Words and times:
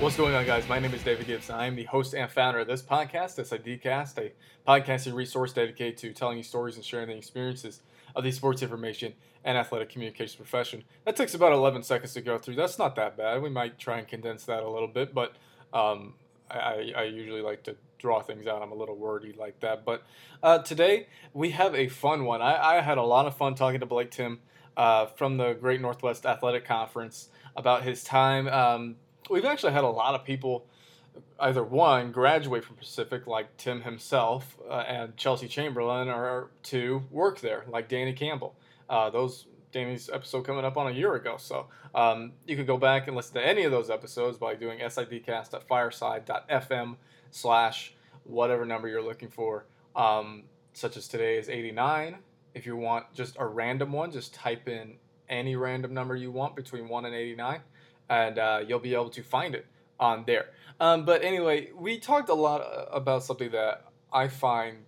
What's 0.00 0.16
going 0.16 0.34
on, 0.34 0.46
guys? 0.46 0.66
My 0.66 0.78
name 0.78 0.94
is 0.94 1.02
David 1.02 1.26
Gibbs. 1.26 1.50
I 1.50 1.66
am 1.66 1.76
the 1.76 1.84
host 1.84 2.14
and 2.14 2.30
founder 2.30 2.60
of 2.60 2.66
this 2.66 2.80
podcast, 2.80 3.38
SIDcast, 3.38 4.16
a 4.16 4.32
podcasting 4.66 5.12
resource 5.12 5.52
dedicated 5.52 5.98
to 5.98 6.14
telling 6.14 6.38
you 6.38 6.42
stories 6.42 6.76
and 6.76 6.84
sharing 6.84 7.08
the 7.08 7.16
experiences 7.18 7.82
of 8.16 8.24
the 8.24 8.32
sports 8.32 8.62
information 8.62 9.12
and 9.44 9.58
athletic 9.58 9.90
communications 9.90 10.36
profession. 10.36 10.84
That 11.04 11.16
takes 11.16 11.34
about 11.34 11.52
11 11.52 11.82
seconds 11.82 12.14
to 12.14 12.22
go 12.22 12.38
through. 12.38 12.54
That's 12.54 12.78
not 12.78 12.96
that 12.96 13.18
bad. 13.18 13.42
We 13.42 13.50
might 13.50 13.78
try 13.78 13.98
and 13.98 14.08
condense 14.08 14.46
that 14.46 14.62
a 14.62 14.70
little 14.70 14.88
bit, 14.88 15.12
but 15.12 15.34
um, 15.74 16.14
I, 16.50 16.94
I, 16.96 17.02
usually 17.02 17.42
like 17.42 17.64
to 17.64 17.76
draw 17.98 18.22
things 18.22 18.46
out. 18.46 18.62
I'm 18.62 18.72
a 18.72 18.76
little 18.76 18.96
wordy 18.96 19.34
like 19.38 19.60
that. 19.60 19.84
But 19.84 20.02
uh, 20.42 20.60
today 20.60 21.08
we 21.34 21.50
have 21.50 21.74
a 21.74 21.88
fun 21.88 22.24
one. 22.24 22.40
I, 22.40 22.78
I, 22.78 22.80
had 22.80 22.96
a 22.96 23.02
lot 23.02 23.26
of 23.26 23.36
fun 23.36 23.54
talking 23.54 23.80
to 23.80 23.86
Blake 23.86 24.10
Timm 24.10 24.40
uh, 24.78 25.06
from 25.06 25.36
the 25.36 25.52
Great 25.52 25.82
Northwest 25.82 26.24
Athletic 26.24 26.64
Conference 26.64 27.28
about 27.54 27.82
his 27.82 28.02
time. 28.02 28.48
Um, 28.48 28.96
we've 29.30 29.44
actually 29.44 29.72
had 29.72 29.84
a 29.84 29.88
lot 29.88 30.14
of 30.14 30.24
people 30.24 30.66
either 31.38 31.62
one 31.62 32.12
graduate 32.12 32.64
from 32.64 32.76
Pacific 32.76 33.26
like 33.26 33.54
Timm 33.56 33.82
himself 33.82 34.56
uh, 34.68 34.84
and 34.86 35.16
Chelsea 35.16 35.48
Chamberlain, 35.48 36.08
or 36.08 36.50
two 36.62 37.02
work 37.10 37.40
there 37.40 37.64
like 37.68 37.88
Danny 37.88 38.12
Campbell. 38.12 38.54
Uh, 38.88 39.10
those 39.10 39.46
Danny's 39.72 40.10
episode 40.12 40.42
coming 40.42 40.64
up 40.64 40.76
on 40.76 40.88
a 40.88 40.90
year 40.90 41.14
ago, 41.14 41.36
so 41.38 41.68
um, 41.94 42.32
you 42.46 42.56
can 42.56 42.66
go 42.66 42.76
back 42.76 43.06
and 43.06 43.16
listen 43.16 43.34
to 43.34 43.46
any 43.46 43.62
of 43.64 43.70
those 43.70 43.88
episodes 43.88 44.36
by 44.36 44.54
doing 44.54 44.80
sidcast.fireside.fm 44.80 46.96
slash 47.30 47.94
whatever 48.24 48.66
number 48.66 48.88
you're 48.88 49.02
looking 49.02 49.28
for. 49.28 49.66
Um, 49.94 50.44
such 50.72 50.96
as 50.96 51.06
today 51.08 51.36
is 51.38 51.48
89. 51.48 52.16
If 52.54 52.66
you 52.66 52.76
want 52.76 53.12
just 53.12 53.36
a 53.38 53.46
random 53.46 53.92
one, 53.92 54.10
just 54.10 54.34
type 54.34 54.68
in 54.68 54.96
any 55.28 55.54
random 55.56 55.94
number 55.94 56.16
you 56.16 56.32
want 56.32 56.56
between 56.56 56.88
1 56.88 57.04
and 57.04 57.14
89 57.14 57.60
and 58.10 58.38
uh, 58.38 58.60
you'll 58.66 58.80
be 58.80 58.92
able 58.92 59.08
to 59.08 59.22
find 59.22 59.54
it 59.54 59.66
on 59.98 60.24
there. 60.26 60.46
Um, 60.80 61.04
but 61.04 61.22
anyway, 61.22 61.70
we 61.74 61.98
talked 61.98 62.28
a 62.28 62.34
lot 62.34 62.60
uh, 62.60 62.86
about 62.90 63.22
something 63.22 63.50
that 63.52 63.86
I 64.12 64.28
find 64.28 64.78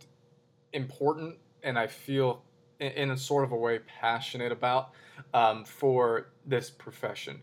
important 0.73 1.37
and 1.63 1.79
I 1.79 1.87
feel 1.87 2.43
in, 2.81 3.11
a 3.11 3.17
sort 3.17 3.45
of 3.45 3.53
a 3.53 3.57
way 3.57 3.79
passionate 3.79 4.51
about 4.51 4.91
um, 5.33 5.65
for 5.65 6.29
this 6.45 6.71
profession. 6.71 7.41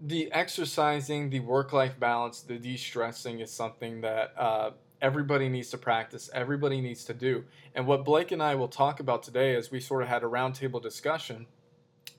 The 0.00 0.30
exercising, 0.32 1.30
the 1.30 1.40
work 1.40 1.72
life 1.72 1.98
balance, 1.98 2.40
the 2.40 2.58
de 2.58 2.76
stressing 2.76 3.40
is 3.40 3.50
something 3.50 4.00
that 4.00 4.34
uh, 4.36 4.70
everybody 5.00 5.48
needs 5.48 5.70
to 5.70 5.78
practice, 5.78 6.28
everybody 6.34 6.80
needs 6.80 7.04
to 7.04 7.14
do. 7.14 7.44
And 7.74 7.86
what 7.86 8.04
Blake 8.04 8.32
and 8.32 8.42
I 8.42 8.56
will 8.56 8.68
talk 8.68 8.98
about 8.98 9.22
today, 9.22 9.54
as 9.54 9.70
we 9.70 9.78
sort 9.78 10.02
of 10.02 10.08
had 10.08 10.22
a 10.24 10.26
roundtable 10.26 10.82
discussion, 10.82 11.46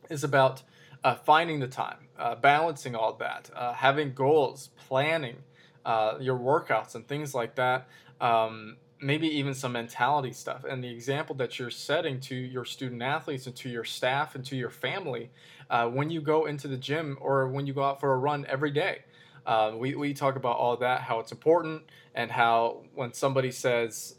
is 0.09 0.23
about 0.23 0.63
uh, 1.03 1.15
finding 1.15 1.59
the 1.59 1.67
time, 1.67 2.07
uh, 2.17 2.35
balancing 2.35 2.95
all 2.95 3.13
that, 3.13 3.49
uh, 3.55 3.73
having 3.73 4.13
goals, 4.13 4.69
planning 4.87 5.37
uh, 5.85 6.15
your 6.19 6.37
workouts 6.37 6.95
and 6.95 7.07
things 7.07 7.33
like 7.33 7.55
that. 7.55 7.87
Um, 8.19 8.77
maybe 8.99 9.27
even 9.27 9.53
some 9.53 9.73
mentality 9.73 10.33
stuff 10.33 10.63
and 10.63 10.83
the 10.83 10.89
example 10.89 11.35
that 11.35 11.59
you're 11.59 11.69
setting 11.69 12.19
to 12.19 12.33
your 12.33 12.65
student 12.65 13.03
athletes 13.03 13.45
and 13.45 13.55
to 13.55 13.69
your 13.69 13.83
staff 13.83 14.33
and 14.33 14.43
to 14.43 14.55
your 14.55 14.71
family 14.71 15.29
uh, 15.69 15.87
when 15.87 16.09
you 16.09 16.19
go 16.19 16.47
into 16.47 16.67
the 16.67 16.77
gym 16.77 17.15
or 17.21 17.47
when 17.47 17.67
you 17.67 17.73
go 17.73 17.83
out 17.83 17.99
for 17.99 18.11
a 18.11 18.17
run 18.17 18.43
every 18.49 18.71
day. 18.71 19.03
Uh, 19.45 19.71
we, 19.75 19.93
we 19.93 20.15
talk 20.15 20.35
about 20.35 20.57
all 20.57 20.75
that, 20.75 21.01
how 21.01 21.19
it's 21.19 21.31
important, 21.31 21.83
and 22.15 22.31
how 22.31 22.81
when 22.95 23.13
somebody 23.13 23.51
says 23.51 24.15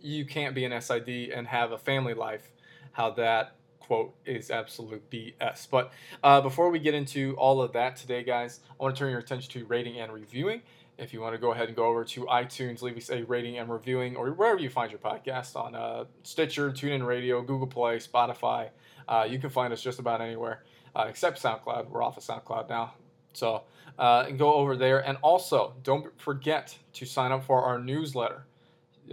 you 0.00 0.24
can't 0.24 0.54
be 0.54 0.64
an 0.64 0.80
SID 0.80 1.30
and 1.34 1.46
have 1.48 1.72
a 1.72 1.78
family 1.78 2.14
life, 2.14 2.52
how 2.92 3.10
that 3.10 3.56
quote 3.86 4.14
is 4.24 4.50
absolute 4.50 5.08
BS. 5.10 5.68
But 5.70 5.92
uh, 6.22 6.40
before 6.40 6.70
we 6.70 6.78
get 6.78 6.94
into 6.94 7.34
all 7.36 7.60
of 7.60 7.72
that 7.72 7.96
today, 7.96 8.22
guys, 8.22 8.60
I 8.78 8.82
want 8.82 8.96
to 8.96 8.98
turn 8.98 9.10
your 9.10 9.20
attention 9.20 9.50
to 9.52 9.66
rating 9.66 9.98
and 9.98 10.12
reviewing. 10.12 10.62
If 10.98 11.12
you 11.12 11.20
want 11.20 11.34
to 11.34 11.38
go 11.38 11.52
ahead 11.52 11.68
and 11.68 11.76
go 11.76 11.84
over 11.84 12.04
to 12.04 12.24
iTunes, 12.24 12.80
leave 12.80 12.96
us 12.96 13.10
a 13.10 13.22
rating 13.24 13.58
and 13.58 13.70
reviewing, 13.70 14.16
or 14.16 14.30
wherever 14.30 14.58
you 14.58 14.70
find 14.70 14.90
your 14.90 14.98
podcast 14.98 15.54
on 15.54 15.74
uh, 15.74 16.04
Stitcher, 16.22 16.70
TuneIn 16.70 17.06
Radio, 17.06 17.42
Google 17.42 17.66
Play, 17.66 17.98
Spotify. 17.98 18.70
Uh, 19.06 19.26
you 19.28 19.38
can 19.38 19.50
find 19.50 19.72
us 19.72 19.82
just 19.82 19.98
about 19.98 20.20
anywhere 20.20 20.62
uh, 20.96 21.04
except 21.08 21.40
SoundCloud. 21.42 21.90
We're 21.90 22.02
off 22.02 22.16
of 22.16 22.24
SoundCloud 22.24 22.68
now. 22.68 22.94
So 23.34 23.64
uh, 23.98 24.30
go 24.30 24.54
over 24.54 24.76
there. 24.76 25.06
And 25.06 25.18
also, 25.22 25.74
don't 25.82 26.18
forget 26.18 26.76
to 26.94 27.04
sign 27.04 27.32
up 27.32 27.44
for 27.44 27.62
our 27.62 27.78
newsletter. 27.78 28.46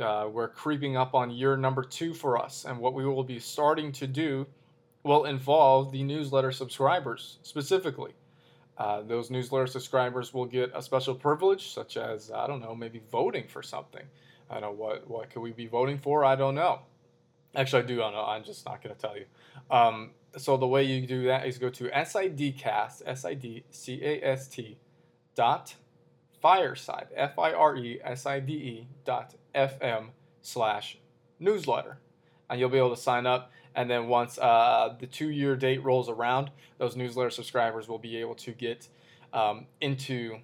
Uh, 0.02 0.28
we're 0.32 0.48
creeping 0.48 0.96
up 0.96 1.14
on 1.14 1.30
year 1.30 1.58
number 1.58 1.84
two 1.84 2.14
for 2.14 2.42
us. 2.42 2.66
And 2.66 2.80
what 2.80 2.94
we 2.94 3.06
will 3.06 3.24
be 3.24 3.40
starting 3.40 3.92
to 3.94 4.08
do 4.08 4.48
will 5.04 5.26
involve 5.26 5.92
the 5.92 6.04
newsletter 6.04 6.52
subscribers 6.52 7.40
specifically. 7.44 8.14
Uh, 8.78 9.02
those 9.02 9.30
newsletter 9.30 9.68
subscribers 9.68 10.34
will 10.34 10.46
get 10.46 10.72
a 10.74 10.82
special 10.82 11.14
privilege, 11.14 11.74
such 11.74 11.96
as 11.98 12.32
I 12.32 12.48
don't 12.48 12.62
know, 12.62 12.74
maybe 12.74 13.02
voting 13.12 13.48
for 13.48 13.62
something. 13.62 14.04
I 14.50 14.56
don't 14.56 14.64
know 14.64 14.72
what 14.72 15.08
what 15.10 15.30
could 15.30 15.42
we 15.42 15.52
be 15.52 15.68
voting 15.68 16.00
for? 16.00 16.26
I 16.26 16.36
don't 16.36 16.56
know. 16.56 16.80
Actually, 17.56 17.84
I 17.84 17.86
do 17.86 17.98
know. 17.98 18.26
I'm 18.28 18.44
just 18.44 18.66
not 18.66 18.82
going 18.82 18.96
to 18.96 19.02
tell 19.02 19.16
you. 19.16 19.26
Um, 19.70 20.12
so 20.38 20.58
the 20.58 20.68
way 20.68 20.84
you 20.84 21.06
do 21.06 21.26
that 21.26 21.46
is 21.46 21.60
go 21.60 21.70
to 21.70 21.84
sidcast 21.86 23.04
s 23.06 23.26
i 23.26 23.34
d 23.36 23.64
c 23.70 24.00
a 24.02 24.22
s 24.24 24.48
t 24.48 24.78
dot 25.36 25.76
fireside 26.42 27.08
f 27.16 27.38
i 27.38 27.54
r 27.54 27.78
e 27.78 28.00
s 28.04 28.26
i 28.26 28.40
d 28.40 28.54
e 28.54 28.88
dot 29.06 29.36
f 29.54 29.80
m 29.82 30.12
slash 30.42 30.98
newsletter, 31.40 32.00
and 32.50 32.60
you'll 32.60 32.70
be 32.70 32.80
able 32.80 32.96
to 32.96 33.02
sign 33.02 33.28
up 33.28 33.52
and 33.76 33.90
then 33.90 34.08
once 34.08 34.38
uh, 34.38 34.96
the 35.00 35.08
two 35.08 35.30
year 35.30 35.56
date 35.56 35.84
rolls 35.84 36.10
around, 36.10 36.52
those 36.78 36.96
newsletter 36.96 37.30
subscribers 37.30 37.88
will 37.88 38.00
be 38.00 38.18
able 38.18 38.36
to 38.36 38.52
get 38.52 38.88
um, 39.34 39.66
into 39.82 40.38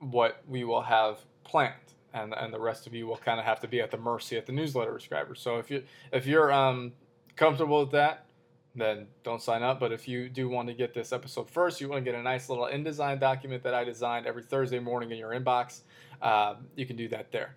what 0.00 0.42
we 0.48 0.64
will 0.64 0.82
have 0.82 1.18
planned. 1.44 1.74
And, 2.12 2.32
and 2.34 2.52
the 2.52 2.60
rest 2.60 2.86
of 2.86 2.94
you 2.94 3.06
will 3.06 3.18
kind 3.18 3.38
of 3.38 3.44
have 3.44 3.60
to 3.60 3.68
be 3.68 3.80
at 3.80 3.90
the 3.90 3.98
mercy 3.98 4.36
of 4.36 4.46
the 4.46 4.52
newsletter 4.52 4.92
subscribers. 4.92 5.40
So 5.40 5.58
if 5.58 5.70
you 5.70 5.84
if 6.12 6.26
you're 6.26 6.50
um, 6.50 6.92
comfortable 7.36 7.80
with 7.80 7.90
that, 7.92 8.26
then 8.74 9.06
don't 9.22 9.42
sign 9.42 9.62
up. 9.62 9.78
But 9.78 9.92
if 9.92 10.08
you 10.08 10.28
do 10.28 10.48
want 10.48 10.68
to 10.68 10.74
get 10.74 10.94
this 10.94 11.12
episode 11.12 11.50
first, 11.50 11.80
you 11.80 11.88
want 11.88 12.04
to 12.04 12.10
get 12.10 12.18
a 12.18 12.22
nice 12.22 12.48
little 12.48 12.64
InDesign 12.64 13.20
document 13.20 13.62
that 13.64 13.74
I 13.74 13.84
designed 13.84 14.26
every 14.26 14.42
Thursday 14.42 14.78
morning 14.78 15.10
in 15.10 15.18
your 15.18 15.30
inbox, 15.30 15.80
uh, 16.22 16.54
you 16.74 16.86
can 16.86 16.96
do 16.96 17.08
that 17.08 17.30
there. 17.32 17.54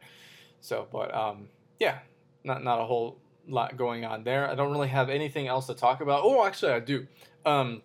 So, 0.60 0.88
but 0.92 1.14
um, 1.14 1.48
yeah, 1.80 2.00
not 2.44 2.64
not 2.64 2.82
a 2.82 2.86
whole 2.86 3.18
lot 3.48 3.78
going 3.78 4.06
on 4.06 4.24
there. 4.24 4.50
I 4.50 4.56
don't 4.56 4.72
really 4.72 4.88
have 4.90 5.10
anything 5.10 5.48
else 5.48 5.68
to 5.68 5.74
talk 5.74 6.02
about. 6.02 6.22
Oh, 6.24 6.46
actually, 6.46 6.74
I 6.74 6.80
do. 6.80 7.08
Um, 7.46 7.82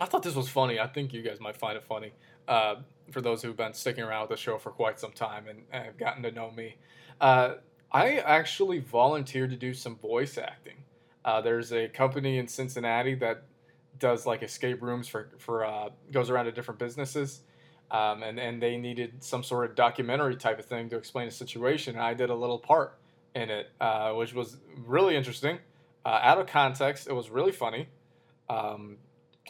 I 0.00 0.06
thought 0.06 0.22
this 0.22 0.34
was 0.34 0.48
funny. 0.48 0.80
I 0.80 0.86
think 0.86 1.12
you 1.12 1.22
guys 1.22 1.40
might 1.40 1.56
find 1.56 1.76
it 1.76 1.84
funny. 1.84 2.12
Uh, 2.46 2.76
for 3.10 3.20
those 3.20 3.42
who've 3.42 3.56
been 3.56 3.74
sticking 3.74 4.04
around 4.04 4.22
with 4.22 4.30
the 4.30 4.36
show 4.36 4.58
for 4.58 4.70
quite 4.70 4.98
some 4.98 5.12
time 5.12 5.46
and, 5.48 5.62
and 5.72 5.84
have 5.84 5.98
gotten 5.98 6.22
to 6.22 6.30
know 6.30 6.50
me, 6.50 6.76
uh, 7.20 7.54
I 7.92 8.18
actually 8.18 8.80
volunteered 8.80 9.50
to 9.50 9.56
do 9.56 9.72
some 9.72 9.96
voice 9.96 10.36
acting. 10.36 10.76
Uh, 11.24 11.40
there's 11.40 11.72
a 11.72 11.88
company 11.88 12.38
in 12.38 12.48
Cincinnati 12.48 13.14
that 13.16 13.44
does 13.98 14.26
like 14.26 14.42
escape 14.42 14.82
rooms 14.82 15.06
for 15.06 15.30
for 15.38 15.64
uh, 15.64 15.90
goes 16.10 16.28
around 16.28 16.46
to 16.46 16.52
different 16.52 16.80
businesses. 16.80 17.42
Um, 17.90 18.22
and, 18.22 18.40
and 18.40 18.60
they 18.60 18.76
needed 18.76 19.22
some 19.22 19.44
sort 19.44 19.70
of 19.70 19.76
documentary 19.76 20.36
type 20.36 20.58
of 20.58 20.64
thing 20.64 20.88
to 20.88 20.96
explain 20.96 21.28
a 21.28 21.30
situation. 21.30 21.94
And 21.94 22.02
I 22.02 22.14
did 22.14 22.30
a 22.30 22.34
little 22.34 22.58
part 22.58 22.98
in 23.34 23.50
it, 23.50 23.70
uh, 23.80 24.12
which 24.12 24.34
was 24.34 24.56
really 24.86 25.16
interesting. 25.16 25.58
Uh, 26.04 26.20
out 26.22 26.38
of 26.38 26.46
context, 26.46 27.08
it 27.08 27.12
was 27.12 27.30
really 27.30 27.52
funny. 27.52 27.88
Um, 28.48 28.98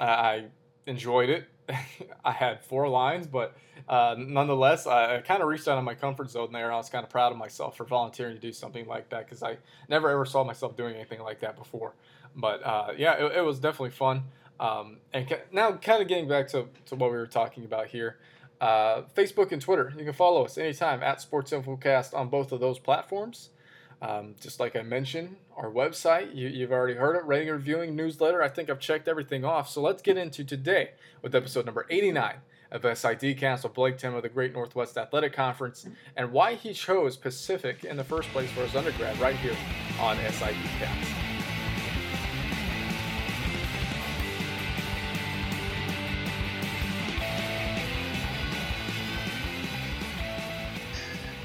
I, 0.00 0.06
I, 0.06 0.44
enjoyed 0.86 1.30
it. 1.30 1.46
I 2.24 2.32
had 2.32 2.62
four 2.62 2.88
lines, 2.88 3.26
but 3.26 3.56
uh, 3.88 4.14
nonetheless, 4.18 4.86
I, 4.86 5.16
I 5.16 5.20
kind 5.20 5.42
of 5.42 5.48
reached 5.48 5.66
out 5.66 5.78
of 5.78 5.84
my 5.84 5.94
comfort 5.94 6.30
zone 6.30 6.52
there. 6.52 6.70
I 6.70 6.76
was 6.76 6.90
kind 6.90 7.04
of 7.04 7.10
proud 7.10 7.32
of 7.32 7.38
myself 7.38 7.76
for 7.76 7.84
volunteering 7.84 8.34
to 8.34 8.40
do 8.40 8.52
something 8.52 8.86
like 8.86 9.08
that 9.10 9.24
because 9.24 9.42
I 9.42 9.56
never 9.88 10.10
ever 10.10 10.26
saw 10.26 10.44
myself 10.44 10.76
doing 10.76 10.94
anything 10.94 11.20
like 11.20 11.40
that 11.40 11.56
before. 11.56 11.94
But 12.36 12.64
uh, 12.64 12.92
yeah, 12.96 13.14
it, 13.14 13.38
it, 13.38 13.40
was 13.40 13.58
definitely 13.58 13.90
fun. 13.90 14.24
Um, 14.60 14.98
and 15.12 15.28
ca- 15.28 15.44
now, 15.52 15.72
kind 15.72 16.02
of 16.02 16.08
getting 16.08 16.28
back 16.28 16.48
to, 16.48 16.66
to 16.86 16.96
what 16.96 17.10
we 17.10 17.16
were 17.16 17.26
talking 17.26 17.64
about 17.64 17.86
here. 17.86 18.18
Uh, 18.60 19.02
Facebook 19.16 19.52
and 19.52 19.60
Twitter. 19.60 19.92
You 19.96 20.04
can 20.04 20.12
follow 20.12 20.44
us 20.44 20.58
anytime 20.58 21.02
at 21.02 21.20
Sports 21.20 21.50
Infocast 21.50 22.14
on 22.14 22.28
both 22.28 22.52
of 22.52 22.60
those 22.60 22.78
platforms. 22.78 23.50
Um, 24.04 24.34
just 24.38 24.60
like 24.60 24.76
I 24.76 24.82
mentioned, 24.82 25.36
our 25.56 25.70
website, 25.70 26.34
you, 26.34 26.60
have 26.60 26.72
already 26.72 26.94
heard 26.94 27.16
it, 27.16 27.24
rating, 27.24 27.48
reviewing, 27.48 27.96
newsletter. 27.96 28.42
I 28.42 28.50
think 28.50 28.68
I've 28.68 28.78
checked 28.78 29.08
everything 29.08 29.46
off. 29.46 29.70
So 29.70 29.80
let's 29.80 30.02
get 30.02 30.18
into 30.18 30.44
today 30.44 30.90
with 31.22 31.34
episode 31.34 31.64
number 31.64 31.86
89 31.88 32.36
of 32.70 32.82
SIDcast 32.82 33.62
with 33.62 33.72
Blake 33.72 33.96
Timm 33.96 34.14
of 34.14 34.22
the 34.22 34.28
Great 34.28 34.52
Northwest 34.52 34.98
Athletic 34.98 35.32
Conference 35.32 35.86
and 36.16 36.32
why 36.32 36.54
he 36.54 36.74
chose 36.74 37.16
Pacific 37.16 37.84
in 37.84 37.96
the 37.96 38.04
first 38.04 38.28
place 38.28 38.50
for 38.50 38.60
his 38.60 38.76
undergrad 38.76 39.18
right 39.18 39.36
here 39.36 39.56
on 39.98 40.16
SID 40.18 40.54
SIDcast. 40.54 41.23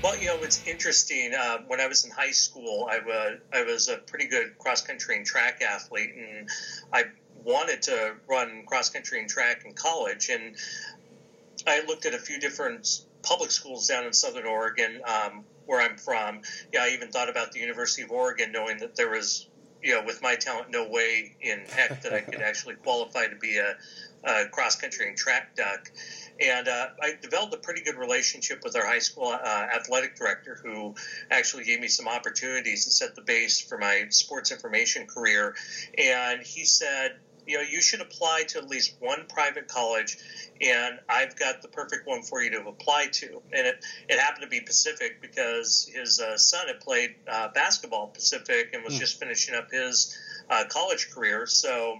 Well, 0.09 0.19
you 0.19 0.25
know, 0.25 0.41
it's 0.41 0.65
interesting. 0.65 1.35
Uh, 1.35 1.59
when 1.67 1.79
I 1.79 1.85
was 1.85 2.03
in 2.03 2.09
high 2.09 2.31
school, 2.31 2.89
I, 2.89 2.97
uh, 2.97 3.35
I 3.53 3.61
was 3.61 3.89
a 3.89 3.97
pretty 3.97 4.25
good 4.25 4.57
cross 4.57 4.81
country 4.81 5.15
and 5.15 5.23
track 5.23 5.61
athlete, 5.61 6.15
and 6.17 6.49
I 6.91 7.03
wanted 7.43 7.83
to 7.83 8.15
run 8.27 8.63
cross 8.65 8.89
country 8.89 9.19
and 9.19 9.29
track 9.29 9.65
in 9.65 9.73
college. 9.75 10.29
And 10.29 10.55
I 11.67 11.85
looked 11.85 12.07
at 12.07 12.15
a 12.15 12.17
few 12.17 12.39
different 12.39 13.05
public 13.21 13.51
schools 13.51 13.87
down 13.87 14.05
in 14.05 14.13
Southern 14.13 14.47
Oregon, 14.47 14.99
um, 15.05 15.43
where 15.67 15.79
I'm 15.79 15.95
from. 15.95 16.41
Yeah, 16.73 16.85
I 16.85 16.89
even 16.89 17.09
thought 17.09 17.29
about 17.29 17.51
the 17.51 17.59
University 17.59 18.01
of 18.01 18.09
Oregon, 18.09 18.51
knowing 18.51 18.79
that 18.79 18.95
there 18.95 19.11
was, 19.11 19.47
you 19.83 19.93
know, 19.93 20.03
with 20.03 20.23
my 20.23 20.33
talent, 20.33 20.71
no 20.71 20.89
way 20.89 21.35
in 21.39 21.65
heck 21.69 22.01
that 22.01 22.13
I 22.13 22.21
could 22.21 22.41
actually 22.41 22.73
qualify 22.77 23.27
to 23.27 23.35
be 23.35 23.57
a, 23.57 23.75
a 24.23 24.47
cross 24.47 24.75
country 24.75 25.07
and 25.07 25.15
track 25.15 25.55
duck. 25.55 25.91
And 26.41 26.67
uh, 26.67 26.87
I 27.01 27.13
developed 27.21 27.53
a 27.53 27.57
pretty 27.57 27.81
good 27.81 27.97
relationship 27.97 28.61
with 28.63 28.75
our 28.75 28.85
high 28.85 28.99
school 28.99 29.27
uh, 29.27 29.67
athletic 29.75 30.15
director, 30.15 30.59
who 30.63 30.95
actually 31.29 31.65
gave 31.65 31.79
me 31.79 31.87
some 31.87 32.07
opportunities 32.07 32.85
and 32.85 32.93
set 32.93 33.15
the 33.15 33.21
base 33.21 33.59
for 33.59 33.77
my 33.77 34.05
sports 34.09 34.51
information 34.51 35.05
career. 35.05 35.55
And 35.97 36.41
he 36.41 36.65
said, 36.65 37.17
you 37.45 37.57
know, 37.57 37.63
you 37.63 37.81
should 37.81 38.01
apply 38.01 38.43
to 38.49 38.59
at 38.59 38.69
least 38.69 38.95
one 38.99 39.25
private 39.27 39.67
college, 39.67 40.17
and 40.61 40.99
I've 41.09 41.35
got 41.35 41.63
the 41.63 41.67
perfect 41.67 42.05
one 42.05 42.21
for 42.21 42.43
you 42.43 42.51
to 42.51 42.67
apply 42.67 43.07
to. 43.13 43.41
And 43.51 43.65
it, 43.65 43.83
it 44.07 44.19
happened 44.19 44.43
to 44.43 44.47
be 44.49 44.61
Pacific 44.61 45.19
because 45.19 45.89
his 45.91 46.19
uh, 46.19 46.37
son 46.37 46.67
had 46.67 46.79
played 46.79 47.15
uh, 47.27 47.47
basketball 47.47 48.07
Pacific 48.07 48.69
and 48.73 48.83
was 48.83 48.93
mm. 48.93 48.99
just 48.99 49.19
finishing 49.19 49.55
up 49.55 49.71
his 49.71 50.15
uh, 50.49 50.65
college 50.69 51.09
career. 51.09 51.47
So 51.47 51.99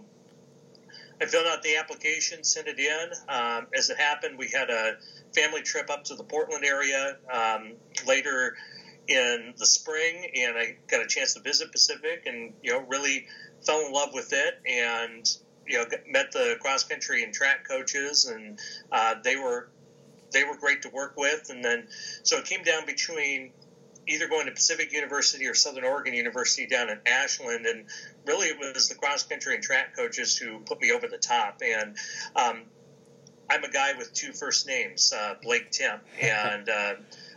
I 1.21 1.25
filled 1.25 1.48
out 1.48 1.62
the 1.63 1.75
application, 1.75 2.44
sent 2.44 2.68
it 2.68 2.80
in. 2.80 3.10
Um, 3.27 3.68
as 3.75 3.89
it 3.89 3.98
happened, 3.98 4.38
we 4.38 4.48
had 4.48 4.69
a 4.69 4.98
family 5.36 5.62
trip 5.62 5.89
up 5.89 6.06
to 6.06 6.16
the 6.16 6.24
Portland 6.24 6.63
area 6.63 7.18
um, 7.31 7.74
later 8.07 8.56
in 9.07 9.54
the 9.57 9.66
spring, 9.66 10.31
and 10.36 10.57
I 10.57 10.77
got 10.88 11.01
a 11.01 11.07
chance 11.07 11.33
to 11.33 11.42
visit 11.42 11.71
Pacific, 11.71 12.24
and 12.25 12.54
you 12.62 12.71
know, 12.71 12.80
really 12.88 13.25
fell 13.66 13.86
in 13.86 13.92
love 13.92 14.13
with 14.13 14.31
it, 14.31 14.60
and 14.66 15.30
you 15.68 15.77
know, 15.77 15.86
met 16.07 16.31
the 16.31 16.57
cross 16.62 16.83
country 16.83 17.24
and 17.24 17.33
track 17.33 17.68
coaches, 17.68 18.25
and 18.25 18.60
uh, 18.92 19.16
they 19.24 19.36
were 19.36 19.69
they 20.31 20.44
were 20.44 20.56
great 20.56 20.83
to 20.83 20.89
work 20.89 21.16
with, 21.18 21.50
and 21.50 21.66
then 21.66 21.88
so 22.24 22.38
it 22.38 22.45
came 22.45 22.63
down 22.63 22.86
between 22.86 23.51
either 24.09 24.27
going 24.27 24.47
to 24.47 24.51
Pacific 24.51 24.91
University 24.91 25.47
or 25.47 25.53
Southern 25.53 25.83
Oregon 25.83 26.13
University 26.13 26.65
down 26.65 26.89
in 26.89 27.00
Ashland, 27.06 27.65
and 27.65 27.85
really 28.25 28.47
it 28.47 28.57
was 28.57 28.89
the 28.89 28.95
cross 28.95 29.23
country 29.23 29.53
and 29.53 29.63
track 29.63 29.95
coaches 29.95 30.35
who 30.35 30.59
put 30.59 30.81
me 30.81 30.91
over 30.91 31.07
the 31.07 31.17
top. 31.17 31.61
And 31.63 31.95
um, 32.35 32.63
I'm 33.50 33.63
a 33.63 33.69
guy 33.69 33.94
with 33.97 34.11
two 34.13 34.33
first 34.33 34.67
names, 34.67 35.13
uh, 35.15 35.35
Blake 35.41 35.69
Timm, 35.71 36.00
and 36.21 36.67
uh, 36.67 36.94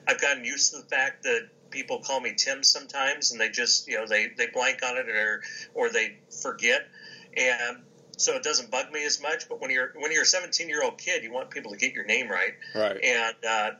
I've 0.09 0.21
gotten 0.21 0.45
used 0.45 0.73
to 0.73 0.79
the 0.79 0.87
fact 0.87 1.25
that 1.25 1.49
people 1.71 2.01
call 2.01 2.21
me 2.21 2.35
Tim 2.37 2.63
sometimes, 2.63 3.33
and 3.33 3.41
they 3.41 3.51
just 3.51 3.87
you 3.87 3.99
know 3.99 4.07
they 4.07 4.29
they 4.37 4.47
blank 4.47 4.81
on 4.83 4.97
it 4.97 5.09
or 5.09 5.43
or 5.75 5.91
they 5.91 6.17
forget, 6.43 6.89
and 7.37 7.83
so 8.17 8.35
it 8.35 8.43
doesn't 8.43 8.71
bug 8.71 8.91
me 8.91 9.05
as 9.05 9.21
much. 9.21 9.49
But 9.49 9.61
when 9.61 9.71
you're 9.71 9.93
when 9.97 10.11
you're 10.11 10.23
a 10.23 10.27
17 10.27 10.69
year 10.69 10.83
old 10.83 10.97
kid, 10.97 11.23
you 11.23 11.33
want 11.33 11.51
people 11.51 11.73
to 11.73 11.77
get 11.77 11.93
your 11.93 12.05
name 12.05 12.31
right, 12.31 12.55
right? 12.75 12.99
And 13.05 13.37
uh, 13.47 13.71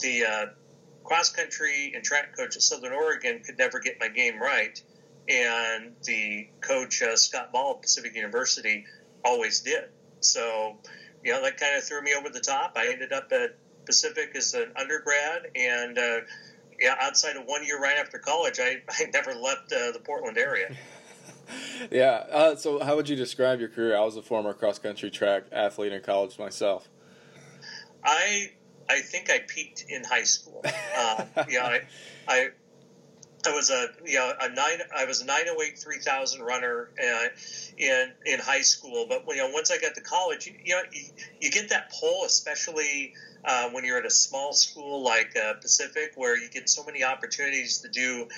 the 0.00 0.24
uh, 0.24 0.46
cross 1.04 1.30
country 1.30 1.92
and 1.94 2.02
track 2.02 2.36
coach 2.36 2.56
at 2.56 2.62
Southern 2.62 2.92
Oregon 2.92 3.40
could 3.44 3.58
never 3.58 3.78
get 3.78 4.00
my 4.00 4.08
game 4.08 4.40
right, 4.40 4.80
and 5.28 5.94
the 6.04 6.48
coach 6.60 7.02
uh, 7.02 7.16
Scott 7.16 7.52
Ball 7.52 7.74
at 7.76 7.82
Pacific 7.82 8.14
University 8.14 8.86
always 9.24 9.60
did. 9.60 9.84
So, 10.20 10.76
you 11.22 11.32
know, 11.32 11.42
that 11.42 11.58
kind 11.58 11.76
of 11.76 11.84
threw 11.84 12.02
me 12.02 12.14
over 12.14 12.30
the 12.30 12.40
top. 12.40 12.72
I 12.76 12.88
ended 12.88 13.12
up 13.12 13.30
at 13.32 13.56
Pacific 13.84 14.32
as 14.34 14.54
an 14.54 14.72
undergrad, 14.76 15.50
and 15.54 15.98
uh, 15.98 16.20
yeah, 16.80 16.96
outside 17.00 17.36
of 17.36 17.44
one 17.46 17.64
year 17.64 17.80
right 17.80 17.98
after 17.98 18.18
college, 18.18 18.58
I, 18.58 18.82
I 18.90 19.04
never 19.12 19.34
left 19.34 19.72
uh, 19.72 19.92
the 19.92 20.00
Portland 20.02 20.38
area. 20.38 20.74
yeah. 21.90 22.24
Uh, 22.30 22.56
so, 22.56 22.82
how 22.82 22.96
would 22.96 23.08
you 23.08 23.16
describe 23.16 23.60
your 23.60 23.68
career? 23.68 23.96
I 23.96 24.00
was 24.00 24.16
a 24.16 24.22
former 24.22 24.54
cross 24.54 24.78
country 24.78 25.10
track 25.10 25.44
athlete 25.52 25.92
in 25.92 26.00
college 26.00 26.38
myself. 26.38 26.88
I 28.02 28.52
I 28.88 29.00
think 29.00 29.30
I 29.30 29.38
peaked 29.38 29.84
in 29.88 30.04
high 30.04 30.24
school. 30.24 30.64
Uh, 30.96 31.24
yeah, 31.48 31.64
I, 31.64 31.80
I 32.28 32.48
I 33.46 33.52
was 33.52 33.70
a 33.70 33.88
you 34.04 34.14
know 34.14 34.32
a 34.40 34.48
nine 34.48 34.80
I 34.96 35.04
was 35.04 35.20
a 35.20 35.24
nine 35.24 35.44
oh 35.48 35.62
eight 35.62 35.78
three 35.78 35.98
thousand 35.98 36.42
runner 36.42 36.90
uh, 37.02 37.26
in 37.76 38.12
in 38.24 38.38
high 38.40 38.62
school, 38.62 39.06
but 39.08 39.24
you 39.28 39.36
know 39.36 39.50
once 39.50 39.70
I 39.70 39.78
got 39.78 39.94
to 39.94 40.00
college, 40.00 40.46
you, 40.46 40.54
you 40.64 40.74
know 40.74 40.82
you, 40.92 41.02
you, 41.40 41.50
get 41.50 41.70
that 41.70 41.92
pull, 41.98 42.24
especially 42.24 43.14
uh, 43.44 43.70
when 43.70 43.84
you're 43.84 43.98
at 43.98 44.06
a 44.06 44.10
small 44.10 44.52
school 44.52 45.02
like 45.02 45.36
uh, 45.36 45.54
Pacific, 45.54 46.12
where 46.14 46.38
you 46.38 46.48
get 46.48 46.68
so 46.68 46.84
many 46.84 47.04
opportunities 47.04 47.78
to 47.78 47.88
do 47.88 48.28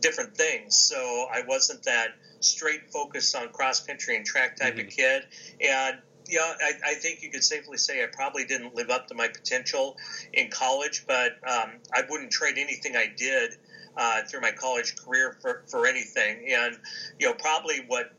different 0.00 0.36
things. 0.36 0.76
So 0.76 1.26
I 1.30 1.42
wasn't 1.46 1.84
that 1.84 2.08
straight 2.40 2.90
focused 2.92 3.34
on 3.36 3.50
cross 3.50 3.80
country 3.80 4.16
and 4.16 4.24
track 4.24 4.56
type 4.56 4.76
mm-hmm. 4.76 4.88
of 4.88 4.92
kid, 4.92 5.22
and 5.60 5.98
yeah, 6.28 6.52
I, 6.60 6.72
I, 6.90 6.94
think 6.94 7.22
you 7.22 7.30
could 7.30 7.44
safely 7.44 7.78
say 7.78 8.02
I 8.02 8.06
probably 8.06 8.44
didn't 8.44 8.74
live 8.74 8.90
up 8.90 9.08
to 9.08 9.14
my 9.14 9.28
potential 9.28 9.96
in 10.32 10.50
college, 10.50 11.04
but 11.06 11.32
um, 11.46 11.72
I 11.92 12.02
wouldn't 12.08 12.30
trade 12.30 12.58
anything 12.58 12.96
I 12.96 13.12
did 13.16 13.52
uh, 13.96 14.22
through 14.22 14.40
my 14.40 14.50
college 14.52 14.96
career 14.96 15.36
for, 15.40 15.64
for 15.68 15.86
anything. 15.86 16.46
And 16.52 16.76
you 17.18 17.28
know, 17.28 17.34
probably 17.34 17.84
what 17.86 18.12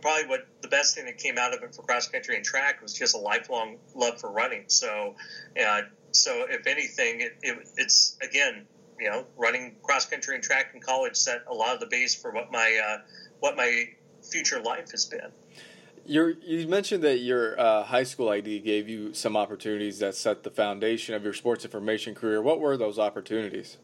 probably 0.00 0.26
what 0.26 0.46
the 0.62 0.68
best 0.68 0.94
thing 0.94 1.06
that 1.06 1.18
came 1.18 1.38
out 1.38 1.54
of 1.54 1.62
it 1.62 1.74
for 1.74 1.82
cross 1.82 2.08
country 2.08 2.36
and 2.36 2.44
track 2.44 2.82
was 2.82 2.92
just 2.92 3.14
a 3.14 3.18
lifelong 3.18 3.78
love 3.94 4.20
for 4.20 4.30
running. 4.30 4.64
So, 4.66 5.14
uh, 5.64 5.82
so 6.10 6.46
if 6.48 6.66
anything, 6.66 7.20
it, 7.20 7.36
it, 7.42 7.68
it's 7.76 8.16
again, 8.22 8.66
you 8.98 9.10
know, 9.10 9.26
running 9.36 9.76
cross 9.82 10.06
country 10.06 10.34
and 10.34 10.42
track 10.42 10.72
in 10.74 10.80
college 10.80 11.16
set 11.16 11.42
a 11.48 11.54
lot 11.54 11.74
of 11.74 11.80
the 11.80 11.86
base 11.86 12.14
for 12.14 12.32
what 12.32 12.50
my 12.50 12.80
uh, 12.84 12.98
what 13.40 13.56
my 13.56 13.88
future 14.22 14.60
life 14.60 14.90
has 14.90 15.06
been. 15.06 15.30
You're, 16.06 16.30
you 16.30 16.68
mentioned 16.68 17.02
that 17.04 17.18
your 17.18 17.58
uh, 17.58 17.82
high 17.82 18.04
school 18.04 18.28
ID 18.28 18.60
gave 18.60 18.88
you 18.88 19.12
some 19.12 19.36
opportunities 19.36 19.98
that 19.98 20.14
set 20.14 20.42
the 20.42 20.50
foundation 20.50 21.14
of 21.14 21.24
your 21.24 21.32
sports 21.32 21.64
information 21.64 22.14
career. 22.14 22.40
What 22.40 22.60
were 22.60 22.76
those 22.76 22.98
opportunities? 22.98 23.76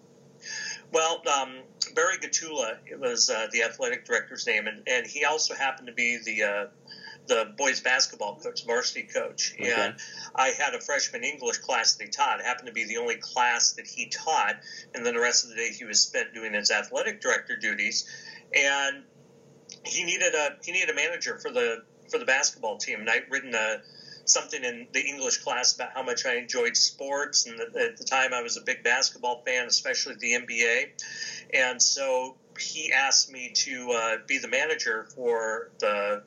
Well, 0.92 1.22
um, 1.32 1.54
Barry 1.94 2.19
Gatula 2.19 2.78
was 2.98 3.30
uh, 3.30 3.46
the 3.52 3.62
athletic 3.62 4.04
director's 4.04 4.46
name, 4.46 4.66
and, 4.66 4.82
and 4.86 5.06
he 5.06 5.24
also 5.24 5.54
happened 5.54 5.88
to 5.88 5.94
be 5.94 6.19
the 6.24 6.42
uh, 6.42 6.66
the 7.28 7.52
boys 7.56 7.80
basketball 7.80 8.36
coach, 8.36 8.66
varsity 8.66 9.04
coach. 9.04 9.54
Okay. 9.54 9.70
And 9.70 9.94
I 10.34 10.48
had 10.48 10.75
a 10.75 10.80
freshman 10.80 11.22
English 11.22 11.58
class 11.58 11.94
that 11.94 12.04
he 12.04 12.10
taught. 12.10 12.40
It 12.40 12.46
happened 12.46 12.66
to 12.66 12.72
be 12.72 12.84
the 12.84 12.96
only 12.96 13.16
class 13.16 13.72
that 13.75 13.86
he 13.86 14.06
taught, 14.06 14.56
and 14.94 15.06
then 15.06 15.14
the 15.14 15.20
rest 15.20 15.44
of 15.44 15.50
the 15.50 15.56
day 15.56 15.70
he 15.70 15.85
was 15.85 16.00
spent 16.00 16.35
doing 16.35 16.52
his 16.52 16.70
athletic 16.70 17.20
director 17.20 17.56
duties. 17.56 18.08
And 18.54 19.04
he 19.85 20.04
needed 20.04 20.35
a 20.35 20.56
he 20.64 20.73
needed 20.73 20.90
a 20.90 20.94
manager 20.94 21.38
for 21.38 21.50
the 21.50 21.85
for 22.12 22.19
the 22.19 22.25
basketball 22.25 22.76
team, 22.76 23.00
and 23.00 23.11
I'd 23.11 23.28
written 23.28 23.54
a 23.54 23.81
something 24.25 24.62
in 24.62 24.87
the 24.92 25.00
English 25.00 25.38
class 25.38 25.75
about 25.75 25.90
how 25.92 26.02
much 26.02 26.25
I 26.26 26.37
enjoyed 26.37 26.76
sports, 26.76 27.47
and 27.47 27.61
at 27.61 27.97
the 27.97 28.04
time 28.04 28.33
I 28.33 28.40
was 28.40 28.57
a 28.57 28.61
big 28.61 28.85
basketball 28.85 29.42
fan, 29.45 29.66
especially 29.66 30.14
the 30.21 30.35
NBA, 30.35 30.90
and 31.52 31.83
so 31.83 32.37
he 32.59 32.92
asked 32.92 33.31
me 33.31 33.50
to 33.54 33.90
uh, 33.90 34.16
be 34.26 34.38
the 34.38 34.49
manager 34.49 35.09
for 35.14 35.71
the 35.81 36.23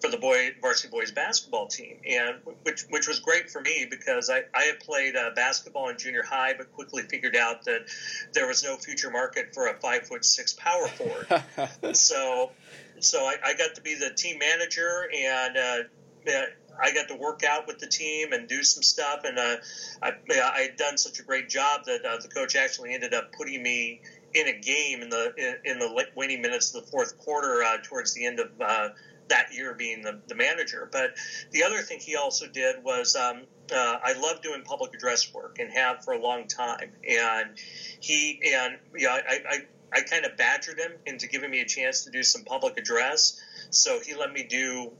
for 0.00 0.10
the 0.10 0.16
boy 0.16 0.54
varsity 0.60 0.88
boys 0.88 1.10
basketball 1.10 1.68
team, 1.68 2.00
and 2.06 2.40
which 2.62 2.82
which 2.90 3.06
was 3.06 3.20
great 3.20 3.50
for 3.50 3.60
me 3.60 3.86
because 3.88 4.28
I, 4.28 4.42
I 4.54 4.64
had 4.64 4.80
played 4.80 5.16
uh, 5.16 5.30
basketball 5.34 5.88
in 5.88 5.98
junior 5.98 6.22
high, 6.22 6.54
but 6.54 6.70
quickly 6.72 7.02
figured 7.02 7.36
out 7.36 7.64
that 7.64 7.82
there 8.32 8.46
was 8.46 8.62
no 8.62 8.76
future 8.76 9.10
market 9.10 9.54
for 9.54 9.68
a 9.68 9.74
five 9.74 10.06
foot 10.06 10.24
six 10.24 10.52
power 10.52 10.88
forward. 10.88 11.26
so 11.96 12.50
so 13.00 13.24
I, 13.24 13.36
I, 13.44 13.54
got 13.54 13.74
to 13.74 13.80
be 13.82 13.94
the 13.94 14.10
team 14.10 14.38
manager 14.38 15.08
and. 15.14 15.56
Uh, 15.56 15.82
I 16.78 16.92
got 16.92 17.08
to 17.08 17.14
work 17.14 17.42
out 17.44 17.66
with 17.66 17.78
the 17.78 17.86
team 17.86 18.32
and 18.32 18.48
do 18.48 18.62
some 18.62 18.82
stuff, 18.82 19.20
and 19.24 19.38
uh, 19.38 19.56
I, 20.02 20.12
I 20.28 20.60
had 20.62 20.76
done 20.76 20.98
such 20.98 21.20
a 21.20 21.22
great 21.22 21.48
job 21.48 21.84
that 21.86 22.04
uh, 22.04 22.18
the 22.20 22.28
coach 22.28 22.56
actually 22.56 22.94
ended 22.94 23.14
up 23.14 23.32
putting 23.32 23.62
me 23.62 24.00
in 24.34 24.48
a 24.48 24.58
game 24.58 25.02
in 25.02 25.08
the 25.08 25.32
in, 25.36 25.72
in 25.72 25.78
the 25.78 26.06
winning 26.14 26.42
minutes 26.42 26.74
of 26.74 26.84
the 26.84 26.90
fourth 26.90 27.16
quarter 27.18 27.62
uh, 27.62 27.78
towards 27.82 28.12
the 28.14 28.26
end 28.26 28.40
of 28.40 28.50
uh, 28.60 28.88
that 29.28 29.52
year 29.52 29.74
being 29.74 30.02
the, 30.02 30.20
the 30.28 30.34
manager. 30.34 30.88
But 30.90 31.14
the 31.50 31.62
other 31.62 31.80
thing 31.80 32.00
he 32.00 32.16
also 32.16 32.46
did 32.46 32.82
was 32.84 33.16
um, 33.16 33.42
uh, 33.74 33.98
I 34.02 34.14
love 34.20 34.42
doing 34.42 34.62
public 34.62 34.94
address 34.94 35.32
work 35.32 35.58
and 35.58 35.70
have 35.72 36.04
for 36.04 36.12
a 36.12 36.20
long 36.20 36.46
time. 36.46 36.92
And 37.08 37.50
he 38.00 38.40
and 38.54 38.78
yeah, 38.96 39.18
I, 39.28 39.66
I 39.92 40.00
kind 40.00 40.24
of 40.24 40.36
badgered 40.36 40.78
him 40.78 40.92
into 41.06 41.28
giving 41.28 41.50
me 41.50 41.60
a 41.60 41.66
chance 41.66 42.04
to 42.04 42.10
do 42.10 42.22
some 42.22 42.44
public 42.44 42.78
address. 42.78 43.40
So 43.70 44.00
he 44.00 44.14
let 44.14 44.32
me 44.32 44.44
do 44.44 44.92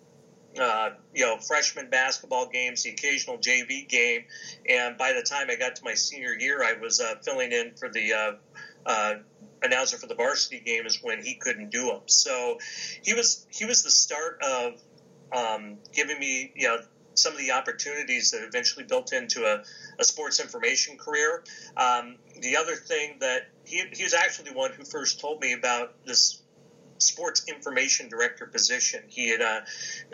uh, 0.58 0.90
you 1.14 1.24
know, 1.24 1.36
freshman 1.38 1.90
basketball 1.90 2.48
games, 2.48 2.82
the 2.82 2.90
occasional 2.90 3.38
JV 3.38 3.88
game, 3.88 4.24
and 4.68 4.96
by 4.96 5.12
the 5.12 5.22
time 5.22 5.48
I 5.50 5.56
got 5.56 5.76
to 5.76 5.84
my 5.84 5.94
senior 5.94 6.32
year, 6.32 6.62
I 6.64 6.80
was 6.80 7.00
uh, 7.00 7.16
filling 7.22 7.52
in 7.52 7.72
for 7.74 7.88
the 7.88 8.12
uh, 8.12 8.32
uh 8.86 9.14
announcer 9.62 9.96
for 9.96 10.06
the 10.06 10.14
varsity 10.14 10.60
game 10.60 10.86
is 10.86 11.02
when 11.02 11.22
he 11.22 11.34
couldn't 11.34 11.70
do 11.70 11.86
them. 11.86 12.00
So 12.06 12.58
he 13.02 13.14
was 13.14 13.46
he 13.50 13.64
was 13.64 13.82
the 13.82 13.90
start 13.90 14.42
of 14.42 14.80
um, 15.32 15.78
giving 15.92 16.18
me 16.18 16.52
you 16.54 16.68
know 16.68 16.78
some 17.14 17.32
of 17.32 17.38
the 17.38 17.52
opportunities 17.52 18.30
that 18.30 18.42
eventually 18.42 18.84
built 18.84 19.12
into 19.12 19.44
a, 19.44 19.62
a 19.98 20.04
sports 20.04 20.38
information 20.38 20.98
career. 20.98 21.42
Um, 21.76 22.16
the 22.40 22.56
other 22.56 22.76
thing 22.76 23.16
that 23.20 23.48
he, 23.66 23.82
he 23.92 24.04
was 24.04 24.14
actually 24.14 24.50
the 24.50 24.56
one 24.56 24.72
who 24.72 24.84
first 24.84 25.20
told 25.20 25.40
me 25.40 25.52
about 25.52 25.92
this 26.04 26.40
sports 26.98 27.44
information 27.48 28.08
director 28.08 28.46
position. 28.46 29.02
He 29.08 29.28
had, 29.28 29.42
uh, 29.42 29.60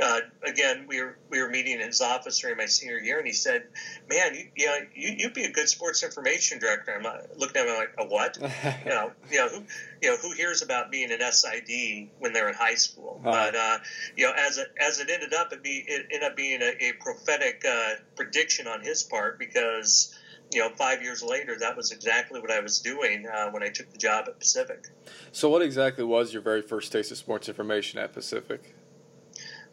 uh, 0.01 0.21
again, 0.43 0.87
we 0.89 1.01
were 1.01 1.17
we 1.29 1.41
were 1.41 1.49
meeting 1.49 1.81
in 1.81 1.87
his 1.87 2.01
office 2.01 2.39
during 2.39 2.57
my 2.57 2.67
senior 2.67 2.99
year, 2.99 3.19
and 3.19 3.27
he 3.27 3.33
said, 3.33 3.65
"Man, 4.09 4.35
you, 4.35 4.49
you 4.57 4.67
know, 4.67 4.79
you, 4.95 5.27
would 5.27 5.35
be 5.35 5.45
a 5.45 5.51
good 5.51 5.69
sports 5.69 6.03
information 6.03 6.59
director." 6.59 6.93
I'm 6.93 7.05
looking 7.37 7.61
at 7.61 7.69
him 7.69 7.75
like, 7.75 7.95
"A 7.99 8.07
what?" 8.07 8.37
you 8.85 8.91
know, 8.91 9.13
you 9.31 9.39
know 9.39 9.49
who, 9.49 9.65
you 10.01 10.11
know, 10.11 10.17
who 10.17 10.33
hears 10.33 10.63
about 10.63 10.91
being 10.91 11.13
an 11.13 11.21
SID 11.21 12.09
when 12.19 12.33
they're 12.33 12.49
in 12.49 12.55
high 12.55 12.75
school? 12.75 13.21
But 13.23 13.55
uh, 13.55 13.79
you 14.17 14.27
know, 14.27 14.33
as 14.33 14.59
it 14.59 14.73
as 14.79 14.99
it 14.99 15.11
ended 15.11 15.35
up, 15.35 15.53
it 15.53 15.63
be 15.63 15.85
it 15.87 16.07
ended 16.11 16.31
up 16.31 16.37
being 16.37 16.63
a, 16.63 16.77
a 16.81 16.93
prophetic 17.01 17.65
uh, 17.69 17.95
prediction 18.17 18.67
on 18.67 18.81
his 18.81 19.03
part 19.03 19.39
because 19.39 20.15
you 20.53 20.61
know, 20.61 20.71
five 20.71 21.03
years 21.03 21.23
later, 21.23 21.59
that 21.59 21.77
was 21.77 21.93
exactly 21.93 22.41
what 22.41 22.51
I 22.51 22.61
was 22.61 22.79
doing 22.79 23.27
uh, 23.27 23.51
when 23.51 23.63
I 23.63 23.69
took 23.69 23.91
the 23.91 23.99
job 23.99 24.27
at 24.29 24.39
Pacific. 24.39 24.89
So, 25.33 25.49
what 25.49 25.63
exactly 25.63 26.05
was 26.05 26.33
your 26.33 26.43
very 26.43 26.63
first 26.63 26.93
taste 26.93 27.11
of 27.11 27.19
sports 27.19 27.49
information 27.49 27.99
at 27.99 28.13
Pacific? 28.13 28.75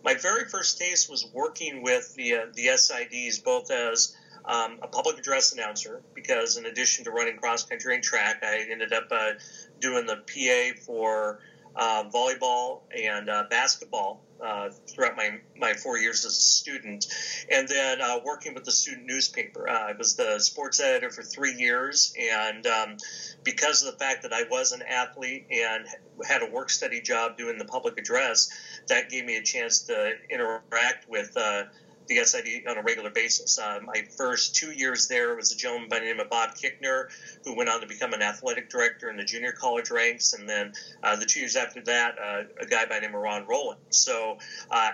My 0.03 0.13
very 0.13 0.45
first 0.45 0.77
taste 0.77 1.09
was 1.09 1.27
working 1.33 1.83
with 1.83 2.15
the 2.15 2.35
uh, 2.35 2.45
the 2.53 2.67
SIDs, 2.67 3.43
both 3.43 3.69
as 3.69 4.15
um, 4.45 4.79
a 4.81 4.87
public 4.87 5.17
address 5.17 5.51
announcer, 5.51 6.01
because 6.13 6.57
in 6.57 6.65
addition 6.65 7.03
to 7.05 7.11
running 7.11 7.37
cross 7.37 7.63
country 7.63 7.95
and 7.95 8.03
track, 8.03 8.41
I 8.43 8.65
ended 8.69 8.93
up 8.93 9.07
uh, 9.11 9.31
doing 9.79 10.05
the 10.05 10.15
PA 10.15 10.79
for 10.85 11.39
uh, 11.75 12.05
volleyball 12.09 12.81
and 12.95 13.29
uh, 13.29 13.43
basketball 13.49 14.21
uh, 14.43 14.69
throughout 14.87 15.15
my, 15.15 15.39
my 15.57 15.73
four 15.73 15.97
years 15.97 16.25
as 16.25 16.37
a 16.37 16.41
student. 16.41 17.07
And 17.51 17.67
then 17.67 18.01
uh, 18.01 18.19
working 18.23 18.53
with 18.53 18.63
the 18.63 18.71
student 18.71 19.05
newspaper. 19.05 19.69
Uh, 19.69 19.89
I 19.89 19.93
was 19.93 20.15
the 20.15 20.39
sports 20.39 20.79
editor 20.79 21.09
for 21.09 21.23
three 21.23 21.53
years. 21.53 22.13
And 22.19 22.65
um, 22.67 22.97
because 23.43 23.83
of 23.83 23.91
the 23.91 23.97
fact 23.97 24.23
that 24.23 24.33
I 24.33 24.43
was 24.49 24.71
an 24.71 24.81
athlete 24.81 25.47
and 25.51 25.85
had 26.27 26.41
a 26.41 26.47
work 26.47 26.69
study 26.69 27.01
job 27.01 27.37
doing 27.37 27.57
the 27.57 27.65
public 27.65 27.97
address, 27.97 28.49
that 28.87 29.09
gave 29.09 29.25
me 29.25 29.37
a 29.37 29.43
chance 29.43 29.81
to 29.83 30.13
interact 30.29 31.09
with 31.09 31.35
uh, 31.35 31.63
the 32.09 32.17
SID 32.25 32.67
on 32.67 32.77
a 32.77 32.81
regular 32.81 33.09
basis. 33.09 33.57
Uh, 33.57 33.79
my 33.85 34.03
first 34.17 34.55
two 34.55 34.71
years 34.71 35.07
there 35.07 35.35
was 35.35 35.53
a 35.53 35.55
gentleman 35.55 35.87
by 35.87 35.99
the 35.99 36.05
name 36.05 36.19
of 36.19 36.29
Bob 36.29 36.55
Kickner, 36.55 37.07
who 37.45 37.55
went 37.55 37.69
on 37.69 37.79
to 37.81 37.87
become 37.87 38.13
an 38.13 38.21
athletic 38.21 38.69
director 38.69 39.09
in 39.09 39.15
the 39.15 39.23
junior 39.23 39.53
college 39.53 39.89
ranks, 39.89 40.33
and 40.33 40.49
then 40.49 40.73
uh, 41.03 41.15
the 41.15 41.25
two 41.25 41.39
years 41.39 41.55
after 41.55 41.81
that, 41.83 42.15
uh, 42.19 42.43
a 42.59 42.65
guy 42.65 42.85
by 42.85 42.95
the 42.95 43.01
name 43.01 43.15
of 43.15 43.21
Ron 43.21 43.45
Rowland. 43.47 43.79
So, 43.91 44.37
uh, 44.69 44.91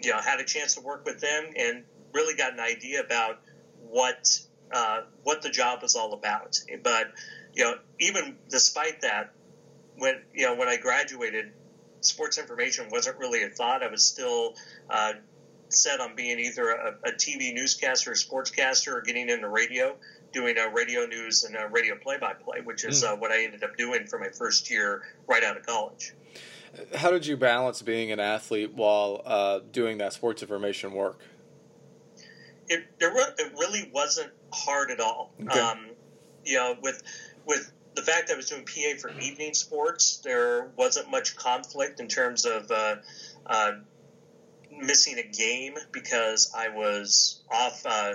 you 0.00 0.10
know, 0.10 0.20
had 0.20 0.40
a 0.40 0.44
chance 0.44 0.74
to 0.74 0.82
work 0.82 1.04
with 1.04 1.20
them 1.20 1.50
and 1.56 1.84
really 2.12 2.34
got 2.34 2.52
an 2.52 2.60
idea 2.60 3.00
about 3.00 3.40
what 3.88 4.38
uh, 4.72 5.02
what 5.22 5.42
the 5.42 5.50
job 5.50 5.82
was 5.82 5.96
all 5.96 6.12
about. 6.12 6.60
But 6.82 7.12
you 7.54 7.64
know, 7.64 7.74
even 7.98 8.36
despite 8.48 9.00
that, 9.02 9.32
when 9.96 10.22
you 10.34 10.46
know 10.46 10.54
when 10.54 10.68
I 10.68 10.76
graduated, 10.76 11.52
sports 12.00 12.38
information 12.38 12.88
wasn't 12.90 13.18
really 13.18 13.42
a 13.42 13.48
thought. 13.48 13.82
I 13.82 13.88
was 13.88 14.04
still 14.04 14.54
uh, 14.90 15.14
set 15.74 16.00
on 16.00 16.14
being 16.14 16.38
either 16.38 16.70
a, 16.70 16.94
a 17.04 17.12
TV 17.12 17.54
newscaster, 17.54 18.12
or 18.12 18.14
sportscaster, 18.14 18.92
or 18.92 19.00
getting 19.00 19.28
into 19.28 19.48
radio, 19.48 19.96
doing 20.32 20.56
a 20.58 20.68
radio 20.68 21.06
news 21.06 21.44
and 21.44 21.56
a 21.56 21.68
radio 21.68 21.96
play-by-play, 21.96 22.60
which 22.62 22.84
is 22.84 23.02
mm. 23.02 23.12
uh, 23.12 23.16
what 23.16 23.30
I 23.30 23.44
ended 23.44 23.64
up 23.64 23.76
doing 23.76 24.06
for 24.06 24.18
my 24.18 24.28
first 24.28 24.70
year 24.70 25.02
right 25.26 25.44
out 25.44 25.56
of 25.56 25.66
college. 25.66 26.14
How 26.94 27.10
did 27.10 27.26
you 27.26 27.36
balance 27.36 27.82
being 27.82 28.12
an 28.12 28.20
athlete 28.20 28.72
while 28.72 29.20
uh, 29.24 29.60
doing 29.72 29.98
that 29.98 30.12
sports 30.14 30.42
information 30.42 30.92
work? 30.92 31.20
It, 32.68 32.86
it 32.98 33.52
really 33.58 33.90
wasn't 33.92 34.30
hard 34.52 34.90
at 34.90 35.00
all. 35.00 35.32
Okay. 35.42 35.60
Um, 35.60 35.90
you 36.44 36.56
know, 36.56 36.76
with 36.80 37.02
with 37.44 37.72
the 37.94 38.02
fact 38.02 38.28
that 38.28 38.34
I 38.34 38.36
was 38.36 38.48
doing 38.48 38.64
PA 38.64 38.98
for 39.00 39.10
evening 39.20 39.54
sports, 39.54 40.18
there 40.18 40.70
wasn't 40.76 41.10
much 41.10 41.36
conflict 41.36 42.00
in 42.00 42.08
terms 42.08 42.44
of 42.44 42.70
uh, 42.70 42.96
uh, 43.46 43.72
missing 44.86 45.18
a 45.18 45.22
game 45.22 45.76
because 45.92 46.52
I 46.56 46.68
was 46.68 47.42
off 47.50 47.84
uh, 47.86 48.14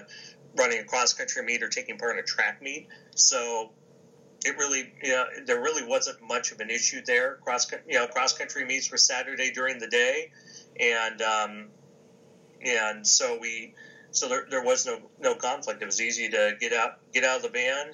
running 0.55 0.79
a 0.79 0.83
cross 0.83 1.13
country 1.13 1.43
meet 1.43 1.63
or 1.63 1.69
taking 1.69 1.97
part 1.97 2.17
in 2.17 2.23
a 2.23 2.25
track 2.25 2.61
meet. 2.61 2.87
So 3.15 3.71
it 4.45 4.57
really, 4.57 4.93
you 5.03 5.11
know, 5.11 5.25
there 5.45 5.61
really 5.61 5.85
wasn't 5.85 6.21
much 6.21 6.51
of 6.51 6.59
an 6.59 6.69
issue 6.69 7.01
there. 7.05 7.35
Cross, 7.43 7.71
you 7.87 7.97
know, 7.97 8.07
cross 8.07 8.37
country 8.37 8.65
meets 8.65 8.91
were 8.91 8.97
Saturday 8.97 9.51
during 9.51 9.79
the 9.79 9.87
day, 9.87 10.31
and 10.79 11.21
um, 11.21 11.67
and 12.61 13.05
so 13.05 13.37
we, 13.39 13.73
so 14.11 14.29
there, 14.29 14.45
there 14.49 14.63
was 14.63 14.85
no 14.85 14.99
no 15.19 15.35
conflict. 15.35 15.81
It 15.81 15.85
was 15.85 16.01
easy 16.01 16.29
to 16.29 16.55
get 16.59 16.73
out 16.73 16.99
get 17.13 17.23
out 17.23 17.37
of 17.37 17.41
the 17.43 17.49
van, 17.49 17.93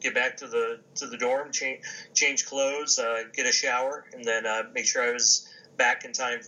get 0.00 0.14
back 0.14 0.36
to 0.38 0.46
the 0.46 0.80
to 0.96 1.06
the 1.06 1.16
dorm, 1.16 1.50
change 1.50 1.82
change 2.14 2.46
clothes, 2.46 2.98
uh, 2.98 3.22
get 3.32 3.46
a 3.46 3.52
shower, 3.52 4.04
and 4.12 4.24
then 4.24 4.46
uh, 4.46 4.64
make 4.74 4.86
sure 4.86 5.02
I 5.02 5.12
was 5.12 5.48
back 5.76 6.04
in 6.04 6.12
time 6.12 6.40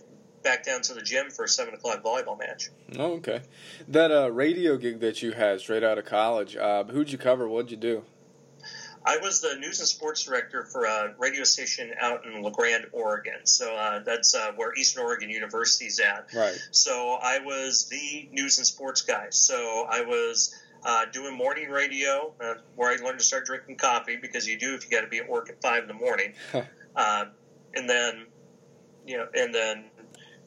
back 0.43 0.63
down 0.63 0.81
to 0.83 0.93
the 0.93 1.01
gym 1.01 1.29
for 1.29 1.45
a 1.45 1.47
seven 1.47 1.73
o'clock 1.73 2.03
volleyball 2.03 2.37
match. 2.37 2.69
Oh, 2.97 3.13
okay. 3.13 3.41
That 3.87 4.11
uh, 4.11 4.31
radio 4.31 4.77
gig 4.77 4.99
that 4.99 5.21
you 5.21 5.31
had 5.31 5.59
straight 5.59 5.83
out 5.83 5.97
of 5.97 6.05
college, 6.05 6.55
uh, 6.55 6.83
who'd 6.85 7.11
you 7.11 7.17
cover? 7.17 7.47
What'd 7.47 7.71
you 7.71 7.77
do? 7.77 8.03
I 9.05 9.17
was 9.17 9.41
the 9.41 9.55
news 9.55 9.79
and 9.79 9.87
sports 9.87 10.23
director 10.23 10.63
for 10.63 10.85
a 10.85 11.13
radio 11.17 11.43
station 11.43 11.91
out 11.99 12.25
in 12.25 12.41
La 12.41 12.49
Grande, 12.51 12.85
Oregon. 12.93 13.45
So 13.45 13.75
uh, 13.75 13.99
that's 13.99 14.33
uh, 14.33 14.53
where 14.55 14.73
Eastern 14.75 15.03
Oregon 15.03 15.29
University 15.29 15.85
is 15.85 15.99
at. 15.99 16.29
Right. 16.33 16.57
So 16.71 17.17
I 17.21 17.39
was 17.39 17.89
the 17.89 18.29
news 18.31 18.59
and 18.59 18.67
sports 18.67 19.01
guy. 19.01 19.27
So 19.31 19.85
I 19.89 20.01
was 20.01 20.55
uh, 20.85 21.05
doing 21.11 21.35
morning 21.35 21.69
radio, 21.69 22.33
uh, 22.39 22.55
where 22.75 22.91
I 22.91 23.03
learned 23.03 23.19
to 23.19 23.25
start 23.25 23.45
drinking 23.45 23.75
coffee 23.75 24.15
because 24.15 24.47
you 24.47 24.57
do 24.57 24.73
if 24.73 24.85
you 24.85 24.91
got 24.91 25.01
to 25.01 25.07
be 25.07 25.19
at 25.19 25.29
work 25.29 25.49
at 25.49 25.61
five 25.61 25.83
in 25.83 25.87
the 25.89 25.93
morning. 25.93 26.33
uh, 26.95 27.25
and 27.73 27.89
then, 27.89 28.25
you 29.05 29.17
know, 29.17 29.27
and 29.33 29.53
then 29.53 29.85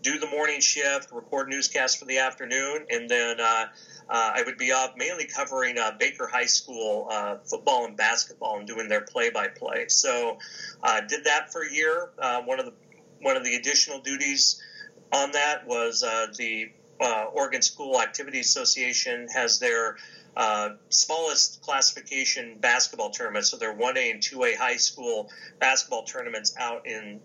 do 0.07 0.21
the 0.21 0.27
morning 0.29 0.61
shift, 0.61 1.11
record 1.11 1.49
newscasts 1.49 1.97
for 1.97 2.05
the 2.05 2.19
afternoon, 2.19 2.87
and 2.91 3.11
then 3.11 3.41
uh, 3.41 3.67
uh, 4.09 4.33
I 4.37 4.43
would 4.47 4.57
be 4.57 4.71
up 4.71 4.97
mainly 4.97 5.27
covering 5.27 5.79
uh, 5.79 5.97
Baker 5.99 6.29
High 6.29 6.45
School 6.45 7.09
uh, 7.11 7.39
football 7.39 7.87
and 7.87 7.97
basketball 7.97 8.59
and 8.59 8.69
doing 8.69 8.89
their 8.89 9.01
play-by-play. 9.01 9.87
So, 9.89 10.39
uh, 10.81 11.01
did 11.09 11.25
that 11.25 11.51
for 11.51 11.63
a 11.63 11.73
year. 11.73 12.11
Uh, 12.17 12.43
one 12.43 12.61
of 12.61 12.67
the 12.67 12.73
one 13.21 13.37
of 13.37 13.43
the 13.43 13.57
additional 13.57 13.99
duties 13.99 14.63
on 15.11 15.33
that 15.33 15.67
was 15.67 16.03
the 16.37 16.71
Oregon 17.01 17.63
School 17.63 18.01
Activity 18.01 18.39
Association 18.39 19.27
has 19.35 19.59
their 19.59 19.97
uh, 20.37 20.75
smallest 20.91 21.63
classification 21.63 22.59
basketball 22.61 23.11
tournament. 23.11 23.47
So 23.47 23.57
they're 23.57 23.75
1A 23.75 24.11
and 24.13 24.21
2A 24.21 24.57
high 24.57 24.77
school 24.77 25.31
basketball 25.59 26.05
tournaments 26.05 26.55
out 26.59 26.87
in 26.87 27.21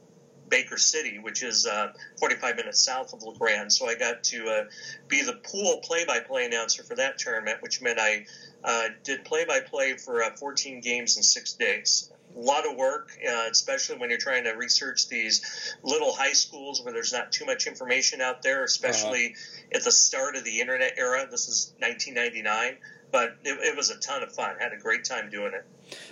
Baker 0.52 0.78
City, 0.78 1.18
which 1.18 1.42
is 1.42 1.66
uh, 1.66 1.94
45 2.20 2.58
minutes 2.58 2.80
south 2.82 3.14
of 3.14 3.24
La 3.24 3.34
Grande. 3.34 3.72
So 3.72 3.88
I 3.88 3.96
got 3.96 4.24
to 4.26 4.48
uh, 4.48 4.64
be 5.08 5.24
the 5.24 5.34
pool 5.34 5.80
play-by-play 5.84 6.46
announcer 6.46 6.84
for 6.84 6.96
that 6.96 7.18
tournament, 7.18 7.62
which 7.62 7.82
meant 7.82 7.98
I 8.00 8.26
uh, 8.64 8.90
did 9.04 9.26
play-by-play 9.26 9.98
for 9.98 10.22
uh, 10.22 10.36
14 10.36 10.82
games 10.82 11.18
in 11.18 11.24
six 11.24 11.54
days. 11.54 12.12
A 12.36 12.40
lot 12.40 12.70
of 12.70 12.78
work, 12.78 13.10
uh, 13.28 13.48
especially 13.50 13.98
when 13.98 14.10
you're 14.10 14.20
trying 14.20 14.44
to 14.44 14.52
research 14.52 15.10
these 15.10 15.76
little 15.84 16.14
high 16.14 16.34
schools 16.34 16.82
where 16.84 16.94
there's 16.94 17.12
not 17.12 17.32
too 17.32 17.46
much 17.46 17.66
information 17.66 18.22
out 18.22 18.42
there, 18.42 18.64
especially 18.64 19.34
uh-huh. 19.34 19.78
at 19.78 19.84
the 19.84 19.92
start 19.92 20.36
of 20.36 20.44
the 20.44 20.62
internet 20.62 20.94
era. 20.98 21.28
This 21.30 21.48
is 21.48 21.74
1999 21.80 22.78
but 23.12 23.38
it, 23.44 23.58
it, 23.62 23.76
was 23.76 23.90
a 23.90 23.98
ton 24.00 24.24
of 24.24 24.32
fun. 24.32 24.56
Had 24.60 24.74
a 24.74 24.78
great 24.78 25.04
time 25.04 25.30
doing 25.30 25.54
it. 25.54 25.66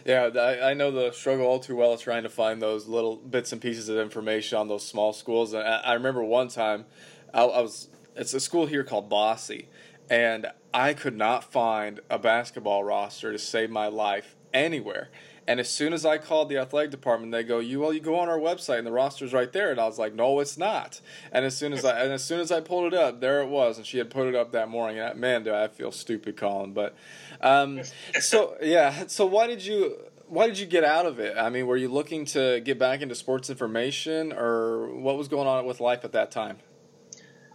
Yeah, 0.06 0.29
I, 0.39 0.72
I, 0.72 0.74
know 0.74 0.91
the 0.91 1.12
struggle 1.12 1.46
all 1.46 1.60
too 1.60 1.75
well 1.75 1.98
trying 1.98 2.24
to 2.24 2.29
find 2.29 2.62
those 2.62 2.88
little 2.88 3.15
bits 3.15 3.51
and 3.51 3.62
pieces 3.62 3.89
of 3.89 3.98
information 3.98 4.58
on 4.58 4.68
those 4.68 4.86
small 4.86 5.13
schools. 5.13 5.53
And 5.53 5.63
I, 5.63 5.77
I 5.77 5.94
remember 5.94 6.24
one 6.24 6.50
time, 6.50 6.86
I, 7.34 7.44
I, 7.44 7.62
was 7.62 7.89
it's 8.15 8.34
a 8.34 8.39
school 8.39 8.65
here 8.65 8.84
called 8.84 9.10
Bossy, 9.10 9.70
and 10.10 10.48
I 10.74 10.94
could 10.94 11.15
not 11.15 11.44
find 11.44 12.01
a 12.10 12.20
basketball 12.20 12.84
roster 12.84 13.32
to 13.32 13.39
save 13.39 13.70
my 13.70 13.88
life 13.88 14.36
anywhere. 14.53 15.10
And 15.50 15.60
as 15.60 15.68
soon 15.68 15.94
as 15.94 16.06
I 16.06 16.20
called 16.20 16.48
the 16.48 16.58
athletic 16.58 16.91
department, 16.91 17.32
they 17.32 17.41
go, 17.41 17.58
"You 17.58 17.79
well, 17.79 17.91
you 17.91 18.00
go 18.00 18.20
on 18.20 18.29
our 18.29 18.38
website 18.38 18.77
and 18.77 18.86
the 18.86 18.91
roster's 18.91 19.34
right 19.34 19.51
there." 19.51 19.72
And 19.72 19.79
I 19.79 19.88
was 19.88 19.98
like, 19.98 20.13
"No, 20.13 20.39
it's 20.41 20.60
not." 20.60 21.01
And 21.32 21.44
as 21.44 21.58
soon 21.58 21.74
as 21.74 21.84
I 21.84 22.00
and 22.01 22.13
as 22.13 22.24
soon 22.24 22.39
as 22.39 22.51
I 22.51 22.62
pulled 22.62 22.94
it 22.94 22.98
up, 22.98 23.20
there 23.20 23.41
it 23.41 23.48
was, 23.48 23.77
and 23.77 23.86
she 23.86 23.98
had 23.98 24.12
put 24.12 24.27
it 24.27 24.36
up 24.36 24.51
that 24.51 24.70
morning. 24.70 25.00
And 25.00 25.20
man, 25.20 25.44
do 25.44 25.51
I 25.51 25.68
feel 25.68 25.91
stupid 25.91 26.38
calling? 26.38 26.74
But 26.74 26.96
um, 27.41 27.82
so 28.20 28.58
yeah, 28.62 29.08
so 29.08 29.25
why 29.25 29.48
did 29.48 29.65
you? 29.65 29.98
Why 30.27 30.46
did 30.46 30.60
you 30.60 30.68
get 30.68 30.84
out 30.84 31.08
of 31.08 31.18
it? 31.20 31.36
I 31.36 31.50
mean, 31.50 31.65
were 31.65 31.77
you 31.77 31.89
looking 31.89 32.25
to 32.25 32.60
get 32.60 32.77
back 32.77 33.01
into 33.01 33.15
sports 33.15 33.50
information, 33.50 34.32
or 34.32 34.94
what 34.94 35.18
was 35.18 35.27
going 35.27 35.48
on 35.48 35.65
with 35.65 35.79
life 35.79 36.06
at 36.06 36.12
that 36.12 36.29
time? 36.29 36.60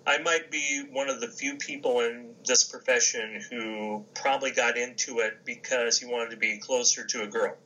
I 0.05 0.19
might 0.19 0.51
be 0.51 0.83
one 0.91 1.09
of 1.09 1.21
the 1.21 1.29
few 1.29 1.59
people 1.59 2.01
in 2.01 2.35
this 2.45 2.65
profession 2.65 3.41
who 3.49 4.05
probably 4.17 4.51
got 4.51 4.77
into 4.77 5.21
it 5.21 5.45
because 5.45 6.01
he 6.01 6.07
wanted 6.07 6.31
to 6.31 6.37
be 6.37 6.59
closer 6.59 7.05
to 7.07 7.23
a 7.23 7.29
girl 7.29 7.57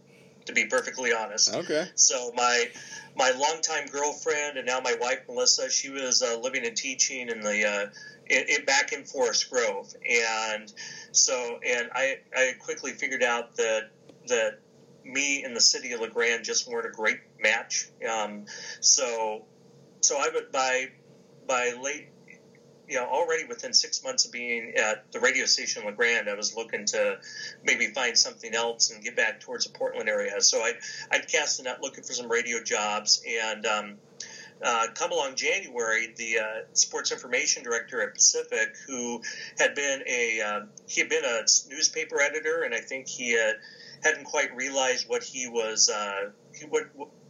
to 0.49 0.52
be 0.55 0.64
perfectly 0.64 1.12
honest. 1.12 1.55
Okay. 1.55 1.87
So 1.95 2.33
my 2.35 2.69
my 3.14 3.31
longtime 3.31 3.87
girlfriend 3.87 4.57
and 4.57 4.67
now 4.67 4.81
my 4.81 4.97
wife 5.00 5.21
Melissa, 5.28 5.71
she 5.71 5.90
was 5.90 6.23
uh, 6.23 6.38
living 6.38 6.67
and 6.67 6.76
teaching 6.76 7.28
in 7.28 7.40
the 7.40 7.67
uh, 7.67 7.87
in, 8.26 8.64
back 8.64 8.93
in 8.93 9.05
Forest 9.05 9.50
Grove, 9.50 9.95
and 10.09 10.73
so 11.12 11.61
and 11.64 11.90
I 11.95 12.19
I 12.35 12.55
quickly 12.59 12.93
figured 12.93 13.23
out 13.23 13.57
that 13.57 13.90
that 14.26 14.59
me 15.05 15.45
and 15.45 15.55
the 15.55 15.61
city 15.61 15.93
of 15.93 16.00
La 16.00 16.09
Grande 16.09 16.45
just 16.45 16.69
weren't 16.69 16.87
a 16.87 16.90
great 16.90 17.19
match. 17.40 17.88
Um, 18.09 18.45
so, 18.81 19.45
so 20.00 20.19
I 20.19 20.28
would 20.33 20.52
by 20.52 20.88
by 21.47 21.73
late, 21.83 22.09
you 22.88 22.97
know, 22.97 23.07
already 23.07 23.45
within 23.45 23.73
six 23.73 24.02
months 24.02 24.25
of 24.25 24.33
being 24.33 24.75
at 24.76 25.11
the 25.12 25.21
radio 25.21 25.45
station 25.45 25.85
La 25.85 25.90
Grande, 25.90 26.28
I 26.28 26.35
was 26.35 26.54
looking 26.57 26.87
to 26.87 27.18
maybe 27.64 27.88
find 27.88 28.16
something 28.16 28.54
else 28.54 28.90
and 28.90 29.02
get 29.02 29.16
back 29.16 29.40
towards 29.40 29.66
the 29.66 29.73
Portland 29.76 30.09
area. 30.09 30.40
So 30.40 30.61
I 30.61 30.73
I'd 31.11 31.28
cast 31.28 31.59
the 31.59 31.64
net 31.64 31.83
looking 31.83 32.04
for 32.04 32.12
some 32.12 32.30
radio 32.30 32.62
jobs 32.62 33.23
and. 33.26 33.66
Um, 33.66 33.95
uh, 34.61 34.88
come 34.92 35.12
along 35.12 35.37
January, 35.37 36.12
the 36.16 36.40
uh, 36.40 36.45
sports 36.73 37.12
information 37.12 37.62
director 37.62 38.02
at 38.02 38.12
Pacific, 38.12 38.75
who 38.88 39.23
had 39.57 39.76
been 39.76 40.02
a 40.04 40.40
uh, 40.40 40.61
he 40.88 41.00
had 41.00 41.09
been 41.09 41.25
a 41.25 41.42
newspaper 41.71 42.21
editor, 42.21 42.64
and 42.64 42.75
I 42.75 42.80
think 42.80 43.07
he 43.07 43.38
hadn't 44.02 44.25
quite 44.25 44.54
realized 44.57 45.09
what 45.09 45.23
he 45.23 45.49
was 45.49 45.88
uh, 45.88 46.30
what 46.68 46.88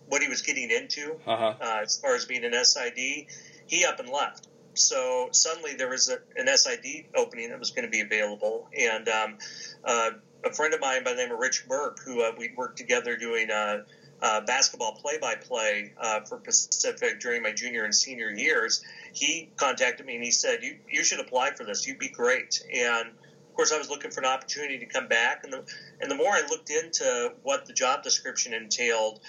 what 0.08 0.22
he 0.22 0.28
was 0.28 0.42
getting 0.42 0.70
into 0.70 1.16
uh-huh. 1.26 1.54
Uh, 1.60 1.80
as 1.82 1.98
far 1.98 2.14
as 2.14 2.24
being 2.24 2.44
an 2.44 2.52
SID. 2.64 3.26
He 3.66 3.84
up 3.84 4.00
and 4.00 4.08
left. 4.08 4.48
So 4.78 5.28
suddenly 5.32 5.74
there 5.74 5.88
was 5.88 6.08
a, 6.08 6.18
an 6.36 6.48
SID 6.56 7.06
opening 7.14 7.50
that 7.50 7.58
was 7.58 7.70
going 7.70 7.84
to 7.84 7.90
be 7.90 8.00
available, 8.00 8.68
and 8.76 9.08
um, 9.08 9.38
uh, 9.84 10.10
a 10.44 10.52
friend 10.52 10.72
of 10.72 10.80
mine 10.80 11.04
by 11.04 11.10
the 11.10 11.16
name 11.16 11.32
of 11.32 11.38
Rich 11.38 11.66
Burke, 11.68 11.98
who 12.04 12.22
we 12.38 12.52
worked 12.56 12.78
together 12.78 13.16
doing 13.16 13.50
uh, 13.50 14.40
basketball 14.42 14.92
play-by-play 14.92 15.92
uh, 16.00 16.20
for 16.20 16.38
Pacific 16.38 17.20
during 17.20 17.42
my 17.42 17.52
junior 17.52 17.84
and 17.84 17.94
senior 17.94 18.30
years, 18.30 18.82
he 19.12 19.50
contacted 19.56 20.06
me 20.06 20.14
and 20.16 20.24
he 20.24 20.30
said, 20.30 20.62
"You 20.62 20.76
you 20.90 21.04
should 21.04 21.20
apply 21.20 21.52
for 21.52 21.64
this. 21.64 21.86
You'd 21.86 21.98
be 21.98 22.08
great." 22.08 22.60
And 22.72 23.08
of 23.08 23.54
course, 23.54 23.72
I 23.72 23.78
was 23.78 23.90
looking 23.90 24.10
for 24.10 24.20
an 24.20 24.26
opportunity 24.26 24.78
to 24.78 24.86
come 24.86 25.08
back, 25.08 25.44
and 25.44 25.52
the 25.52 25.64
and 26.00 26.10
the 26.10 26.16
more 26.16 26.32
I 26.32 26.42
looked 26.48 26.70
into 26.70 27.32
what 27.42 27.66
the 27.66 27.72
job 27.72 28.02
description 28.02 28.54
entailed. 28.54 29.20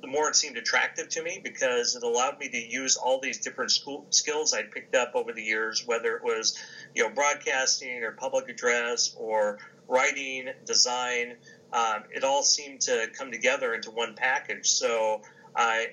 The 0.00 0.06
more 0.06 0.28
it 0.28 0.36
seemed 0.36 0.56
attractive 0.56 1.08
to 1.10 1.22
me 1.22 1.40
because 1.42 1.96
it 1.96 2.02
allowed 2.02 2.38
me 2.38 2.48
to 2.48 2.58
use 2.58 2.96
all 2.96 3.18
these 3.18 3.40
different 3.40 3.70
school 3.70 4.06
skills 4.10 4.52
I'd 4.52 4.70
picked 4.70 4.94
up 4.94 5.12
over 5.14 5.32
the 5.32 5.42
years, 5.42 5.84
whether 5.86 6.16
it 6.16 6.22
was, 6.22 6.58
you 6.94 7.02
know, 7.02 7.10
broadcasting 7.10 8.02
or 8.02 8.12
public 8.12 8.48
address 8.48 9.14
or 9.18 9.58
writing, 9.88 10.50
design, 10.64 11.36
um, 11.72 12.04
it 12.10 12.24
all 12.24 12.42
seemed 12.42 12.80
to 12.82 13.08
come 13.16 13.30
together 13.30 13.74
into 13.74 13.90
one 13.90 14.14
package. 14.14 14.68
So 14.68 15.22
I 15.54 15.90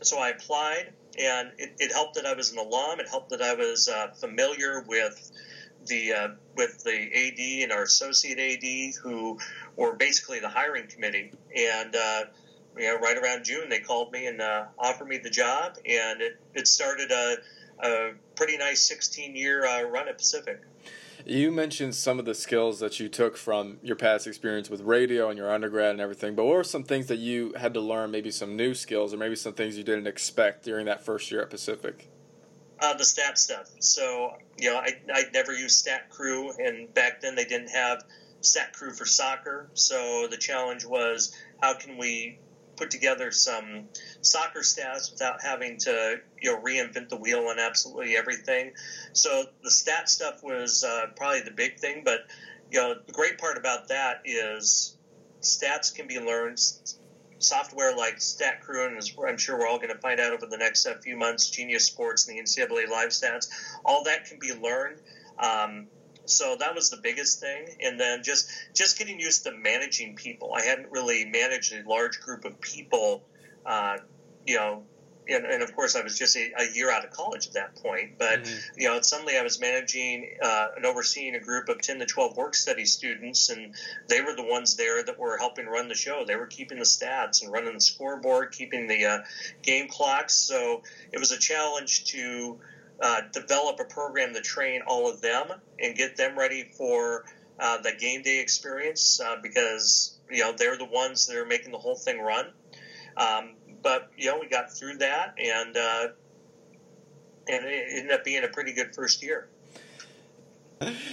so 0.00 0.18
I 0.18 0.30
applied, 0.30 0.92
and 1.18 1.52
it, 1.58 1.74
it 1.78 1.92
helped 1.92 2.14
that 2.14 2.26
I 2.26 2.34
was 2.34 2.52
an 2.52 2.58
alum. 2.58 3.00
It 3.00 3.08
helped 3.08 3.30
that 3.30 3.42
I 3.42 3.54
was 3.54 3.88
uh, 3.88 4.08
familiar 4.14 4.84
with 4.86 5.30
the 5.86 6.12
uh, 6.12 6.28
with 6.56 6.82
the 6.84 6.92
AD 6.92 7.62
and 7.64 7.72
our 7.72 7.82
associate 7.82 8.38
AD, 8.38 8.94
who 9.02 9.38
were 9.76 9.94
basically 9.94 10.40
the 10.40 10.48
hiring 10.48 10.86
committee. 10.86 11.32
And 11.56 11.94
uh, 11.94 12.24
you 12.76 12.84
know, 12.84 12.98
right 12.98 13.16
around 13.16 13.44
June, 13.44 13.68
they 13.68 13.80
called 13.80 14.12
me 14.12 14.26
and 14.26 14.40
uh, 14.40 14.64
offered 14.78 15.08
me 15.08 15.18
the 15.18 15.30
job, 15.30 15.76
and 15.86 16.20
it, 16.20 16.38
it 16.54 16.66
started 16.66 17.10
a, 17.10 17.36
a 17.84 18.12
pretty 18.34 18.56
nice 18.56 18.82
16 18.82 19.36
year 19.36 19.66
uh, 19.66 19.82
run 19.82 20.08
at 20.08 20.18
Pacific. 20.18 20.62
You 21.24 21.52
mentioned 21.52 21.94
some 21.94 22.18
of 22.18 22.24
the 22.24 22.34
skills 22.34 22.80
that 22.80 22.98
you 22.98 23.08
took 23.08 23.36
from 23.36 23.78
your 23.82 23.94
past 23.94 24.26
experience 24.26 24.68
with 24.68 24.80
radio 24.80 25.28
and 25.28 25.38
your 25.38 25.52
undergrad 25.52 25.90
and 25.90 26.00
everything, 26.00 26.34
but 26.34 26.44
what 26.44 26.56
were 26.56 26.64
some 26.64 26.82
things 26.82 27.06
that 27.06 27.18
you 27.18 27.52
had 27.56 27.74
to 27.74 27.80
learn, 27.80 28.10
maybe 28.10 28.30
some 28.30 28.56
new 28.56 28.74
skills, 28.74 29.14
or 29.14 29.18
maybe 29.18 29.36
some 29.36 29.52
things 29.52 29.78
you 29.78 29.84
didn't 29.84 30.08
expect 30.08 30.64
during 30.64 30.86
that 30.86 31.04
first 31.04 31.30
year 31.30 31.42
at 31.42 31.50
Pacific? 31.50 32.08
Uh, 32.80 32.94
the 32.94 33.04
stat 33.04 33.38
stuff. 33.38 33.70
So, 33.78 34.32
you 34.58 34.70
know, 34.70 34.78
I, 34.78 34.98
I'd 35.14 35.32
never 35.32 35.52
used 35.52 35.78
Stat 35.78 36.10
Crew, 36.10 36.50
and 36.58 36.92
back 36.92 37.20
then 37.20 37.36
they 37.36 37.44
didn't 37.44 37.70
have 37.70 38.02
Stat 38.40 38.72
Crew 38.72 38.92
for 38.92 39.04
soccer. 39.04 39.68
So 39.74 40.26
the 40.28 40.36
challenge 40.36 40.84
was 40.84 41.32
how 41.60 41.74
can 41.74 41.96
we 41.96 42.40
put 42.82 42.90
together 42.90 43.30
some 43.30 43.84
soccer 44.22 44.60
stats 44.60 45.12
without 45.12 45.40
having 45.40 45.78
to 45.78 46.16
you 46.40 46.50
know 46.50 46.60
reinvent 46.60 47.08
the 47.08 47.16
wheel 47.16 47.46
on 47.46 47.60
absolutely 47.60 48.16
everything. 48.16 48.72
So 49.12 49.44
the 49.62 49.70
stat 49.70 50.08
stuff 50.08 50.42
was 50.42 50.82
uh, 50.82 51.06
probably 51.14 51.42
the 51.42 51.52
big 51.52 51.78
thing, 51.78 52.02
but 52.04 52.26
you 52.72 52.80
know 52.80 52.94
the 53.06 53.12
great 53.12 53.38
part 53.38 53.56
about 53.56 53.88
that 53.88 54.22
is 54.24 54.96
stats 55.42 55.94
can 55.94 56.08
be 56.08 56.18
learned. 56.18 56.60
Software 57.38 57.96
like 57.96 58.18
StatCrew, 58.18 58.86
and 58.86 59.00
I'm 59.28 59.36
sure 59.36 59.58
we're 59.58 59.66
all 59.66 59.78
going 59.78 59.88
to 59.88 59.98
find 59.98 60.20
out 60.20 60.32
over 60.32 60.46
the 60.46 60.56
next 60.56 60.86
uh, 60.86 60.94
few 61.02 61.16
months, 61.16 61.50
Genius 61.50 61.86
Sports 61.86 62.28
and 62.28 62.36
the 62.36 62.42
NCAA 62.42 62.88
Live 62.88 63.08
Stats, 63.08 63.48
all 63.84 64.04
that 64.04 64.26
can 64.26 64.38
be 64.40 64.52
learned. 64.52 65.00
Um, 65.38 65.88
so 66.24 66.56
that 66.58 66.74
was 66.74 66.90
the 66.90 66.96
biggest 66.96 67.40
thing 67.40 67.66
and 67.80 67.98
then 67.98 68.22
just 68.22 68.48
just 68.74 68.98
getting 68.98 69.18
used 69.18 69.44
to 69.44 69.52
managing 69.52 70.14
people 70.14 70.52
i 70.54 70.62
hadn't 70.62 70.90
really 70.90 71.24
managed 71.24 71.72
a 71.72 71.88
large 71.88 72.20
group 72.20 72.44
of 72.44 72.60
people 72.60 73.24
uh, 73.66 73.96
you 74.46 74.56
know 74.56 74.82
and, 75.28 75.44
and, 75.46 75.62
of 75.62 75.74
course 75.74 75.94
I 75.94 76.02
was 76.02 76.18
just 76.18 76.36
a, 76.36 76.50
a, 76.58 76.74
year 76.74 76.90
out 76.90 77.04
of 77.04 77.10
college 77.10 77.46
at 77.46 77.52
that 77.54 77.76
point. 77.76 78.18
But 78.18 78.42
mm-hmm. 78.42 78.80
you 78.80 78.88
know, 78.88 79.00
suddenly 79.02 79.36
I 79.36 79.42
was 79.42 79.60
managing 79.60 80.36
uh, 80.42 80.68
and 80.76 80.84
overseeing 80.84 81.34
a 81.34 81.40
group 81.40 81.68
of 81.68 81.80
ten 81.80 81.98
to 82.00 82.06
twelve 82.06 82.36
work 82.36 82.54
study 82.54 82.84
students, 82.84 83.48
and 83.50 83.74
they 84.08 84.20
were 84.20 84.34
the 84.34 84.44
ones 84.44 84.76
there 84.76 85.02
that 85.02 85.18
were 85.18 85.36
helping 85.38 85.66
run 85.66 85.88
the 85.88 85.94
show. 85.94 86.24
They 86.26 86.36
were 86.36 86.46
keeping 86.46 86.78
the 86.78 86.84
stats 86.84 87.42
and 87.42 87.52
running 87.52 87.74
the 87.74 87.80
scoreboard, 87.80 88.52
keeping 88.52 88.86
the 88.88 89.04
uh, 89.04 89.18
game 89.62 89.88
clocks. 89.88 90.34
So 90.34 90.82
it 91.12 91.18
was 91.18 91.32
a 91.32 91.38
challenge 91.38 92.04
to 92.06 92.58
uh, 93.02 93.22
develop 93.32 93.80
a 93.80 93.84
program 93.84 94.32
to 94.32 94.40
train 94.40 94.80
all 94.86 95.10
of 95.10 95.20
them 95.20 95.46
and 95.80 95.96
get 95.96 96.16
them 96.16 96.38
ready 96.38 96.70
for 96.78 97.24
uh, 97.58 97.80
the 97.82 97.92
game 97.92 98.22
day 98.22 98.40
experience 98.40 99.20
uh, 99.20 99.36
because 99.42 100.18
you 100.30 100.40
know 100.40 100.54
they're 100.56 100.78
the 100.78 100.84
ones 100.84 101.26
that 101.26 101.36
are 101.36 101.44
making 101.44 101.72
the 101.72 101.78
whole 101.78 101.96
thing 101.96 102.20
run. 102.20 102.46
Um, 103.16 103.56
but 103.82 104.10
you 104.16 104.30
know 104.30 104.38
we 104.40 104.48
got 104.48 104.72
through 104.72 104.98
that 104.98 105.34
and 105.36 105.76
uh, 105.76 106.08
and 107.48 107.64
it 107.66 107.86
ended 107.90 108.12
up 108.12 108.24
being 108.24 108.44
a 108.44 108.48
pretty 108.48 108.72
good 108.72 108.94
first 108.94 109.22
year. 109.22 109.48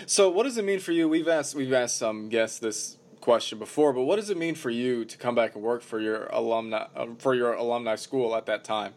So 0.05 0.29
what 0.29 0.43
does 0.43 0.57
it 0.57 0.65
mean 0.65 0.79
for 0.79 0.91
you? 0.91 1.09
We've 1.09 1.27
asked 1.27 1.55
we've 1.55 1.73
asked 1.73 1.97
some 1.97 2.29
guests 2.29 2.59
this 2.59 2.97
question 3.19 3.59
before, 3.59 3.93
but 3.93 4.03
what 4.03 4.15
does 4.15 4.29
it 4.29 4.37
mean 4.37 4.55
for 4.55 4.69
you 4.69 5.05
to 5.05 5.17
come 5.17 5.35
back 5.35 5.55
and 5.55 5.63
work 5.63 5.81
for 5.81 5.99
your 5.99 6.25
alumni 6.27 6.87
um, 6.95 7.15
for 7.17 7.35
your 7.35 7.53
alumni 7.53 7.95
school 7.95 8.35
at 8.35 8.45
that 8.45 8.63
time? 8.63 8.93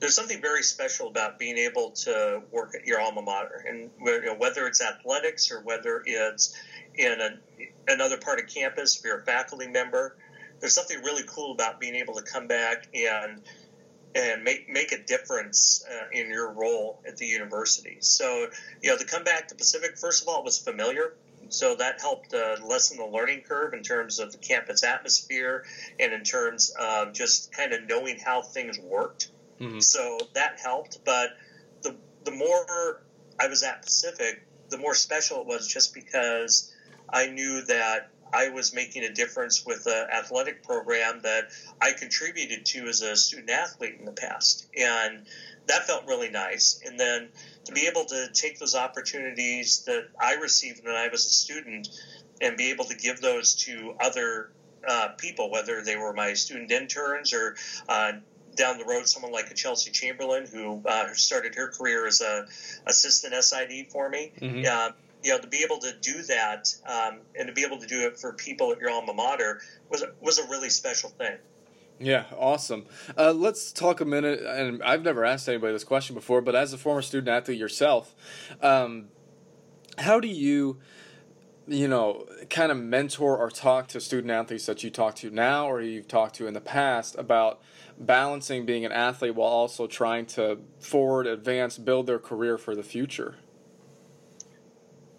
There's 0.00 0.14
something 0.14 0.40
very 0.40 0.62
special 0.62 1.08
about 1.08 1.38
being 1.38 1.58
able 1.58 1.90
to 1.90 2.42
work 2.50 2.74
at 2.74 2.86
your 2.86 3.00
alma 3.00 3.22
mater, 3.22 3.64
and 3.68 3.90
you 4.00 4.22
know, 4.22 4.34
whether 4.34 4.66
it's 4.66 4.80
athletics 4.80 5.50
or 5.50 5.60
whether 5.60 6.02
it's 6.06 6.54
in 6.94 7.20
a, 7.20 7.92
another 7.92 8.16
part 8.16 8.40
of 8.40 8.46
campus, 8.46 8.98
if 8.98 9.04
you're 9.04 9.20
a 9.20 9.24
faculty 9.24 9.68
member, 9.68 10.16
there's 10.58 10.74
something 10.74 11.02
really 11.02 11.22
cool 11.26 11.52
about 11.52 11.78
being 11.78 11.94
able 11.94 12.14
to 12.14 12.22
come 12.22 12.46
back 12.46 12.88
and 12.94 13.42
and 14.14 14.42
make 14.42 14.68
make 14.68 14.92
a 14.92 14.98
difference 14.98 15.84
uh, 15.88 16.06
in 16.12 16.28
your 16.30 16.50
role 16.52 17.00
at 17.06 17.16
the 17.18 17.26
university. 17.26 17.98
So, 18.00 18.48
you 18.82 18.90
know, 18.90 18.96
to 18.96 19.04
come 19.04 19.22
back 19.22 19.48
to 19.48 19.54
Pacific, 19.54 19.98
first 19.98 20.22
of 20.22 20.28
all, 20.28 20.40
it 20.40 20.44
was 20.44 20.58
familiar. 20.58 21.14
So 21.48 21.74
that 21.76 22.00
helped 22.00 22.32
uh, 22.32 22.56
lessen 22.64 22.96
the 22.96 23.06
learning 23.06 23.42
curve 23.42 23.74
in 23.74 23.82
terms 23.82 24.18
of 24.18 24.30
the 24.30 24.38
campus 24.38 24.84
atmosphere 24.84 25.64
and 25.98 26.12
in 26.12 26.22
terms 26.22 26.72
of 26.78 27.12
just 27.12 27.52
kind 27.52 27.72
of 27.72 27.88
knowing 27.88 28.18
how 28.18 28.42
things 28.42 28.78
worked. 28.78 29.30
Mm-hmm. 29.60 29.80
So 29.80 30.18
that 30.34 30.58
helped. 30.60 31.04
But 31.04 31.36
the 31.82 31.96
the 32.24 32.30
more 32.30 33.02
I 33.38 33.46
was 33.46 33.62
at 33.62 33.82
Pacific, 33.82 34.42
the 34.68 34.78
more 34.78 34.94
special 34.94 35.42
it 35.42 35.46
was 35.46 35.68
just 35.68 35.94
because 35.94 36.72
I 37.08 37.26
knew 37.26 37.62
that 37.66 38.10
I 38.32 38.48
was 38.48 38.72
making 38.72 39.04
a 39.04 39.12
difference 39.12 39.64
with 39.66 39.86
an 39.86 40.06
athletic 40.12 40.62
program 40.62 41.20
that 41.22 41.50
I 41.80 41.92
contributed 41.92 42.64
to 42.66 42.86
as 42.86 43.02
a 43.02 43.16
student 43.16 43.50
athlete 43.50 43.96
in 43.98 44.04
the 44.04 44.12
past. 44.12 44.66
And 44.78 45.26
that 45.66 45.86
felt 45.86 46.06
really 46.06 46.30
nice. 46.30 46.80
And 46.84 46.98
then 46.98 47.28
to 47.64 47.72
be 47.72 47.86
able 47.86 48.04
to 48.06 48.28
take 48.32 48.58
those 48.58 48.74
opportunities 48.74 49.84
that 49.86 50.08
I 50.20 50.34
received 50.34 50.84
when 50.84 50.94
I 50.94 51.08
was 51.08 51.26
a 51.26 51.30
student 51.30 51.88
and 52.40 52.56
be 52.56 52.70
able 52.70 52.84
to 52.86 52.96
give 52.96 53.20
those 53.20 53.54
to 53.66 53.94
other 54.00 54.50
uh, 54.86 55.08
people, 55.18 55.50
whether 55.50 55.82
they 55.82 55.96
were 55.96 56.12
my 56.12 56.34
student 56.34 56.70
interns 56.70 57.32
or 57.32 57.56
uh, 57.88 58.12
down 58.56 58.78
the 58.78 58.84
road 58.84 59.06
someone 59.06 59.32
like 59.32 59.50
a 59.50 59.54
Chelsea 59.54 59.90
Chamberlain 59.90 60.46
who 60.46 60.82
uh, 60.86 61.12
started 61.12 61.54
her 61.54 61.68
career 61.68 62.06
as 62.06 62.20
a 62.20 62.46
assistant 62.86 63.34
SID 63.42 63.86
for 63.90 64.08
me. 64.08 64.32
Mm-hmm. 64.40 64.64
Uh, 64.68 64.92
you 65.22 65.30
know, 65.30 65.38
to 65.38 65.48
be 65.48 65.62
able 65.64 65.78
to 65.78 65.92
do 66.00 66.22
that 66.22 66.74
um, 66.86 67.18
and 67.38 67.46
to 67.46 67.52
be 67.52 67.62
able 67.62 67.78
to 67.78 67.86
do 67.86 68.06
it 68.06 68.18
for 68.18 68.32
people 68.32 68.72
at 68.72 68.78
your 68.78 68.90
alma 68.90 69.12
mater 69.12 69.60
was 69.90 70.02
was 70.20 70.38
a 70.38 70.48
really 70.48 70.70
special 70.70 71.10
thing. 71.10 71.36
Yeah, 72.02 72.24
awesome. 72.38 72.86
Uh, 73.16 73.32
let's 73.32 73.72
talk 73.72 74.00
a 74.00 74.06
minute. 74.06 74.40
And 74.40 74.82
I've 74.82 75.02
never 75.02 75.22
asked 75.22 75.46
anybody 75.48 75.74
this 75.74 75.84
question 75.84 76.14
before, 76.14 76.40
but 76.40 76.56
as 76.56 76.72
a 76.72 76.78
former 76.78 77.02
student 77.02 77.28
athlete 77.28 77.58
yourself, 77.58 78.14
um, 78.62 79.08
how 79.98 80.18
do 80.18 80.26
you, 80.26 80.78
you 81.66 81.88
know, 81.88 82.26
kind 82.48 82.72
of 82.72 82.78
mentor 82.78 83.36
or 83.36 83.50
talk 83.50 83.88
to 83.88 84.00
student 84.00 84.30
athletes 84.30 84.66
that 84.66 84.82
you 84.82 84.90
talk 84.90 85.14
to 85.16 85.30
now 85.30 85.70
or 85.70 85.80
you've 85.80 86.08
talked 86.08 86.34
to 86.36 86.46
in 86.46 86.54
the 86.54 86.60
past 86.60 87.16
about 87.18 87.60
balancing 87.98 88.64
being 88.64 88.84
an 88.84 88.92
athlete 88.92 89.34
while 89.34 89.50
also 89.50 89.86
trying 89.86 90.26
to 90.26 90.58
forward, 90.78 91.26
advance, 91.26 91.78
build 91.78 92.06
their 92.06 92.18
career 92.18 92.58
for 92.58 92.74
the 92.74 92.82
future? 92.82 93.36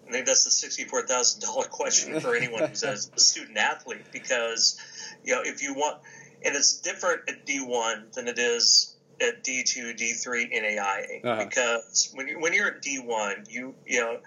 I 0.08 0.16
think 0.16 0.26
that's 0.26 0.44
the 0.44 0.50
sixty-four 0.50 1.06
thousand 1.06 1.40
dollar 1.40 1.64
question 1.70 2.20
for 2.20 2.36
anyone 2.36 2.68
who's 2.68 2.82
a 2.82 2.96
student 2.96 3.56
athlete 3.56 4.04
because 4.12 4.78
you 5.24 5.34
know 5.34 5.40
if 5.42 5.62
you 5.62 5.72
want, 5.72 6.02
and 6.44 6.54
it's 6.54 6.80
different 6.80 7.22
at 7.28 7.46
D 7.46 7.60
one 7.64 8.08
than 8.14 8.28
it 8.28 8.38
is 8.38 8.94
at 9.22 9.42
D 9.42 9.62
two, 9.62 9.94
D 9.94 10.12
three, 10.12 10.50
NAIA 10.50 11.24
uh-huh. 11.24 11.44
because 11.44 12.10
when 12.14 12.28
you 12.28 12.38
when 12.40 12.52
you're 12.52 12.66
at 12.66 12.82
D 12.82 12.98
one, 12.98 13.44
you 13.48 13.74
you 13.86 14.00
know 14.00 14.18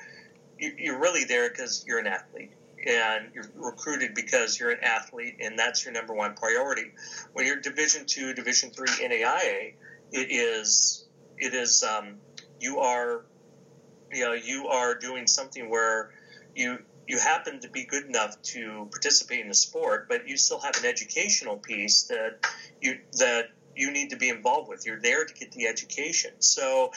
you're 0.60 1.00
really 1.00 1.24
there 1.24 1.50
because 1.50 1.84
you're 1.88 2.00
an 2.00 2.08
athlete 2.08 2.52
and 2.86 3.30
you're 3.34 3.50
recruited 3.56 4.14
because 4.14 4.60
you're 4.60 4.72
an 4.72 4.84
athlete 4.84 5.38
and 5.40 5.58
that's 5.58 5.84
your 5.84 5.94
number 5.94 6.14
one 6.14 6.36
priority. 6.36 6.92
When 7.34 7.46
you're 7.46 7.60
Division 7.60 8.06
two, 8.06 8.34
Division 8.34 8.72
three 8.72 8.88
NAIA, 8.88 9.74
it 10.12 10.32
is 10.32 11.06
it 11.38 11.54
is 11.54 11.84
um, 11.84 12.16
you 12.60 12.80
are 12.80 13.26
you 14.12 14.24
know 14.24 14.34
you 14.34 14.68
are 14.68 14.96
doing 14.96 15.28
something 15.28 15.70
where 15.70 16.12
you 16.56 16.80
you 17.08 17.20
happen 17.20 17.60
to 17.62 17.70
be 17.70 17.84
good 17.84 18.06
enough 18.06 18.42
to 18.42 18.88
participate 18.92 19.42
in 19.42 19.48
the 19.48 19.54
sport, 19.54 20.08
but 20.08 20.28
you 20.28 20.38
still 20.38 20.60
have 20.60 20.76
an 20.78 20.86
educational 20.86 21.58
piece 21.58 22.04
that 22.04 22.40
you 22.82 23.00
that 23.14 23.50
you 23.76 23.92
need 23.92 24.12
to 24.12 24.16
be 24.16 24.30
involved 24.30 24.70
with. 24.70 24.86
You're 24.86 25.02
there 25.02 25.26
to 25.26 25.34
get 25.34 25.52
the 25.52 25.68
education. 25.68 26.32
So 26.40 26.92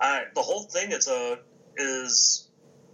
uh, 0.00 0.20
the 0.34 0.42
whole 0.42 0.62
thing 0.62 0.92
is 0.92 1.06
a 1.08 1.38
is 1.76 2.43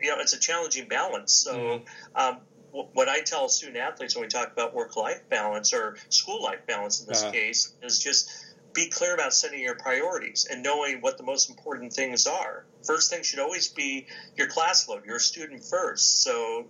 you 0.01 0.11
know 0.11 0.21
it's 0.21 0.33
a 0.33 0.39
challenging 0.39 0.89
balance. 0.89 1.33
So 1.33 1.57
mm-hmm. 1.57 1.85
um, 2.17 2.39
what 2.71 3.09
I 3.09 3.21
tell 3.21 3.49
student 3.49 3.79
athletes 3.79 4.15
when 4.15 4.23
we 4.23 4.29
talk 4.29 4.53
about 4.53 4.75
work 4.75 4.97
life 4.97 5.23
balance 5.29 5.73
or 5.73 5.97
school 6.09 6.43
life 6.43 6.67
balance 6.67 7.01
in 7.01 7.09
this 7.09 7.23
uh-huh. 7.23 7.33
case 7.33 7.75
is 7.83 7.99
just 7.99 8.31
be 8.73 8.89
clear 8.89 9.15
about 9.15 9.35
setting 9.35 9.61
your 9.61 9.75
priorities 9.75 10.47
and 10.51 10.63
knowing 10.63 11.01
what 11.01 11.19
the 11.19 11.25
most 11.25 11.51
important 11.51 11.93
things 11.93 12.27
are. 12.27 12.65
First 12.85 13.11
thing 13.11 13.23
should 13.23 13.41
always 13.41 13.69
be 13.69 14.07
your 14.37 14.47
class 14.47 14.89
load. 14.89 15.05
You're 15.05 15.19
student 15.19 15.65
first, 15.65 16.23
so 16.23 16.67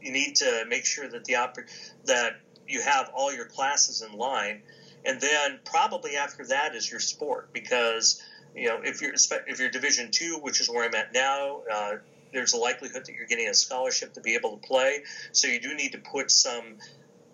you 0.00 0.12
need 0.12 0.36
to 0.36 0.64
make 0.68 0.84
sure 0.84 1.08
that 1.08 1.24
the 1.24 1.34
oper- 1.34 1.66
that 2.04 2.40
you 2.66 2.80
have 2.80 3.10
all 3.14 3.32
your 3.32 3.46
classes 3.46 4.02
in 4.02 4.16
line, 4.16 4.62
and 5.04 5.20
then 5.20 5.58
probably 5.64 6.16
after 6.16 6.46
that 6.46 6.74
is 6.74 6.90
your 6.90 7.00
sport 7.00 7.52
because 7.52 8.22
you 8.54 8.68
know 8.68 8.80
if 8.82 9.02
you're 9.02 9.14
if 9.46 9.58
you're 9.58 9.70
Division 9.70 10.10
two, 10.10 10.38
which 10.40 10.60
is 10.60 10.70
where 10.70 10.84
I'm 10.84 10.94
at 10.94 11.12
now. 11.12 11.62
Uh, 11.70 11.96
there's 12.32 12.52
a 12.52 12.56
likelihood 12.56 13.04
that 13.06 13.14
you're 13.14 13.26
getting 13.26 13.48
a 13.48 13.54
scholarship 13.54 14.12
to 14.14 14.20
be 14.20 14.34
able 14.34 14.56
to 14.56 14.66
play, 14.66 15.02
so 15.32 15.48
you 15.48 15.60
do 15.60 15.74
need 15.74 15.92
to 15.92 15.98
put 15.98 16.30
some, 16.30 16.76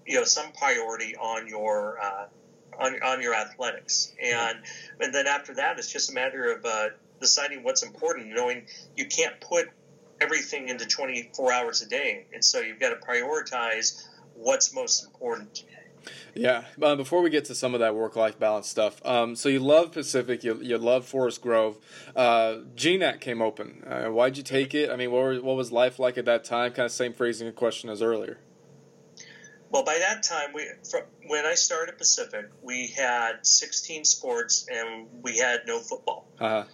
you 0.06 0.16
know, 0.16 0.24
some 0.24 0.52
priority 0.52 1.16
on 1.16 1.46
your 1.48 1.98
uh, 2.00 2.26
on, 2.78 3.02
on 3.02 3.22
your 3.22 3.34
athletics. 3.34 4.12
And 4.22 4.58
and 5.00 5.14
then 5.14 5.26
after 5.26 5.54
that, 5.54 5.78
it's 5.78 5.92
just 5.92 6.10
a 6.10 6.14
matter 6.14 6.52
of 6.52 6.64
uh, 6.64 6.88
deciding 7.20 7.62
what's 7.62 7.82
important, 7.82 8.34
knowing 8.34 8.66
you 8.96 9.06
can't 9.06 9.40
put 9.40 9.68
everything 10.20 10.68
into 10.68 10.86
24 10.86 11.52
hours 11.52 11.82
a 11.82 11.86
day, 11.86 12.26
and 12.32 12.44
so 12.44 12.60
you've 12.60 12.80
got 12.80 12.90
to 12.90 13.06
prioritize 13.06 14.02
what's 14.34 14.74
most 14.74 15.04
important. 15.04 15.64
Yeah. 16.34 16.64
Uh, 16.80 16.96
before 16.96 17.22
we 17.22 17.30
get 17.30 17.44
to 17.46 17.54
some 17.54 17.74
of 17.74 17.80
that 17.80 17.94
work-life 17.94 18.38
balance 18.38 18.68
stuff, 18.68 19.04
um, 19.04 19.36
so 19.36 19.48
you 19.48 19.60
love 19.60 19.92
Pacific, 19.92 20.44
you, 20.44 20.58
you 20.62 20.78
love 20.78 21.06
Forest 21.06 21.40
Grove. 21.42 21.78
Uh, 22.14 22.58
GNAC 22.76 23.20
came 23.20 23.40
open. 23.40 23.84
Uh, 23.86 24.10
why'd 24.10 24.36
you 24.36 24.42
take 24.42 24.74
it? 24.74 24.90
I 24.90 24.96
mean, 24.96 25.10
what, 25.10 25.22
were, 25.22 25.36
what 25.36 25.56
was 25.56 25.72
life 25.72 25.98
like 25.98 26.18
at 26.18 26.24
that 26.24 26.44
time? 26.44 26.72
Kind 26.72 26.86
of 26.86 26.92
same 26.92 27.12
phrasing 27.12 27.46
and 27.46 27.56
question 27.56 27.90
as 27.90 28.02
earlier. 28.02 28.38
Well, 29.70 29.82
by 29.82 29.98
that 29.98 30.22
time, 30.22 30.52
we 30.54 30.68
from, 30.88 31.02
when 31.26 31.44
I 31.44 31.54
started 31.54 31.98
Pacific, 31.98 32.46
we 32.62 32.94
had 32.96 33.44
16 33.44 34.04
sports 34.04 34.68
and 34.70 35.08
we 35.20 35.38
had 35.38 35.62
no 35.66 35.80
football. 35.80 36.28
Uh-huh. 36.38 36.64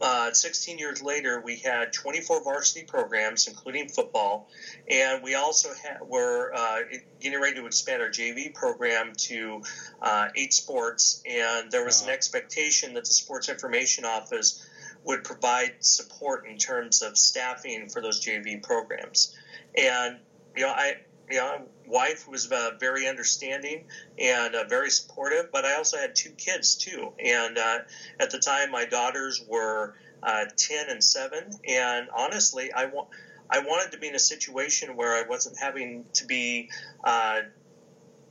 Uh, 0.00 0.30
16 0.30 0.78
years 0.78 1.00
later, 1.00 1.40
we 1.40 1.56
had 1.56 1.92
24 1.92 2.44
varsity 2.44 2.84
programs, 2.84 3.46
including 3.46 3.88
football, 3.88 4.48
and 4.88 5.22
we 5.22 5.34
also 5.34 5.70
were 6.02 6.52
uh, 6.54 6.80
getting 7.20 7.40
ready 7.40 7.56
to 7.56 7.66
expand 7.66 8.02
our 8.02 8.10
JV 8.10 8.52
program 8.52 9.12
to 9.16 9.62
uh, 10.02 10.28
eight 10.34 10.52
sports. 10.52 11.22
And 11.26 11.70
there 11.70 11.84
was 11.84 12.02
an 12.02 12.10
expectation 12.10 12.94
that 12.94 13.04
the 13.04 13.12
Sports 13.12 13.48
Information 13.48 14.04
Office 14.04 14.66
would 15.04 15.24
provide 15.24 15.76
support 15.80 16.46
in 16.46 16.58
terms 16.58 17.00
of 17.00 17.16
staffing 17.16 17.88
for 17.88 18.02
those 18.02 18.24
JV 18.24 18.62
programs. 18.62 19.34
And 19.76 20.18
you 20.54 20.62
know, 20.62 20.70
I 20.70 20.96
you 21.30 21.38
know, 21.38 21.62
wife 21.86 22.28
was 22.28 22.50
uh, 22.50 22.72
very 22.78 23.06
understanding 23.06 23.84
and 24.18 24.54
uh, 24.54 24.64
very 24.64 24.90
supportive, 24.90 25.50
but 25.52 25.64
I 25.64 25.74
also 25.76 25.96
had 25.96 26.14
two 26.14 26.30
kids 26.30 26.76
too. 26.76 27.12
And 27.18 27.58
uh, 27.58 27.78
at 28.20 28.30
the 28.30 28.38
time, 28.38 28.70
my 28.70 28.84
daughters 28.84 29.42
were 29.46 29.94
uh, 30.22 30.46
10 30.56 30.90
and 30.90 31.02
7. 31.02 31.50
And 31.68 32.08
honestly, 32.16 32.72
I, 32.72 32.86
wa- 32.86 33.06
I 33.50 33.60
wanted 33.60 33.92
to 33.92 33.98
be 33.98 34.08
in 34.08 34.14
a 34.14 34.20
situation 34.20 34.96
where 34.96 35.14
I 35.14 35.28
wasn't 35.28 35.56
having 35.58 36.04
to 36.14 36.24
be 36.26 36.68
uh, 37.04 37.40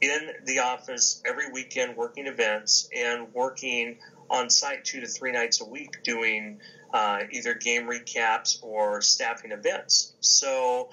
in 0.02 0.30
the 0.46 0.60
office 0.60 1.22
every 1.26 1.52
weekend 1.52 1.96
working 1.96 2.28
events 2.28 2.88
and 2.96 3.34
working 3.34 3.98
on 4.30 4.50
site 4.50 4.84
two 4.84 5.00
to 5.02 5.08
three 5.08 5.32
nights 5.32 5.62
a 5.62 5.66
week 5.66 6.04
doing 6.04 6.60
uh, 6.94 7.20
either 7.32 7.54
game 7.54 7.84
recaps 7.84 8.58
or 8.62 9.02
staffing 9.02 9.52
events. 9.52 10.14
So 10.20 10.90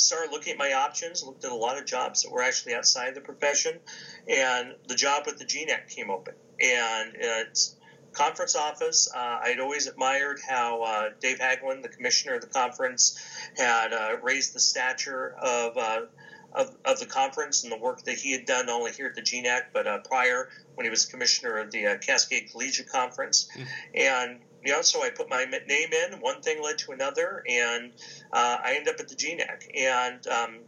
started 0.00 0.30
looking 0.30 0.52
at 0.52 0.58
my 0.58 0.72
options, 0.72 1.22
looked 1.22 1.44
at 1.44 1.52
a 1.52 1.54
lot 1.54 1.78
of 1.78 1.86
jobs 1.86 2.22
that 2.22 2.32
were 2.32 2.42
actually 2.42 2.74
outside 2.74 3.14
the 3.14 3.20
profession, 3.20 3.78
and 4.28 4.74
the 4.86 4.94
job 4.94 5.24
with 5.26 5.38
the 5.38 5.44
GNAC 5.44 5.88
came 5.88 6.10
open. 6.10 6.34
And 6.60 7.14
it's 7.14 7.76
conference 8.12 8.56
office. 8.56 9.08
Uh, 9.14 9.38
I'd 9.42 9.60
always 9.60 9.86
admired 9.86 10.40
how 10.46 10.82
uh, 10.82 11.10
Dave 11.20 11.38
Haglund, 11.38 11.82
the 11.82 11.88
commissioner 11.88 12.34
of 12.34 12.40
the 12.40 12.48
conference, 12.48 13.18
had 13.56 13.92
uh, 13.92 14.16
raised 14.22 14.54
the 14.54 14.60
stature 14.60 15.34
of, 15.40 15.76
uh, 15.76 16.00
of, 16.52 16.76
of 16.84 16.98
the 16.98 17.06
conference 17.06 17.62
and 17.62 17.72
the 17.72 17.76
work 17.76 18.02
that 18.04 18.16
he 18.16 18.32
had 18.32 18.44
done 18.44 18.66
not 18.66 18.76
only 18.76 18.92
here 18.92 19.06
at 19.06 19.14
the 19.14 19.22
GNAC 19.22 19.66
but 19.72 19.86
uh, 19.86 19.98
prior 19.98 20.48
when 20.74 20.84
he 20.84 20.90
was 20.90 21.04
commissioner 21.06 21.58
of 21.58 21.70
the 21.70 21.86
uh, 21.86 21.98
Cascade 21.98 22.50
Collegiate 22.50 22.88
Conference. 22.88 23.48
Mm-hmm. 23.54 23.68
And 23.94 24.40
you 24.64 24.72
know, 24.72 24.82
so 24.82 25.02
I 25.02 25.10
put 25.10 25.28
my 25.30 25.44
name 25.44 25.90
in. 25.92 26.20
One 26.20 26.40
thing 26.42 26.62
led 26.62 26.78
to 26.78 26.92
another, 26.92 27.42
and 27.48 27.92
uh, 28.32 28.58
I 28.62 28.74
ended 28.76 28.94
up 28.94 29.00
at 29.00 29.08
the 29.08 29.14
GNAC. 29.14 29.76
And 29.76 30.26
um, 30.26 30.58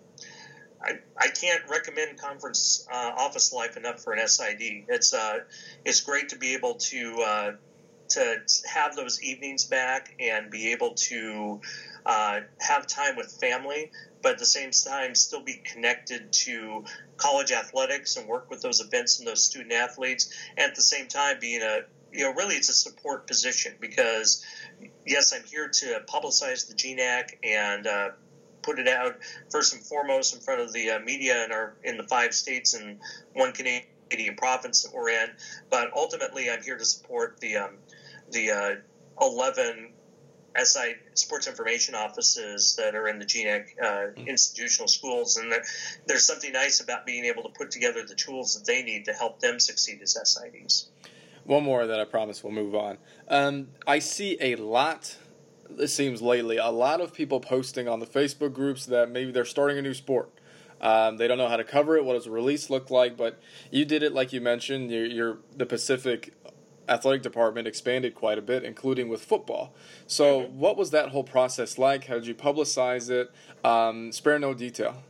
I, 0.82 0.92
I 1.18 1.28
can't 1.28 1.62
recommend 1.68 2.18
conference 2.18 2.86
uh, 2.90 3.12
office 3.16 3.52
life 3.52 3.76
enough 3.76 4.02
for 4.02 4.12
an 4.12 4.26
SID. 4.26 4.84
It's 4.88 5.12
uh, 5.12 5.40
it's 5.84 6.00
great 6.00 6.30
to 6.30 6.36
be 6.36 6.54
able 6.54 6.74
to 6.74 7.14
uh, 7.20 7.52
to 8.10 8.42
have 8.66 8.96
those 8.96 9.22
evenings 9.22 9.64
back 9.64 10.14
and 10.18 10.50
be 10.50 10.72
able 10.72 10.94
to 10.94 11.60
uh, 12.06 12.40
have 12.58 12.86
time 12.86 13.16
with 13.16 13.30
family, 13.40 13.90
but 14.22 14.32
at 14.32 14.38
the 14.38 14.46
same 14.46 14.70
time 14.70 15.14
still 15.14 15.42
be 15.42 15.62
connected 15.64 16.32
to 16.32 16.84
college 17.16 17.52
athletics 17.52 18.16
and 18.16 18.26
work 18.26 18.50
with 18.50 18.62
those 18.62 18.80
events 18.80 19.18
and 19.18 19.28
those 19.28 19.44
student 19.44 19.72
athletes, 19.72 20.32
and 20.56 20.70
at 20.70 20.74
the 20.74 20.82
same 20.82 21.08
time 21.08 21.38
being 21.40 21.62
a 21.62 21.80
you 22.12 22.24
know, 22.24 22.32
really 22.34 22.56
it's 22.56 22.68
a 22.68 22.74
support 22.74 23.26
position 23.26 23.74
because, 23.80 24.44
yes, 25.06 25.32
I'm 25.32 25.44
here 25.44 25.68
to 25.68 26.02
publicize 26.08 26.68
the 26.68 26.74
GNAC 26.74 27.38
and 27.44 27.86
uh, 27.86 28.08
put 28.62 28.78
it 28.78 28.88
out 28.88 29.16
first 29.50 29.74
and 29.74 29.82
foremost 29.82 30.34
in 30.34 30.40
front 30.40 30.60
of 30.60 30.72
the 30.72 30.90
uh, 30.90 31.00
media 31.00 31.44
in 31.44 31.52
our 31.52 31.74
in 31.84 31.96
the 31.96 32.04
five 32.04 32.34
states 32.34 32.74
and 32.74 32.98
one 33.34 33.52
Canadian 33.52 34.36
province 34.36 34.82
that 34.82 34.94
we're 34.94 35.10
in. 35.10 35.30
But 35.70 35.90
ultimately, 35.94 36.50
I'm 36.50 36.62
here 36.62 36.76
to 36.76 36.84
support 36.84 37.38
the 37.40 37.56
um, 37.56 37.78
the 38.30 38.50
uh, 38.50 38.70
11 39.20 39.92
SI 40.56 40.94
sports 41.14 41.46
information 41.46 41.94
offices 41.94 42.76
that 42.76 42.94
are 42.94 43.06
in 43.06 43.18
the 43.18 43.24
GNAC 43.24 43.66
uh, 43.82 44.20
institutional 44.26 44.88
schools, 44.88 45.36
and 45.36 45.52
there's 46.06 46.26
something 46.26 46.52
nice 46.52 46.80
about 46.80 47.06
being 47.06 47.24
able 47.24 47.44
to 47.44 47.50
put 47.50 47.70
together 47.70 48.04
the 48.04 48.14
tools 48.14 48.54
that 48.54 48.66
they 48.66 48.82
need 48.82 49.04
to 49.04 49.12
help 49.12 49.40
them 49.40 49.60
succeed 49.60 50.00
as 50.02 50.16
SIDs. 50.16 50.86
One 51.44 51.64
more 51.64 51.86
that 51.86 51.98
I 51.98 52.04
promise 52.04 52.44
we'll 52.44 52.52
move 52.52 52.74
on. 52.74 52.98
Um, 53.28 53.68
I 53.86 53.98
see 53.98 54.36
a 54.40 54.56
lot. 54.56 55.16
It 55.78 55.88
seems 55.88 56.20
lately 56.20 56.56
a 56.56 56.70
lot 56.70 57.00
of 57.00 57.14
people 57.14 57.40
posting 57.40 57.88
on 57.88 58.00
the 58.00 58.06
Facebook 58.06 58.52
groups 58.52 58.86
that 58.86 59.10
maybe 59.10 59.32
they're 59.32 59.44
starting 59.44 59.78
a 59.78 59.82
new 59.82 59.94
sport. 59.94 60.30
Um, 60.80 61.18
they 61.18 61.28
don't 61.28 61.38
know 61.38 61.48
how 61.48 61.56
to 61.56 61.64
cover 61.64 61.96
it. 61.96 62.04
What 62.04 62.14
does 62.14 62.26
a 62.26 62.30
release 62.30 62.70
look 62.70 62.90
like? 62.90 63.16
But 63.16 63.40
you 63.70 63.84
did 63.84 64.02
it 64.02 64.12
like 64.12 64.32
you 64.32 64.40
mentioned. 64.40 64.90
You're 64.90 65.38
the 65.56 65.66
Pacific 65.66 66.32
athletic 66.88 67.22
department 67.22 67.68
expanded 67.68 68.14
quite 68.14 68.36
a 68.36 68.42
bit, 68.42 68.64
including 68.64 69.08
with 69.08 69.22
football. 69.22 69.72
So, 70.06 70.42
mm-hmm. 70.42 70.58
what 70.58 70.76
was 70.76 70.90
that 70.90 71.10
whole 71.10 71.24
process 71.24 71.78
like? 71.78 72.06
How 72.06 72.14
did 72.14 72.26
you 72.26 72.34
publicize 72.34 73.10
it? 73.10 73.30
Um, 73.64 74.12
spare 74.12 74.38
no 74.38 74.54
detail. 74.54 75.02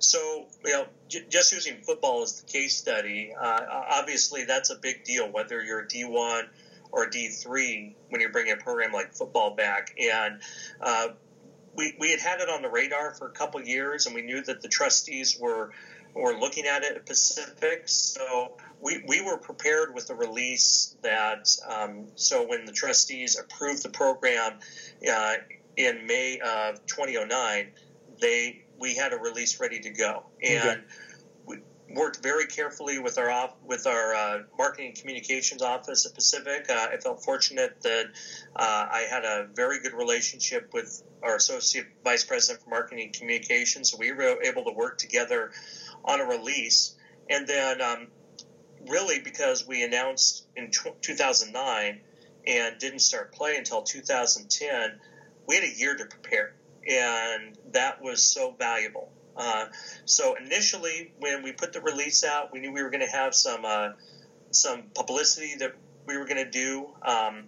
So, 0.00 0.46
you 0.64 0.72
know, 0.72 0.86
j- 1.08 1.24
just 1.28 1.52
using 1.52 1.82
football 1.82 2.22
as 2.22 2.40
the 2.40 2.46
case 2.46 2.76
study, 2.76 3.32
uh, 3.38 3.60
obviously 3.70 4.44
that's 4.44 4.70
a 4.70 4.76
big 4.76 5.04
deal, 5.04 5.30
whether 5.30 5.62
you're 5.62 5.80
a 5.80 5.86
D1 5.86 6.44
or 6.92 7.08
D3, 7.08 7.94
when 8.08 8.20
you're 8.20 8.32
bringing 8.32 8.52
a 8.52 8.56
program 8.56 8.92
like 8.92 9.14
football 9.14 9.54
back. 9.54 9.94
And 10.00 10.40
uh, 10.80 11.08
we, 11.74 11.94
we 11.98 12.10
had 12.10 12.20
had 12.20 12.40
it 12.40 12.48
on 12.48 12.62
the 12.62 12.68
radar 12.68 13.14
for 13.14 13.28
a 13.28 13.32
couple 13.32 13.60
years, 13.62 14.06
and 14.06 14.14
we 14.14 14.22
knew 14.22 14.42
that 14.42 14.60
the 14.60 14.68
trustees 14.68 15.38
were 15.38 15.70
were 16.12 16.34
looking 16.34 16.66
at 16.66 16.82
it 16.82 16.96
at 16.96 17.06
Pacific. 17.06 17.82
So 17.86 18.56
we, 18.80 19.00
we 19.06 19.20
were 19.20 19.36
prepared 19.36 19.94
with 19.94 20.08
the 20.08 20.14
release 20.16 20.96
that 21.02 21.48
um, 21.68 22.06
so 22.16 22.44
when 22.44 22.64
the 22.64 22.72
trustees 22.72 23.38
approved 23.38 23.84
the 23.84 23.90
program, 23.90 24.58
uh, 25.08 25.34
in 25.76 26.06
May 26.06 26.40
of 26.40 26.84
2009, 26.86 27.70
they 28.20 28.64
we 28.80 28.94
had 28.94 29.12
a 29.12 29.16
release 29.16 29.60
ready 29.60 29.78
to 29.80 29.90
go, 29.90 30.24
and 30.42 30.68
okay. 30.68 30.80
we 31.46 31.58
worked 31.94 32.22
very 32.22 32.46
carefully 32.46 32.98
with 32.98 33.18
our 33.18 33.30
off, 33.30 33.54
with 33.64 33.86
our 33.86 34.14
uh, 34.14 34.38
marketing 34.56 34.94
communications 34.98 35.62
office 35.62 36.06
at 36.06 36.14
Pacific. 36.14 36.66
Uh, 36.68 36.88
I 36.92 36.96
felt 36.96 37.22
fortunate 37.22 37.80
that 37.82 38.06
uh, 38.56 38.86
I 38.90 39.06
had 39.10 39.24
a 39.24 39.48
very 39.54 39.80
good 39.80 39.92
relationship 39.92 40.70
with 40.72 41.02
our 41.22 41.36
associate 41.36 41.86
vice 42.02 42.24
president 42.24 42.64
for 42.64 42.70
marketing 42.70 43.06
and 43.06 43.12
communications, 43.12 43.90
so 43.90 43.98
we 43.98 44.10
were 44.10 44.42
able 44.42 44.64
to 44.64 44.72
work 44.72 44.98
together 44.98 45.52
on 46.04 46.20
a 46.20 46.24
release, 46.24 46.96
and 47.28 47.46
then. 47.46 47.80
Um, 47.80 48.08
really, 48.88 49.20
because 49.20 49.66
we 49.66 49.82
announced 49.82 50.46
in 50.56 50.70
2009 50.70 52.00
and 52.46 52.78
didn't 52.78 53.00
start 53.00 53.32
play 53.32 53.56
until 53.56 53.82
2010, 53.82 54.98
we 55.46 55.54
had 55.54 55.64
a 55.64 55.78
year 55.78 55.96
to 55.96 56.04
prepare, 56.06 56.54
and 56.88 57.56
that 57.72 58.02
was 58.02 58.22
so 58.22 58.54
valuable. 58.58 59.10
Uh, 59.36 59.66
so 60.04 60.34
initially, 60.34 61.12
when 61.18 61.42
we 61.42 61.52
put 61.52 61.72
the 61.72 61.80
release 61.80 62.24
out, 62.24 62.52
we 62.52 62.60
knew 62.60 62.72
we 62.72 62.82
were 62.82 62.90
going 62.90 63.04
to 63.04 63.10
have 63.10 63.34
some 63.34 63.64
uh, 63.64 63.90
some 64.50 64.84
publicity 64.94 65.54
that 65.58 65.72
we 66.06 66.16
were 66.16 66.24
going 66.24 66.44
to 66.44 66.50
do. 66.50 66.88
Um, 67.02 67.44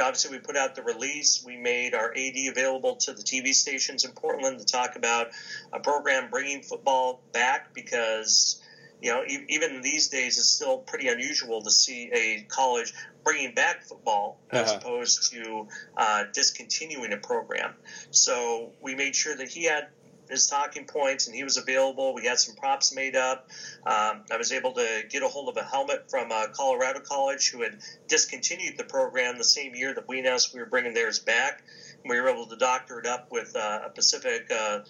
obviously, 0.00 0.36
we 0.36 0.38
put 0.38 0.56
out 0.56 0.74
the 0.74 0.82
release. 0.82 1.42
We 1.44 1.56
made 1.56 1.94
our 1.94 2.12
AD 2.16 2.36
available 2.50 2.96
to 2.96 3.12
the 3.12 3.22
TV 3.22 3.54
stations 3.54 4.04
in 4.04 4.12
Portland 4.12 4.58
to 4.58 4.64
talk 4.64 4.96
about 4.96 5.28
a 5.72 5.80
program 5.80 6.30
bringing 6.30 6.62
football 6.62 7.20
back 7.32 7.74
because 7.74 8.60
you 9.02 9.12
know, 9.12 9.24
even 9.48 9.82
these 9.82 10.08
days, 10.08 10.38
it's 10.38 10.48
still 10.48 10.78
pretty 10.78 11.08
unusual 11.08 11.62
to 11.62 11.70
see 11.70 12.10
a 12.12 12.46
college 12.48 12.92
bringing 13.24 13.54
back 13.54 13.82
football 13.82 14.38
uh-huh. 14.50 14.62
as 14.62 14.72
opposed 14.72 15.32
to 15.32 15.66
uh, 15.96 16.24
discontinuing 16.32 17.12
a 17.12 17.18
program. 17.18 17.74
So 18.10 18.72
we 18.80 18.94
made 18.94 19.14
sure 19.14 19.36
that 19.36 19.48
he 19.48 19.64
had 19.64 19.88
his 20.30 20.46
talking 20.46 20.86
points 20.86 21.26
and 21.26 21.36
he 21.36 21.44
was 21.44 21.56
available. 21.56 22.14
We 22.14 22.24
had 22.24 22.38
some 22.38 22.54
props 22.56 22.94
made 22.94 23.16
up. 23.16 23.48
Um, 23.86 24.24
I 24.30 24.36
was 24.36 24.52
able 24.52 24.72
to 24.72 25.02
get 25.08 25.22
a 25.22 25.28
hold 25.28 25.48
of 25.48 25.56
a 25.56 25.62
helmet 25.62 26.10
from 26.10 26.32
uh, 26.32 26.48
Colorado 26.52 27.00
College 27.00 27.50
who 27.50 27.62
had 27.62 27.78
discontinued 28.08 28.76
the 28.76 28.84
program 28.84 29.38
the 29.38 29.44
same 29.44 29.74
year 29.74 29.94
that 29.94 30.08
we 30.08 30.20
announced 30.20 30.54
we 30.54 30.60
were 30.60 30.66
bringing 30.66 30.94
theirs 30.94 31.18
back. 31.18 31.62
We 32.04 32.20
were 32.20 32.28
able 32.28 32.46
to 32.46 32.56
doctor 32.56 32.98
it 32.98 33.06
up 33.06 33.30
with 33.30 33.54
uh, 33.56 33.80
a 33.86 33.90
Pacific 33.90 34.50
uh, 34.50 34.80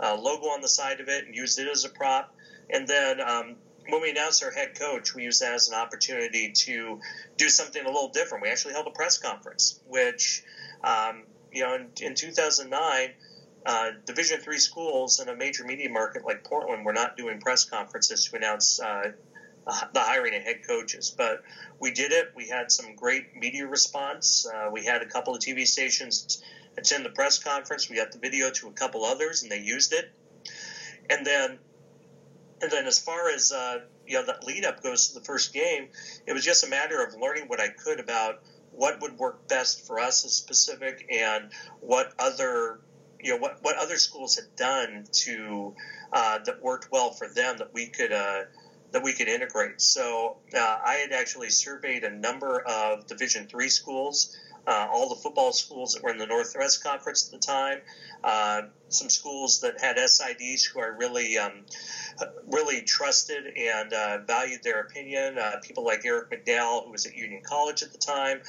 uh 0.00 0.16
logo 0.20 0.46
on 0.46 0.60
the 0.60 0.68
side 0.68 1.00
of 1.00 1.08
it 1.08 1.24
and 1.24 1.34
used 1.34 1.58
it 1.58 1.68
as 1.68 1.84
a 1.84 1.88
prop. 1.88 2.34
And 2.70 2.86
then 2.86 3.20
um, 3.20 3.56
when 3.88 4.00
we 4.00 4.10
announced 4.10 4.42
our 4.42 4.50
head 4.50 4.78
coach, 4.78 5.14
we 5.14 5.24
used 5.24 5.42
that 5.42 5.54
as 5.54 5.68
an 5.68 5.74
opportunity 5.74 6.52
to 6.52 7.00
do 7.36 7.48
something 7.48 7.82
a 7.82 7.86
little 7.86 8.08
different. 8.08 8.42
We 8.42 8.50
actually 8.50 8.74
held 8.74 8.86
a 8.86 8.90
press 8.90 9.18
conference, 9.18 9.80
which, 9.86 10.42
um, 10.82 11.24
you 11.52 11.62
know, 11.62 11.74
in, 11.74 11.90
in 12.00 12.14
2009, 12.14 13.10
uh, 13.66 13.90
Division 14.04 14.40
three 14.40 14.58
schools 14.58 15.20
in 15.20 15.28
a 15.28 15.36
major 15.36 15.64
media 15.64 15.88
market 15.88 16.24
like 16.24 16.44
Portland 16.44 16.84
were 16.84 16.92
not 16.92 17.16
doing 17.16 17.40
press 17.40 17.64
conferences 17.64 18.26
to 18.26 18.36
announce 18.36 18.78
uh, 18.78 19.12
the 19.66 20.00
hiring 20.00 20.34
of 20.34 20.42
head 20.42 20.66
coaches. 20.66 21.14
But 21.16 21.42
we 21.78 21.90
did 21.90 22.12
it. 22.12 22.32
We 22.36 22.48
had 22.48 22.70
some 22.70 22.94
great 22.94 23.34
media 23.36 23.66
response. 23.66 24.46
Uh, 24.46 24.70
we 24.70 24.84
had 24.84 25.02
a 25.02 25.06
couple 25.06 25.34
of 25.34 25.40
TV 25.40 25.66
stations 25.66 26.42
attend 26.76 27.04
the 27.04 27.10
press 27.10 27.38
conference. 27.38 27.88
We 27.88 27.96
got 27.96 28.12
the 28.12 28.18
video 28.18 28.50
to 28.50 28.68
a 28.68 28.72
couple 28.72 29.04
others, 29.04 29.42
and 29.42 29.50
they 29.50 29.60
used 29.60 29.92
it. 29.92 30.10
And 31.08 31.26
then 31.26 31.58
and 32.62 32.70
then 32.70 32.86
as 32.86 32.98
far 32.98 33.30
as 33.30 33.52
uh, 33.52 33.80
you 34.06 34.14
know 34.14 34.26
that 34.26 34.44
lead 34.44 34.64
up 34.64 34.82
goes 34.82 35.08
to 35.08 35.14
the 35.14 35.24
first 35.24 35.52
game, 35.52 35.88
it 36.26 36.32
was 36.32 36.44
just 36.44 36.64
a 36.64 36.68
matter 36.68 37.02
of 37.02 37.14
learning 37.20 37.48
what 37.48 37.60
I 37.60 37.68
could 37.68 38.00
about 38.00 38.42
what 38.70 39.00
would 39.00 39.18
work 39.18 39.46
best 39.48 39.86
for 39.86 40.00
us 40.00 40.24
as 40.24 40.40
Pacific 40.40 41.06
and 41.10 41.50
what 41.80 42.12
other 42.18 42.80
you 43.20 43.30
know 43.30 43.38
what, 43.38 43.58
what 43.62 43.76
other 43.76 43.96
schools 43.96 44.36
had 44.36 44.54
done 44.56 45.06
to 45.12 45.74
uh, 46.12 46.38
that 46.44 46.62
worked 46.62 46.90
well 46.90 47.10
for 47.10 47.28
them 47.28 47.58
that 47.58 47.72
we 47.72 47.86
could 47.86 48.12
uh, 48.12 48.42
that 48.92 49.02
we 49.02 49.12
could 49.12 49.28
integrate. 49.28 49.80
So 49.80 50.36
uh, 50.54 50.78
I 50.84 50.94
had 50.94 51.12
actually 51.12 51.50
surveyed 51.50 52.04
a 52.04 52.10
number 52.10 52.60
of 52.60 53.06
Division 53.06 53.46
three 53.46 53.68
schools 53.68 54.36
uh, 54.66 54.88
all 54.90 55.08
the 55.08 55.14
football 55.16 55.52
schools 55.52 55.94
that 55.94 56.02
were 56.02 56.10
in 56.10 56.18
the 56.18 56.26
Northwest 56.26 56.82
Conference 56.82 57.26
at 57.26 57.40
the 57.40 57.46
time, 57.46 57.80
uh, 58.22 58.62
some 58.88 59.10
schools 59.10 59.60
that 59.60 59.80
had 59.80 59.96
SIDs 59.96 60.64
who 60.66 60.80
I 60.80 60.86
really, 60.86 61.36
um, 61.36 61.66
really 62.46 62.82
trusted 62.82 63.44
and 63.56 63.92
uh, 63.92 64.18
valued 64.26 64.62
their 64.62 64.80
opinion. 64.80 65.36
Uh, 65.38 65.56
people 65.62 65.84
like 65.84 66.04
Eric 66.04 66.30
McDowell, 66.30 66.84
who 66.84 66.92
was 66.92 67.04
at 67.06 67.14
Union 67.14 67.42
College 67.42 67.82
at 67.82 67.92
the 67.92 67.98
time, 67.98 68.40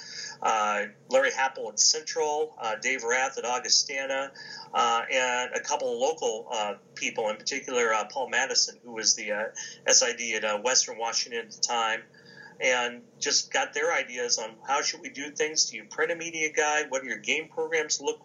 uh, 0.42 0.84
Larry 1.10 1.32
Happel 1.32 1.70
at 1.70 1.80
Central, 1.80 2.54
uh, 2.62 2.76
Dave 2.76 3.04
Wrath 3.04 3.38
at 3.38 3.46
Augustana, 3.46 4.32
and 4.74 5.52
a 5.54 5.60
couple 5.60 5.94
of 5.94 6.00
local 6.00 6.78
people, 6.96 7.30
in 7.30 7.38
particular 7.38 7.94
Paul 8.12 8.30
Madison, 8.30 8.78
who 8.84 8.94
was 8.94 9.16
the 9.16 9.32
SID 9.88 10.44
at 10.44 10.64
Western 10.64 10.98
Washington 10.98 11.46
at 11.46 11.52
the 11.52 11.62
time 11.62 12.02
and 12.62 13.02
just 13.20 13.52
got 13.52 13.74
their 13.74 13.94
ideas 13.94 14.38
on 14.38 14.52
how 14.68 14.82
should 14.82 15.02
we 15.02 15.10
do 15.10 15.30
things. 15.32 15.70
Do 15.70 15.78
you 15.78 15.86
print 15.86 16.12
a 16.12 16.16
media 16.16 16.52
guide? 16.52 16.86
What 16.90 17.02
do 17.02 17.08
your 17.08 17.18
game 17.18 17.50
programs 17.50 18.02
look 18.02 18.20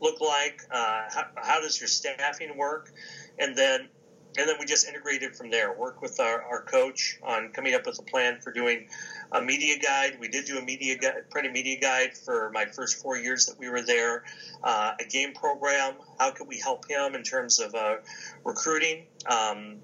look 0.00 0.20
like? 0.20 0.62
Uh, 0.70 1.02
how, 1.10 1.24
how, 1.36 1.60
does 1.60 1.80
your 1.80 1.88
staffing 1.88 2.56
work? 2.56 2.92
And 3.38 3.56
then 3.56 3.88
and 4.36 4.48
then 4.48 4.56
we 4.60 4.66
just 4.66 4.86
integrated 4.86 5.34
from 5.34 5.50
there. 5.50 5.72
Work 5.72 6.02
with 6.02 6.20
our, 6.20 6.42
our 6.42 6.62
coach 6.62 7.18
on 7.22 7.50
coming 7.50 7.74
up 7.74 7.86
with 7.86 7.98
a 7.98 8.02
plan 8.02 8.40
for 8.40 8.52
doing 8.52 8.88
a 9.32 9.40
media 9.40 9.78
guide. 9.78 10.18
We 10.20 10.28
did 10.28 10.44
do 10.44 10.58
a 10.58 10.62
media 10.62 10.96
guide, 10.96 11.30
print 11.30 11.48
a 11.48 11.50
media 11.50 11.80
guide 11.80 12.16
for 12.16 12.50
my 12.52 12.66
first 12.66 13.02
four 13.02 13.16
years 13.16 13.46
that 13.46 13.58
we 13.58 13.68
were 13.68 13.82
there. 13.82 14.24
Uh, 14.62 14.92
a 15.00 15.04
game 15.04 15.32
program. 15.32 15.94
How 16.18 16.30
could 16.30 16.46
we 16.46 16.58
help 16.58 16.88
him 16.88 17.14
in 17.14 17.22
terms 17.22 17.58
of 17.58 17.74
uh, 17.74 17.96
recruiting? 18.44 19.06
Um, 19.26 19.78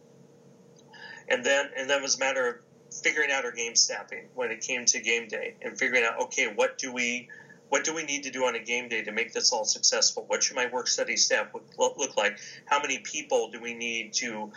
and 1.29 1.45
then 1.45 1.71
and 1.77 1.89
then 1.89 2.01
it 2.01 2.03
was 2.03 2.17
a 2.17 2.21
matter 2.21 2.49
of 2.49 2.57
figuring 3.03 3.31
out 3.31 3.45
our 3.45 3.53
game 3.53 3.75
staffing 3.75 4.29
when 4.35 4.51
it 4.51 4.61
came 4.61 4.85
to 4.85 5.01
game 5.01 5.29
day 5.29 5.55
and 5.63 5.79
figuring 5.79 6.05
out 6.05 6.21
okay 6.21 6.47
what 6.55 6.79
do 6.79 6.93
we 6.93 7.29
what 7.69 7.83
do 7.83 7.95
we 7.95 8.05
need 8.05 8.23
to 8.23 8.31
do 8.31 8.45
on 8.45 8.55
a 8.55 8.63
game 8.63 8.89
day 8.89 9.03
to 9.03 9.11
make 9.11 9.33
this 9.33 9.53
all 9.53 9.65
successful? 9.65 10.25
What 10.29 10.45
should 10.45 10.55
my 10.55 10.67
work 10.67 10.87
study 10.87 11.17
staff 11.17 11.49
look 11.77 12.17
like? 12.17 12.39
How 12.67 12.81
many 12.81 12.99
people 12.99 13.51
do 13.51 13.61
we 13.61 13.75
need 13.75 14.13
to 14.15 14.53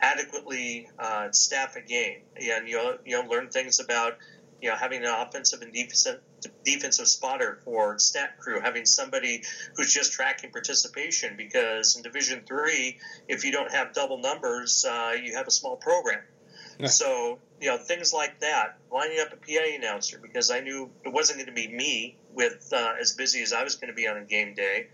adequately 0.00 0.88
uh, 0.98 1.32
staff 1.32 1.74
a 1.74 1.80
game? 1.80 2.18
And 2.36 2.68
you 2.68 2.76
know, 2.76 2.98
you 3.04 3.20
know 3.20 3.28
learn 3.28 3.48
things 3.48 3.80
about 3.80 4.18
you 4.60 4.68
know 4.68 4.76
having 4.76 5.02
an 5.02 5.10
offensive 5.10 5.62
and 5.62 5.72
defensive 5.72 6.20
defensive 6.64 7.08
spotter 7.08 7.58
for 7.64 7.98
stat 7.98 8.38
crew 8.38 8.60
having 8.60 8.86
somebody 8.86 9.42
who's 9.76 9.92
just 9.92 10.12
tracking 10.12 10.50
participation 10.50 11.34
because 11.36 11.96
in 11.96 12.02
division 12.02 12.42
three 12.46 12.98
if 13.28 13.44
you 13.44 13.50
don't 13.50 13.72
have 13.72 13.92
double 13.92 14.18
numbers 14.18 14.84
uh, 14.88 15.12
you 15.20 15.34
have 15.34 15.48
a 15.48 15.50
small 15.50 15.76
program. 15.76 16.22
So, 16.88 17.38
you 17.62 17.68
know, 17.68 17.78
things 17.78 18.12
like 18.12 18.40
that, 18.40 18.74
lining 18.90 19.20
up 19.20 19.32
a 19.32 19.36
PA 19.36 19.62
announcer 19.76 20.18
because 20.18 20.50
I 20.50 20.58
knew 20.58 20.90
it 21.04 21.12
wasn't 21.12 21.38
going 21.38 21.46
to 21.46 21.52
be 21.52 21.68
me 21.68 22.16
with 22.34 22.56
uh, 22.72 22.94
as 23.00 23.12
busy 23.12 23.40
as 23.40 23.52
I 23.52 23.62
was 23.62 23.76
going 23.76 23.86
to 23.86 23.94
be 23.94 24.08
on 24.08 24.16
a 24.16 24.24
game 24.24 24.52
day. 24.52 24.86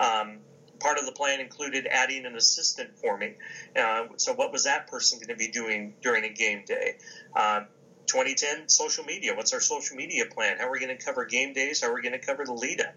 Um, 0.00 0.40
part 0.80 0.98
of 0.98 1.06
the 1.06 1.12
plan 1.12 1.38
included 1.38 1.86
adding 1.88 2.26
an 2.26 2.34
assistant 2.34 2.98
for 2.98 3.16
me. 3.16 3.34
Uh, 3.76 4.06
so, 4.16 4.32
what 4.32 4.50
was 4.50 4.64
that 4.64 4.88
person 4.88 5.20
going 5.20 5.28
to 5.28 5.36
be 5.36 5.46
doing 5.46 5.94
during 6.02 6.24
a 6.24 6.28
game 6.28 6.64
day? 6.66 6.96
Uh, 7.34 7.60
2010 8.06 8.68
social 8.68 9.04
media. 9.04 9.32
What's 9.32 9.52
our 9.52 9.60
social 9.60 9.96
media 9.96 10.24
plan? 10.26 10.56
How 10.58 10.66
are 10.66 10.72
we 10.72 10.80
going 10.80 10.96
to 10.96 11.04
cover 11.04 11.24
game 11.24 11.52
days? 11.52 11.80
How 11.80 11.90
are 11.90 11.94
we 11.94 12.02
going 12.02 12.12
to 12.12 12.18
cover 12.18 12.44
the 12.44 12.54
lead 12.54 12.80
up? 12.80 12.94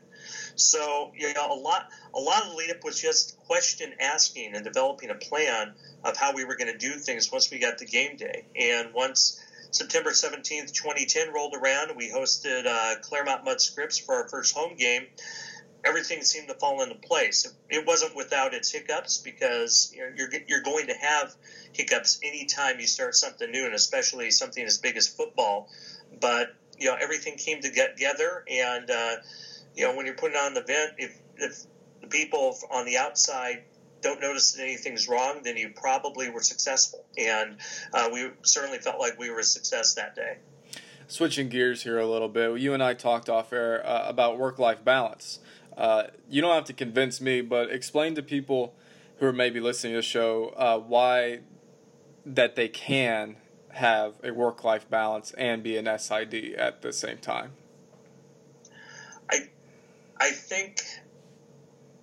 So 0.59 1.11
you 1.15 1.33
know, 1.33 1.51
a 1.51 1.53
lot 1.53 1.87
a 2.13 2.19
lot 2.19 2.43
of 2.43 2.49
the 2.49 2.55
lead 2.55 2.71
up 2.71 2.83
was 2.83 2.99
just 2.99 3.37
question 3.37 3.93
asking 3.99 4.55
and 4.55 4.63
developing 4.63 5.09
a 5.09 5.15
plan 5.15 5.73
of 6.03 6.17
how 6.17 6.33
we 6.33 6.45
were 6.45 6.55
going 6.55 6.71
to 6.71 6.77
do 6.77 6.97
things 6.97 7.31
once 7.31 7.49
we 7.51 7.59
got 7.59 7.77
to 7.79 7.85
game 7.85 8.15
day. 8.15 8.43
And 8.55 8.93
once 8.93 9.39
September 9.71 10.11
17th, 10.11 10.73
2010 10.73 11.31
rolled 11.31 11.55
around, 11.55 11.95
we 11.95 12.09
hosted 12.09 12.65
uh, 12.65 12.95
Claremont 13.01 13.43
Mudd 13.43 13.61
Scripps 13.61 13.97
for 13.99 14.15
our 14.15 14.27
first 14.29 14.53
home 14.53 14.75
game. 14.75 15.07
Everything 15.85 16.23
seemed 16.23 16.49
to 16.49 16.55
fall 16.55 16.81
into 16.81 16.95
place. 16.95 17.45
It 17.69 17.85
wasn't 17.85 18.15
without 18.15 18.53
its 18.53 18.69
hiccups 18.71 19.19
because 19.19 19.91
you 19.93 20.01
know, 20.01 20.11
you're 20.13 20.29
you're 20.47 20.61
going 20.61 20.87
to 20.87 20.93
have 20.95 21.33
hiccups 21.71 22.19
anytime 22.21 22.79
you 22.79 22.87
start 22.87 23.15
something 23.15 23.49
new, 23.49 23.65
and 23.65 23.73
especially 23.73 24.29
something 24.31 24.63
as 24.63 24.77
big 24.77 24.97
as 24.97 25.07
football. 25.07 25.69
But 26.19 26.49
you 26.77 26.87
know 26.87 26.95
everything 26.99 27.37
came 27.37 27.61
together, 27.61 28.43
and 28.49 28.89
uh, 28.91 29.15
you 29.79 29.85
know, 29.85 29.95
when 29.95 30.05
you're 30.05 30.15
putting 30.15 30.35
on 30.35 30.53
the 30.53 30.61
vent, 30.61 30.95
if, 30.97 31.17
if 31.37 31.63
the 32.01 32.07
people 32.07 32.57
on 32.69 32.85
the 32.85 32.97
outside 32.97 33.63
don't 34.01 34.19
notice 34.19 34.51
that 34.51 34.63
anything's 34.63 35.07
wrong, 35.07 35.39
then 35.43 35.55
you 35.55 35.71
probably 35.73 36.29
were 36.29 36.41
successful. 36.41 37.05
And 37.17 37.55
uh, 37.93 38.09
we 38.11 38.29
certainly 38.41 38.79
felt 38.79 38.99
like 38.99 39.17
we 39.17 39.29
were 39.29 39.39
a 39.39 39.43
success 39.43 39.95
that 39.95 40.15
day. 40.15 40.39
Switching 41.07 41.47
gears 41.47 41.83
here 41.83 41.97
a 41.97 42.05
little 42.05 42.27
bit, 42.27 42.59
you 42.59 42.73
and 42.73 42.83
I 42.83 42.93
talked 42.93 43.29
off 43.29 43.53
air 43.53 43.85
uh, 43.87 44.03
about 44.05 44.37
work 44.37 44.59
life 44.59 44.83
balance. 44.83 45.39
Uh, 45.77 46.07
you 46.29 46.41
don't 46.41 46.53
have 46.53 46.65
to 46.65 46.73
convince 46.73 47.21
me, 47.21 47.39
but 47.39 47.71
explain 47.71 48.15
to 48.15 48.21
people 48.21 48.75
who 49.19 49.27
are 49.27 49.33
maybe 49.33 49.61
listening 49.61 49.93
to 49.93 49.99
the 49.99 50.03
show 50.03 50.49
uh, 50.57 50.77
why 50.77 51.39
that 52.25 52.57
they 52.57 52.67
can 52.67 53.37
have 53.69 54.15
a 54.25 54.31
work 54.31 54.65
life 54.65 54.89
balance 54.89 55.31
and 55.37 55.63
be 55.63 55.77
an 55.77 55.85
SID 55.97 56.53
at 56.57 56.81
the 56.81 56.91
same 56.91 57.17
time. 57.17 57.53
I 60.19 60.31
think 60.31 60.81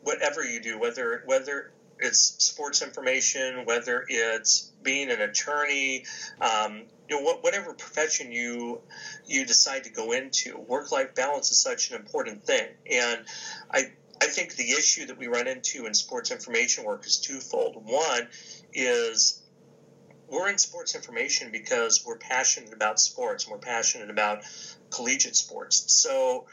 whatever 0.02 0.44
you 0.44 0.61
do, 0.61 0.79
whether 0.79 1.22
whether 1.26 1.72
it's 1.98 2.20
sports 2.44 2.83
information, 2.83 3.64
whether 3.64 4.05
it's 4.09 4.72
being 4.83 5.11
an 5.11 5.20
attorney, 5.20 6.05
um, 6.40 6.85
you 7.09 7.20
know, 7.20 7.35
whatever 7.40 7.72
profession 7.74 8.33
you 8.33 8.81
you 9.26 9.44
decide 9.44 9.85
to 9.85 9.90
go 9.90 10.12
into, 10.12 10.59
work 10.59 10.92
life 10.92 11.14
balance 11.14 11.50
is 11.50 11.61
such 11.61 11.90
an 11.90 11.96
important 11.96 12.44
thing. 12.44 12.68
And 12.90 13.24
I 13.72 13.92
I 14.22 14.26
think 14.26 14.57
the 14.57 14.70
issue 14.70 15.07
that 15.07 15.18
we 15.18 15.26
run 15.26 15.46
into 15.46 15.87
in 15.87 15.94
sports 15.94 16.31
information 16.31 16.85
work 16.85 17.07
is 17.07 17.18
twofold. 17.18 17.85
One 17.85 18.29
is 18.72 19.42
we're 20.29 20.48
in 20.48 20.59
sports 20.59 20.94
information 20.94 21.50
because 21.52 22.05
we're 22.05 22.18
passionate 22.18 22.72
about 22.72 22.98
sports 22.98 23.44
and 23.44 23.52
we're 23.52 23.59
passionate 23.59 24.11
about 24.11 24.42
collegiate 24.90 25.37
sports. 25.37 25.92
So 25.92 26.46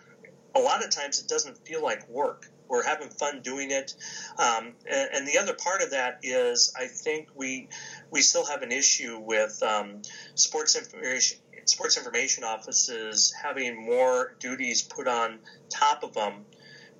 a 0.55 0.59
lot 0.59 0.83
of 0.83 0.89
times 0.91 1.19
it 1.19 1.27
doesn't 1.27 1.57
feel 1.65 1.81
like 1.81 2.07
work. 2.09 2.49
We're 2.67 2.83
having 2.83 3.09
fun 3.09 3.41
doing 3.41 3.71
it, 3.71 3.93
um, 4.39 4.73
and, 4.89 5.09
and, 5.13 5.27
the 5.27 5.37
other 5.37 5.53
part 5.53 5.83
of 5.83 5.91
that 5.91 6.19
is 6.23 6.73
I 6.75 6.87
think 6.87 7.29
we 7.35 7.67
we 8.09 8.21
still 8.21 8.45
have 8.45 8.63
an 8.63 8.71
issue 8.71 9.19
with 9.19 9.61
um, 9.61 10.01
sports 10.33 10.75
information 10.75 11.39
sports 11.65 11.97
information 11.97 12.43
offices 12.43 13.33
having 13.41 13.85
more 13.85 14.35
duties 14.39 14.81
put 14.81 15.07
on 15.07 15.39
top 15.69 16.03
of 16.03 16.13
them 16.13 16.45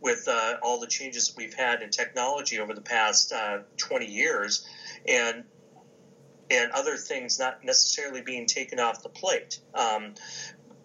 with 0.04 0.28
uh, 0.28 0.56
all 0.62 0.80
the 0.80 0.88
changes 0.88 1.34
we've 1.38 1.54
had 1.54 1.82
in 1.82 1.90
technology 1.90 2.60
over 2.60 2.74
the 2.74 2.82
past 2.82 3.32
uh, 3.32 3.60
20 3.78 4.06
years, 4.06 4.68
and 5.08 5.46
and 6.52 6.72
other 6.72 6.98
things 6.98 7.40
not 7.40 7.64
necessarily 7.64 8.22
being 8.22 8.46
taken 8.46 8.80
off 8.80 9.02
the 9.02 9.10
plate. 9.10 9.60
Um, 9.74 10.14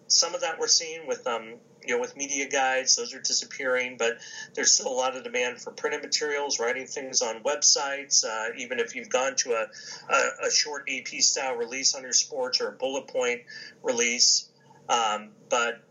some 0.09 0.35
of 0.35 0.41
that 0.41 0.59
we're 0.59 0.67
seeing 0.67 1.07
with 1.07 1.25
um, 1.27 1.55
you 1.85 1.95
know 1.95 2.01
with 2.01 2.15
media 2.17 2.49
guides; 2.49 2.95
those 2.95 3.13
are 3.13 3.21
disappearing, 3.21 3.95
but 3.97 4.17
there's 4.55 4.71
still 4.71 4.87
a 4.87 4.93
lot 4.93 5.15
of 5.15 5.23
demand 5.23 5.61
for 5.61 5.71
printed 5.71 6.01
materials, 6.01 6.59
writing 6.59 6.85
things 6.85 7.21
on 7.21 7.41
websites. 7.43 8.25
Uh, 8.25 8.51
even 8.57 8.79
if 8.79 8.95
you've 8.95 9.09
gone 9.09 9.35
to 9.37 9.53
a, 9.53 9.67
a, 10.11 10.47
a, 10.47 10.51
short 10.51 10.89
AP 10.89 11.21
style 11.21 11.55
release 11.55 11.95
on 11.95 12.01
your 12.01 12.13
sports 12.13 12.59
or 12.59 12.69
a 12.69 12.71
bullet 12.73 13.07
point 13.07 13.41
release, 13.83 14.49
um, 14.89 15.29
but 15.47 15.81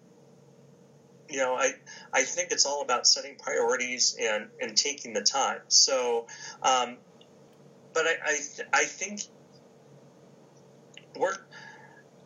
you 1.28 1.38
know, 1.38 1.54
I 1.54 1.72
I 2.12 2.22
think 2.22 2.50
it's 2.50 2.66
all 2.66 2.82
about 2.82 3.06
setting 3.06 3.36
priorities 3.36 4.16
and 4.20 4.48
and 4.60 4.76
taking 4.76 5.12
the 5.12 5.22
time. 5.22 5.60
So, 5.68 6.26
um, 6.62 6.96
but 7.92 8.06
I 8.06 8.16
I, 8.24 8.38
I 8.72 8.84
think 8.84 9.22
work 11.16 11.47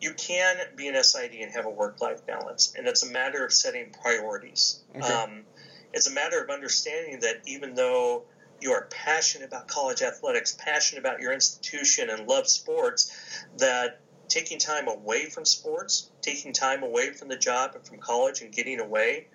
you 0.02 0.12
can 0.14 0.56
be 0.74 0.88
an 0.88 1.02
SID 1.02 1.32
and 1.40 1.52
have 1.52 1.64
a 1.64 1.70
work 1.70 2.00
life 2.00 2.26
balance, 2.26 2.74
and 2.76 2.88
it's 2.88 3.04
a 3.04 3.06
matter 3.06 3.44
of 3.44 3.52
setting 3.52 3.94
priorities. 4.02 4.80
Okay. 4.96 5.06
Um, 5.06 5.44
it's 5.92 6.08
a 6.08 6.10
matter 6.10 6.42
of 6.42 6.50
understanding 6.50 7.20
that 7.20 7.36
even 7.46 7.74
though 7.74 8.24
you 8.60 8.72
are 8.72 8.88
passionate 8.90 9.46
about 9.46 9.68
college 9.68 10.02
athletics, 10.02 10.56
passionate 10.58 10.98
about 10.98 11.20
your 11.20 11.32
institution, 11.32 12.10
and 12.10 12.26
love 12.26 12.48
sports, 12.48 13.12
that 13.58 14.00
taking 14.28 14.58
time 14.58 14.88
away 14.88 15.26
from 15.30 15.44
sports, 15.44 16.10
taking 16.20 16.52
time 16.52 16.82
away 16.82 17.12
from 17.12 17.28
the 17.28 17.36
job 17.36 17.72
and 17.76 17.86
from 17.86 17.98
college 17.98 18.40
and 18.40 18.50
getting 18.50 18.80
away 18.80 19.26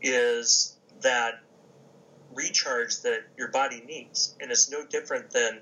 is 0.00 0.76
that 1.00 1.40
recharge 2.34 3.00
that 3.02 3.22
your 3.36 3.48
body 3.48 3.82
needs. 3.84 4.36
And 4.40 4.50
it's 4.50 4.70
no 4.70 4.84
different 4.84 5.30
than 5.30 5.60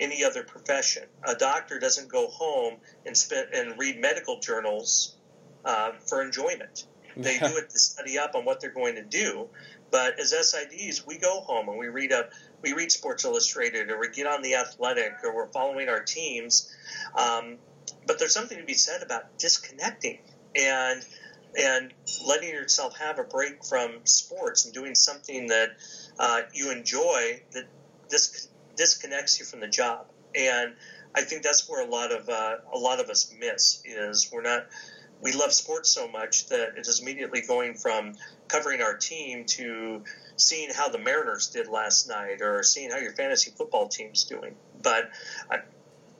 any 0.00 0.24
other 0.24 0.42
profession. 0.42 1.04
A 1.24 1.34
doctor 1.34 1.78
doesn't 1.78 2.08
go 2.08 2.28
home 2.28 2.76
and 3.06 3.16
spend 3.16 3.48
and 3.52 3.78
read 3.78 4.00
medical 4.00 4.40
journals 4.40 5.16
uh, 5.64 5.92
for 6.06 6.22
enjoyment. 6.22 6.86
They 7.16 7.38
do 7.38 7.46
it 7.56 7.70
to 7.70 7.78
study 7.78 8.18
up 8.18 8.34
on 8.34 8.44
what 8.44 8.60
they're 8.60 8.70
going 8.70 8.94
to 8.96 9.04
do. 9.04 9.48
But 9.90 10.20
as 10.20 10.32
SIDs, 10.32 11.06
we 11.06 11.18
go 11.18 11.40
home 11.40 11.68
and 11.68 11.78
we 11.78 11.88
read 11.88 12.12
up, 12.12 12.30
we 12.62 12.72
read 12.74 12.92
Sports 12.92 13.24
Illustrated, 13.24 13.90
or 13.90 13.98
we 13.98 14.10
get 14.10 14.26
on 14.26 14.42
the 14.42 14.56
Athletic, 14.56 15.14
or 15.24 15.34
we're 15.34 15.48
following 15.48 15.88
our 15.88 16.02
teams. 16.02 16.74
Um, 17.16 17.56
but 18.06 18.18
there's 18.18 18.34
something 18.34 18.58
to 18.58 18.64
be 18.64 18.74
said 18.74 19.02
about 19.02 19.38
disconnecting 19.38 20.18
and 20.54 21.04
and 21.58 21.94
letting 22.26 22.50
yourself 22.50 22.98
have 22.98 23.18
a 23.18 23.24
break 23.24 23.64
from 23.64 24.00
sports 24.04 24.66
and 24.66 24.74
doing 24.74 24.94
something 24.94 25.46
that 25.46 25.70
uh, 26.18 26.42
you 26.52 26.70
enjoy 26.70 27.42
that 27.52 27.64
this 28.10 28.48
disconnects 28.78 29.38
you 29.38 29.44
from 29.44 29.60
the 29.60 29.68
job. 29.68 30.06
And 30.34 30.72
I 31.14 31.22
think 31.22 31.42
that's 31.42 31.68
where 31.68 31.86
a 31.86 31.90
lot 31.90 32.12
of 32.12 32.28
uh, 32.28 32.56
a 32.72 32.78
lot 32.78 33.00
of 33.00 33.10
us 33.10 33.34
miss 33.38 33.82
is 33.84 34.30
we're 34.32 34.42
not 34.42 34.66
we 35.20 35.32
love 35.32 35.52
sports 35.52 35.90
so 35.90 36.08
much 36.08 36.46
that 36.46 36.78
it 36.78 36.86
is 36.86 37.00
immediately 37.00 37.40
going 37.40 37.74
from 37.74 38.14
covering 38.46 38.80
our 38.80 38.96
team 38.96 39.44
to 39.46 40.02
seeing 40.36 40.70
how 40.72 40.88
the 40.88 40.98
Mariners 40.98 41.48
did 41.48 41.66
last 41.66 42.08
night 42.08 42.40
or 42.40 42.62
seeing 42.62 42.90
how 42.90 42.98
your 42.98 43.12
fantasy 43.12 43.50
football 43.50 43.88
team's 43.88 44.24
doing. 44.24 44.54
But 44.80 45.10
I, 45.50 45.58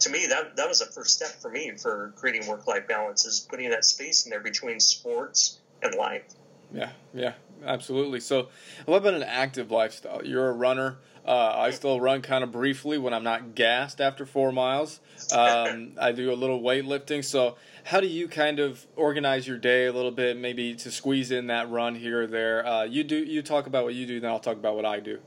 to 0.01 0.11
me, 0.11 0.27
that 0.27 0.57
that 0.57 0.68
was 0.68 0.81
a 0.81 0.87
first 0.87 1.14
step 1.14 1.40
for 1.40 1.51
me 1.51 1.73
for 1.81 2.12
creating 2.16 2.49
work 2.49 2.66
life 2.66 2.88
balance 2.88 3.25
is 3.25 3.40
putting 3.40 3.71
that 3.71 3.85
space 3.85 4.25
in 4.25 4.31
there 4.31 4.40
between 4.40 4.81
sports 4.81 5.59
and 5.83 5.94
life. 5.94 6.25
Yeah, 6.72 6.90
yeah, 7.14 7.35
absolutely. 7.64 8.20
So, 8.20 8.48
what 8.85 8.98
about 8.98 9.14
an 9.14 9.22
active 9.22 9.70
lifestyle? 9.70 10.24
You're 10.24 10.48
a 10.48 10.52
runner. 10.52 10.98
Uh, 11.24 11.54
I 11.57 11.70
still 11.70 12.00
run 12.00 12.22
kind 12.22 12.42
of 12.42 12.52
briefly 12.52 12.96
when 12.96 13.12
I'm 13.12 13.24
not 13.24 13.54
gassed 13.54 14.00
after 14.00 14.24
four 14.24 14.50
miles. 14.50 15.00
Um, 15.33 15.92
I 16.00 16.12
do 16.12 16.33
a 16.33 16.35
little 16.35 16.61
weightlifting. 16.61 17.24
So, 17.24 17.57
how 17.85 18.00
do 18.00 18.07
you 18.07 18.28
kind 18.28 18.59
of 18.59 18.87
organize 18.96 19.46
your 19.46 19.59
day 19.59 19.87
a 19.87 19.92
little 19.92 20.11
bit, 20.11 20.37
maybe 20.37 20.74
to 20.76 20.90
squeeze 20.90 21.31
in 21.31 21.48
that 21.48 21.70
run 21.70 21.94
here 21.94 22.22
or 22.22 22.26
there? 22.26 22.66
Uh, 22.66 22.85
you 22.85 23.04
do. 23.04 23.16
You 23.16 23.42
talk 23.42 23.66
about 23.66 23.85
what 23.85 23.94
you 23.94 24.07
do, 24.07 24.20
then 24.20 24.31
I'll 24.31 24.40
talk 24.40 24.57
about 24.57 24.76
what 24.76 24.85
I 24.85 25.00
do. 25.00 25.18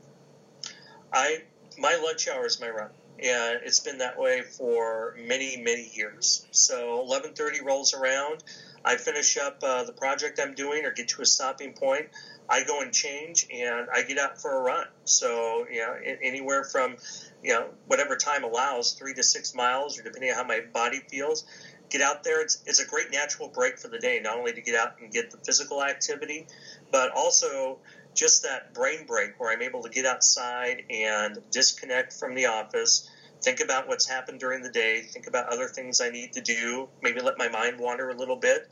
I 1.13 1.43
my 1.77 1.99
lunch 2.03 2.27
hour 2.27 2.45
is 2.45 2.59
my 2.59 2.69
run 2.69 2.89
and 3.19 3.59
it's 3.63 3.79
been 3.79 3.99
that 3.99 4.19
way 4.19 4.41
for 4.41 5.15
many 5.25 5.57
many 5.57 5.89
years 5.93 6.45
so 6.51 7.05
11.30 7.07 7.63
rolls 7.63 7.93
around 7.93 8.43
i 8.85 8.95
finish 8.95 9.37
up 9.37 9.57
uh, 9.63 9.83
the 9.83 9.93
project 9.93 10.39
i'm 10.39 10.53
doing 10.53 10.85
or 10.85 10.91
get 10.91 11.07
to 11.07 11.21
a 11.21 11.25
stopping 11.25 11.73
point 11.73 12.07
i 12.49 12.63
go 12.63 12.81
and 12.81 12.93
change 12.93 13.47
and 13.51 13.87
i 13.93 14.01
get 14.01 14.17
out 14.17 14.41
for 14.41 14.57
a 14.57 14.61
run. 14.61 14.85
So 15.05 15.65
you 15.71 15.79
know 15.79 15.95
anywhere 16.21 16.63
from 16.63 16.95
you 17.43 17.53
know 17.53 17.69
whatever 17.87 18.15
time 18.15 18.43
allows 18.43 18.93
three 18.93 19.13
to 19.13 19.23
six 19.23 19.53
miles 19.53 19.99
or 19.99 20.03
depending 20.03 20.31
on 20.31 20.35
how 20.37 20.43
my 20.43 20.61
body 20.73 21.01
feels 21.09 21.45
get 21.89 22.01
out 22.01 22.23
there. 22.23 22.41
It's, 22.41 22.63
it's 22.65 22.79
a 22.79 22.85
great 22.85 23.11
natural 23.11 23.49
break 23.49 23.77
for 23.77 23.89
the 23.89 23.99
day 23.99 24.19
not 24.23 24.37
only 24.37 24.53
to 24.53 24.61
get 24.61 24.75
out 24.75 24.93
and 25.01 25.11
get 25.11 25.29
the 25.29 25.37
physical 25.37 25.83
activity 25.83 26.47
but 26.91 27.11
also 27.11 27.79
just 28.13 28.43
that 28.43 28.73
brain 28.73 29.05
break 29.05 29.39
where 29.39 29.51
I'm 29.51 29.61
able 29.61 29.83
to 29.83 29.89
get 29.89 30.05
outside 30.05 30.83
and 30.89 31.37
disconnect 31.51 32.13
from 32.13 32.35
the 32.35 32.47
office, 32.47 33.09
think 33.41 33.59
about 33.59 33.87
what's 33.87 34.07
happened 34.07 34.39
during 34.39 34.61
the 34.61 34.69
day, 34.69 35.01
think 35.01 35.27
about 35.27 35.49
other 35.49 35.67
things 35.67 35.99
I 35.99 36.09
need 36.09 36.33
to 36.33 36.41
do, 36.41 36.89
maybe 37.01 37.21
let 37.21 37.37
my 37.37 37.47
mind 37.47 37.79
wander 37.79 38.09
a 38.09 38.15
little 38.15 38.35
bit. 38.35 38.67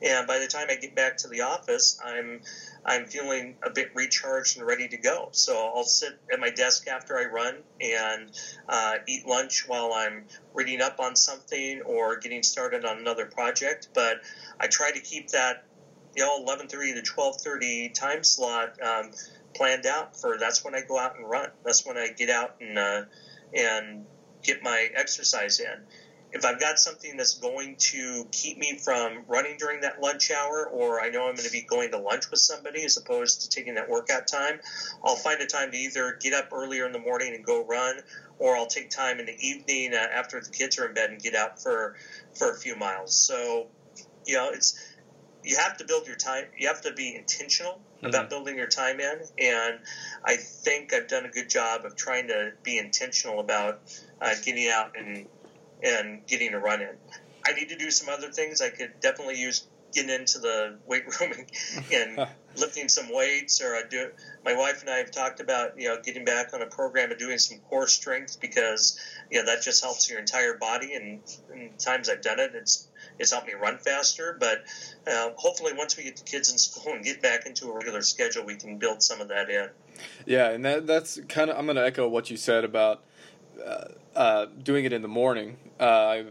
And 0.00 0.26
by 0.26 0.38
the 0.38 0.48
time 0.48 0.66
I 0.68 0.74
get 0.74 0.94
back 0.94 1.18
to 1.18 1.28
the 1.28 1.42
office, 1.42 1.98
I'm 2.04 2.42
I'm 2.84 3.06
feeling 3.06 3.56
a 3.62 3.70
bit 3.70 3.94
recharged 3.94 4.56
and 4.56 4.66
ready 4.66 4.88
to 4.88 4.96
go. 4.96 5.28
So 5.30 5.56
I'll 5.56 5.84
sit 5.84 6.18
at 6.32 6.40
my 6.40 6.50
desk 6.50 6.88
after 6.88 7.16
I 7.16 7.26
run 7.26 7.62
and 7.80 8.30
uh, 8.68 8.94
eat 9.06 9.26
lunch 9.26 9.64
while 9.66 9.92
I'm 9.92 10.26
reading 10.54 10.80
up 10.80 10.98
on 10.98 11.14
something 11.14 11.82
or 11.82 12.16
getting 12.16 12.42
started 12.42 12.84
on 12.84 12.98
another 12.98 13.26
project. 13.26 13.88
But 13.94 14.18
I 14.58 14.66
try 14.66 14.90
to 14.90 15.00
keep 15.00 15.28
that 15.28 15.64
you 16.16 16.24
know 16.24 16.44
11:30 16.44 16.94
to 16.94 17.02
12:30 17.02 17.94
time 17.94 18.24
slot 18.24 18.82
um, 18.82 19.12
planned 19.54 19.86
out 19.86 20.16
for. 20.16 20.36
That's 20.38 20.64
when 20.64 20.74
I 20.74 20.80
go 20.80 20.98
out 20.98 21.16
and 21.16 21.28
run. 21.28 21.50
That's 21.64 21.86
when 21.86 21.96
I 21.96 22.08
get 22.08 22.28
out 22.28 22.56
and 22.60 22.78
uh, 22.78 23.02
and 23.54 24.06
get 24.42 24.62
my 24.62 24.88
exercise 24.94 25.60
in. 25.60 25.82
If 26.32 26.46
I've 26.46 26.58
got 26.58 26.78
something 26.78 27.18
that's 27.18 27.34
going 27.34 27.76
to 27.76 28.26
keep 28.32 28.56
me 28.56 28.78
from 28.78 29.24
running 29.28 29.58
during 29.58 29.82
that 29.82 30.00
lunch 30.00 30.30
hour, 30.30 30.66
or 30.66 30.98
I 30.98 31.10
know 31.10 31.26
I'm 31.26 31.34
going 31.34 31.46
to 31.46 31.52
be 31.52 31.60
going 31.60 31.90
to 31.90 31.98
lunch 31.98 32.30
with 32.30 32.40
somebody 32.40 32.84
as 32.84 32.96
opposed 32.96 33.42
to 33.42 33.50
taking 33.50 33.74
that 33.74 33.88
workout 33.88 34.26
time, 34.28 34.58
I'll 35.04 35.16
find 35.16 35.42
a 35.42 35.46
time 35.46 35.70
to 35.72 35.76
either 35.76 36.16
get 36.18 36.32
up 36.32 36.48
earlier 36.50 36.86
in 36.86 36.92
the 36.92 36.98
morning 36.98 37.34
and 37.34 37.44
go 37.44 37.62
run, 37.62 38.00
or 38.38 38.56
I'll 38.56 38.66
take 38.66 38.88
time 38.88 39.20
in 39.20 39.26
the 39.26 39.36
evening 39.46 39.92
uh, 39.92 39.96
after 39.96 40.40
the 40.40 40.48
kids 40.48 40.78
are 40.78 40.86
in 40.86 40.94
bed 40.94 41.10
and 41.10 41.20
get 41.20 41.34
out 41.34 41.62
for 41.62 41.96
for 42.34 42.50
a 42.50 42.56
few 42.56 42.76
miles. 42.76 43.14
So, 43.14 43.66
you 44.24 44.36
know, 44.36 44.50
it's 44.54 44.82
you 45.44 45.58
have 45.58 45.76
to 45.78 45.84
build 45.84 46.06
your 46.06 46.16
time. 46.16 46.46
You 46.56 46.68
have 46.68 46.80
to 46.82 46.92
be 46.92 47.14
intentional 47.14 47.78
mm-hmm. 48.02 48.14
about 48.14 48.30
building 48.30 48.56
your 48.56 48.66
time 48.66 49.00
in, 49.00 49.20
and 49.38 49.78
I 50.24 50.36
think 50.36 50.92
I've 50.92 51.08
done 51.08 51.24
a 51.24 51.30
good 51.30 51.48
job 51.48 51.84
of 51.84 51.96
trying 51.96 52.28
to 52.28 52.52
be 52.62 52.78
intentional 52.78 53.40
about 53.40 53.80
uh, 54.20 54.34
getting 54.42 54.68
out 54.68 54.96
and 54.98 55.26
and 55.82 56.26
getting 56.26 56.54
a 56.54 56.58
run 56.58 56.80
in. 56.80 56.96
I 57.44 57.52
need 57.52 57.68
to 57.70 57.76
do 57.76 57.90
some 57.90 58.08
other 58.08 58.30
things. 58.30 58.60
I 58.60 58.68
could 58.68 58.92
definitely 59.00 59.40
use 59.40 59.66
getting 59.92 60.10
into 60.10 60.38
the 60.38 60.78
weight 60.86 61.04
room 61.20 61.32
and, 61.32 61.84
and 61.92 62.28
lifting 62.56 62.88
some 62.88 63.12
weights, 63.12 63.60
or 63.60 63.74
I 63.74 63.82
do. 63.88 64.10
My 64.44 64.54
wife 64.54 64.80
and 64.80 64.90
I 64.90 64.98
have 64.98 65.10
talked 65.10 65.40
about 65.40 65.78
you 65.78 65.88
know 65.88 66.00
getting 66.02 66.24
back 66.24 66.52
on 66.54 66.62
a 66.62 66.66
program 66.66 67.10
of 67.10 67.18
doing 67.18 67.38
some 67.38 67.58
core 67.58 67.86
strength 67.86 68.38
because 68.40 69.00
you 69.30 69.38
know 69.38 69.46
that 69.46 69.62
just 69.62 69.82
helps 69.82 70.08
your 70.10 70.18
entire 70.18 70.56
body. 70.56 70.94
And, 70.94 71.20
and 71.52 71.78
times 71.78 72.08
I've 72.08 72.22
done 72.22 72.40
it, 72.40 72.52
it's 72.54 72.88
it's 73.18 73.32
helped 73.32 73.46
me 73.46 73.54
run 73.54 73.78
faster. 73.78 74.36
But 74.38 74.64
uh, 75.06 75.30
hopefully, 75.36 75.72
once 75.74 75.96
we 75.96 76.04
get 76.04 76.16
the 76.16 76.24
kids 76.24 76.50
in 76.50 76.58
school 76.58 76.92
and 76.92 77.04
get 77.04 77.22
back 77.22 77.46
into 77.46 77.70
a 77.70 77.74
regular 77.74 78.02
schedule, 78.02 78.44
we 78.44 78.56
can 78.56 78.78
build 78.78 79.02
some 79.02 79.20
of 79.20 79.28
that 79.28 79.48
in. 79.50 79.68
Yeah, 80.26 80.50
and 80.50 80.64
that 80.64 80.86
that's 80.86 81.20
kind 81.28 81.50
of 81.50 81.58
I'm 81.58 81.66
going 81.66 81.76
to 81.76 81.84
echo 81.84 82.08
what 82.08 82.30
you 82.30 82.36
said 82.36 82.64
about. 82.64 83.04
Uh, 83.64 83.88
uh, 84.16 84.46
doing 84.62 84.84
it 84.84 84.92
in 84.92 85.02
the 85.02 85.08
morning. 85.08 85.56
Uh, 85.78 85.84
I, 85.84 86.24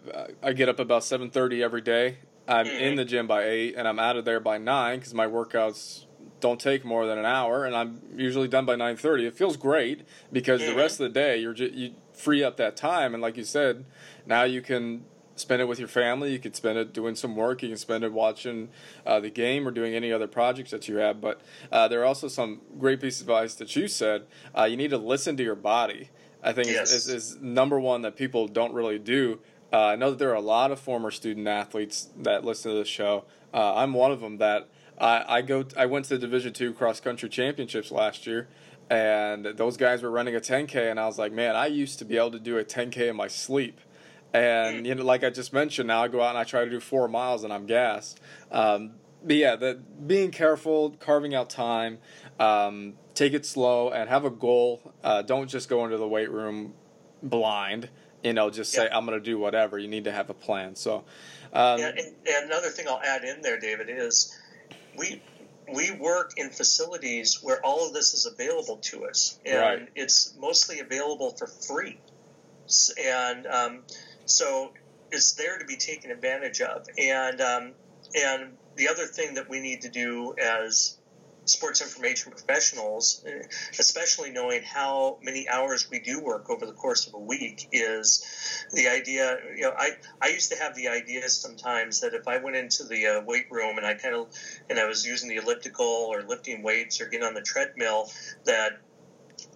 I 0.44 0.54
get 0.54 0.70
up 0.70 0.80
about 0.80 1.04
seven 1.04 1.30
thirty 1.30 1.64
every 1.64 1.82
day. 1.82 2.18
I'm 2.48 2.66
mm-hmm. 2.66 2.84
in 2.84 2.96
the 2.96 3.06
gym 3.06 3.28
by 3.28 3.44
eight, 3.44 3.76
and 3.76 3.88
I'm 3.88 4.00
out 4.00 4.18
of 4.18 4.26
there 4.26 4.40
by 4.40 4.58
nine 4.58 5.00
because 5.00 5.14
my 5.14 5.28
workouts 5.28 6.06
don't 6.42 6.60
take 6.60 6.84
more 6.84 7.06
than 7.06 7.18
an 7.18 7.26
hour, 7.26 7.66
and 7.66 7.76
I'm 7.76 8.02
usually 8.16 8.48
done 8.48 8.66
by 8.66 8.76
nine 8.76 8.98
thirty. 8.98 9.26
It 9.26 9.36
feels 9.36 9.58
great 9.58 10.02
because 10.32 10.62
mm-hmm. 10.62 10.72
the 10.72 10.78
rest 10.78 11.00
of 11.00 11.06
the 11.06 11.20
day 11.20 11.38
you're 11.38 11.54
just, 11.54 11.74
you 11.74 11.94
free 12.14 12.44
up 12.44 12.58
that 12.58 12.76
time, 12.76 13.14
and 13.14 13.22
like 13.22 13.38
you 13.38 13.44
said, 13.44 13.86
now 14.26 14.44
you 14.44 14.62
can 14.62 15.06
spend 15.36 15.62
it 15.62 15.66
with 15.66 15.80
your 15.80 15.88
family. 15.88 16.32
You 16.32 16.40
could 16.40 16.56
spend 16.56 16.78
it 16.78 16.94
doing 16.94 17.16
some 17.16 17.36
work. 17.36 17.62
You 17.64 17.70
can 17.70 17.78
spend 17.78 18.04
it 18.04 18.14
watching 18.14 18.70
uh, 19.06 19.20
the 19.20 19.30
game 19.30 19.68
or 19.68 19.72
doing 19.72 19.94
any 19.94 20.12
other 20.12 20.28
projects 20.28 20.72
that 20.72 20.88
you 20.88 20.98
have. 20.98 21.20
But 21.20 21.42
uh, 21.72 21.88
there 21.88 22.02
are 22.02 22.06
also 22.06 22.28
some 22.28 22.62
great 22.80 23.02
pieces 23.02 23.22
of 23.22 23.30
advice 23.30 23.56
that 23.56 23.76
you 23.76 23.88
said. 23.88 24.28
Uh, 24.58 24.64
you 24.64 24.78
need 24.78 24.92
to 24.92 24.98
listen 24.98 25.36
to 25.38 25.44
your 25.44 25.56
body. 25.56 26.10
I 26.44 26.54
think 26.54 26.68
yes. 26.68 26.92
is, 26.92 27.08
is, 27.08 27.34
is, 27.34 27.42
number 27.42 27.80
one 27.80 28.02
that 28.02 28.16
people 28.16 28.48
don't 28.48 28.74
really 28.74 28.98
do. 29.00 29.40
Uh, 29.72 29.88
I 29.88 29.96
know 29.96 30.10
that 30.10 30.20
there 30.20 30.32
are 30.32 30.36
a 30.36 30.42
lot 30.42 30.72
of 30.72 30.80
former 30.80 31.12
student 31.12 31.48
athletes 31.48 32.10
that 32.18 32.44
listen 32.44 32.72
to 32.72 32.78
the 32.78 32.86
show. 32.86 33.26
Uh, 33.54 33.76
I'm 33.76 33.94
one 33.94 34.12
of 34.12 34.22
them. 34.22 34.38
That 34.38 34.68
I, 35.02 35.38
I 35.38 35.42
go. 35.42 35.66
I 35.76 35.88
went 35.88 36.06
to 36.06 36.18
the 36.18 36.20
Division 36.20 36.54
two 36.54 36.74
cross 36.74 37.00
country 37.00 37.28
championships 37.28 37.92
last 37.92 38.28
year, 38.28 38.48
and 38.90 39.46
those 39.46 39.76
guys 39.76 40.04
were 40.04 40.12
running 40.12 40.36
a 40.36 40.40
10k, 40.40 40.92
and 40.92 41.00
I 41.00 41.08
was 41.08 41.18
like, 41.18 41.34
man, 41.34 41.56
I 41.56 41.66
used 41.66 42.00
to 42.00 42.06
be 42.06 42.18
able 42.18 42.32
to 42.32 42.40
do 42.40 42.58
a 42.60 42.64
10k 42.64 43.10
in 43.10 43.16
my 43.16 43.28
sleep. 43.28 43.82
And 44.34 44.86
you 44.86 44.96
know, 44.96 45.04
like 45.04 45.24
I 45.24 45.30
just 45.30 45.52
mentioned, 45.52 45.88
now 45.88 46.04
I 46.04 46.08
go 46.08 46.22
out 46.22 46.30
and 46.30 46.38
I 46.38 46.44
try 46.44 46.64
to 46.64 46.70
do 46.70 46.80
four 46.80 47.08
miles, 47.08 47.44
and 47.44 47.52
I'm 47.52 47.66
gassed. 47.66 48.20
Um, 48.52 48.92
but 49.24 49.36
yeah, 49.36 49.56
the 49.56 49.82
being 50.06 50.32
careful, 50.32 50.92
carving 51.00 51.34
out 51.34 51.50
time, 51.50 51.98
um, 52.40 52.94
take 53.16 53.34
it 53.34 53.46
slow, 53.46 53.90
and 53.90 54.08
have 54.08 54.24
a 54.24 54.30
goal. 54.30 54.94
Uh, 55.04 55.24
don't 55.24 55.50
just 55.50 55.68
go 55.68 55.84
into 55.84 55.98
the 55.98 56.08
weight 56.08 56.32
room 56.32 56.74
blind. 57.24 57.90
You 58.24 58.34
know, 58.34 58.52
just 58.52 58.72
say 58.72 58.84
yeah. 58.84 58.96
I'm 58.96 59.08
going 59.08 59.18
to 59.18 59.24
do 59.24 59.40
whatever. 59.40 59.80
You 59.80 59.88
need 59.88 60.04
to 60.04 60.12
have 60.12 60.30
a 60.30 60.36
plan. 60.36 60.76
So, 60.76 61.04
um, 61.54 61.80
yeah, 61.80 61.90
and, 61.90 62.00
and 62.00 62.46
another 62.46 62.70
thing 62.70 62.86
I'll 62.88 63.02
add 63.02 63.24
in 63.24 63.42
there, 63.42 63.60
David, 63.60 63.88
is 63.90 64.38
we 65.02 65.22
we 65.74 65.92
work 65.92 66.34
in 66.38 66.50
facilities 66.50 67.42
where 67.42 67.64
all 67.66 67.88
of 67.88 67.94
this 67.94 68.14
is 68.14 68.26
available 68.26 68.78
to 68.78 69.06
us, 69.06 69.40
and 69.46 69.60
right. 69.60 69.90
it's 69.96 70.36
mostly 70.38 70.80
available 70.80 71.32
for 71.32 71.48
free. 71.48 71.98
And 73.04 73.48
um, 73.48 73.84
so 74.26 74.72
it's 75.12 75.34
there 75.34 75.58
to 75.58 75.66
be 75.66 75.76
taken 75.76 76.12
advantage 76.12 76.62
of. 76.62 76.86
And 76.98 77.42
um, 77.42 77.72
and 78.16 78.58
the 78.76 78.90
other 78.90 79.06
thing 79.06 79.36
that 79.36 79.50
we 79.50 79.60
need 79.60 79.82
to 79.82 79.90
do 79.90 80.36
as 80.42 80.98
sports 81.46 81.82
information 81.82 82.32
professionals, 82.32 83.24
especially 83.80 84.32
knowing 84.32 84.62
how 84.64 85.18
many 85.22 85.48
hours 85.50 85.90
we 85.90 86.00
do 86.00 86.22
work 86.22 86.50
over 86.50 86.66
the 86.66 86.74
course 86.74 87.08
of 87.08 87.14
a 87.14 87.20
week, 87.20 87.68
is 87.72 88.66
the 88.74 88.88
idea. 88.88 89.38
You 89.56 89.64
know, 89.64 89.74
I 89.78 89.92
I 90.22 90.30
used 90.30 90.52
to 90.52 90.58
have 90.58 90.76
the 90.76 90.90
idea 90.90 91.28
sometimes 91.30 92.02
that 92.02 92.14
if 92.14 92.28
I 92.28 92.38
went 92.38 92.56
into 92.56 92.84
the 92.84 93.08
uh, 93.08 93.22
weight 93.22 93.52
room 93.52 93.78
and 93.78 93.86
I 93.86 93.96
kind 93.96 94.16
of 94.16 94.28
and 94.70 94.80
I 94.80 94.86
was 94.86 95.06
using 95.06 95.30
the 95.30 95.38
elliptical 95.38 95.86
or 95.86 96.24
lifting 96.24 96.64
weights 96.64 97.02
or 97.02 97.06
getting 97.06 97.26
on 97.26 97.34
the 97.34 97.42
treadmill, 97.42 98.10
that 98.46 98.80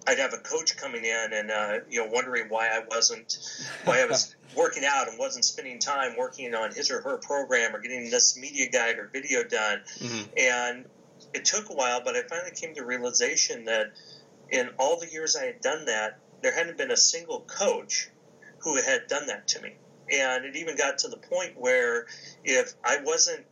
I'd 0.06 0.18
have 0.18 0.32
a 0.32 0.38
coach 0.38 0.76
coming 0.76 1.04
in 1.04 1.32
and 1.32 1.50
uh, 1.50 1.78
you 1.88 2.02
know 2.02 2.10
wondering 2.10 2.46
why 2.48 2.68
I 2.68 2.82
wasn't 2.88 3.38
why 3.84 4.02
I 4.02 4.06
was 4.06 4.34
working 4.56 4.84
out 4.84 5.08
and 5.08 5.18
wasn't 5.18 5.44
spending 5.44 5.78
time 5.78 6.16
working 6.16 6.54
on 6.54 6.72
his 6.72 6.90
or 6.90 7.00
her 7.02 7.18
program 7.18 7.74
or 7.74 7.80
getting 7.80 8.10
this 8.10 8.38
media 8.38 8.68
guide 8.70 8.98
or 8.98 9.08
video 9.12 9.44
done. 9.44 9.80
Mm-hmm. 9.98 10.22
And 10.38 10.86
it 11.36 11.44
took 11.44 11.68
a 11.70 11.74
while, 11.74 12.00
but 12.02 12.16
I 12.16 12.22
finally 12.22 12.52
came 12.52 12.74
to 12.74 12.84
realization 12.84 13.66
that 13.66 13.92
in 14.50 14.70
all 14.78 14.98
the 14.98 15.08
years 15.08 15.36
I 15.36 15.44
had 15.44 15.60
done 15.60 15.84
that, 15.84 16.18
there 16.42 16.52
hadn't 16.52 16.78
been 16.78 16.90
a 16.90 16.96
single 16.96 17.40
coach 17.40 18.08
who 18.60 18.76
had 18.76 19.06
done 19.06 19.26
that 19.26 19.48
to 19.48 19.60
me. 19.60 19.74
And 20.10 20.44
it 20.44 20.56
even 20.56 20.76
got 20.76 20.98
to 20.98 21.08
the 21.08 21.18
point 21.18 21.52
where 21.56 22.06
if 22.42 22.72
I 22.82 22.98
wasn't 23.02 23.44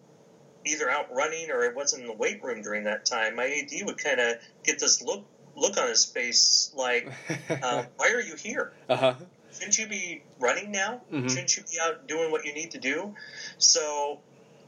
either 0.64 0.88
out 0.88 1.12
running 1.12 1.50
or 1.50 1.62
I 1.62 1.74
wasn't 1.74 2.02
in 2.02 2.08
the 2.08 2.14
weight 2.14 2.42
room 2.42 2.62
during 2.62 2.84
that 2.84 3.04
time, 3.04 3.36
my 3.36 3.44
AD 3.44 3.86
would 3.86 3.98
kind 3.98 4.20
of 4.20 4.36
get 4.64 4.78
this 4.78 5.02
look 5.02 5.26
look 5.56 5.78
on 5.78 5.88
his 5.88 6.04
face 6.04 6.72
like, 6.74 7.12
uh, 7.62 7.84
"Why 7.96 8.10
are 8.12 8.20
you 8.20 8.36
here? 8.36 8.72
Uh-huh. 8.88 9.14
Shouldn't 9.52 9.78
you 9.78 9.86
be 9.86 10.22
running 10.38 10.72
now? 10.72 11.02
Mm-hmm. 11.12 11.28
Shouldn't 11.28 11.56
you 11.56 11.62
be 11.64 11.78
out 11.80 12.08
doing 12.08 12.30
what 12.30 12.44
you 12.44 12.54
need 12.54 12.70
to 12.72 12.78
do?" 12.78 13.14
So 13.58 14.20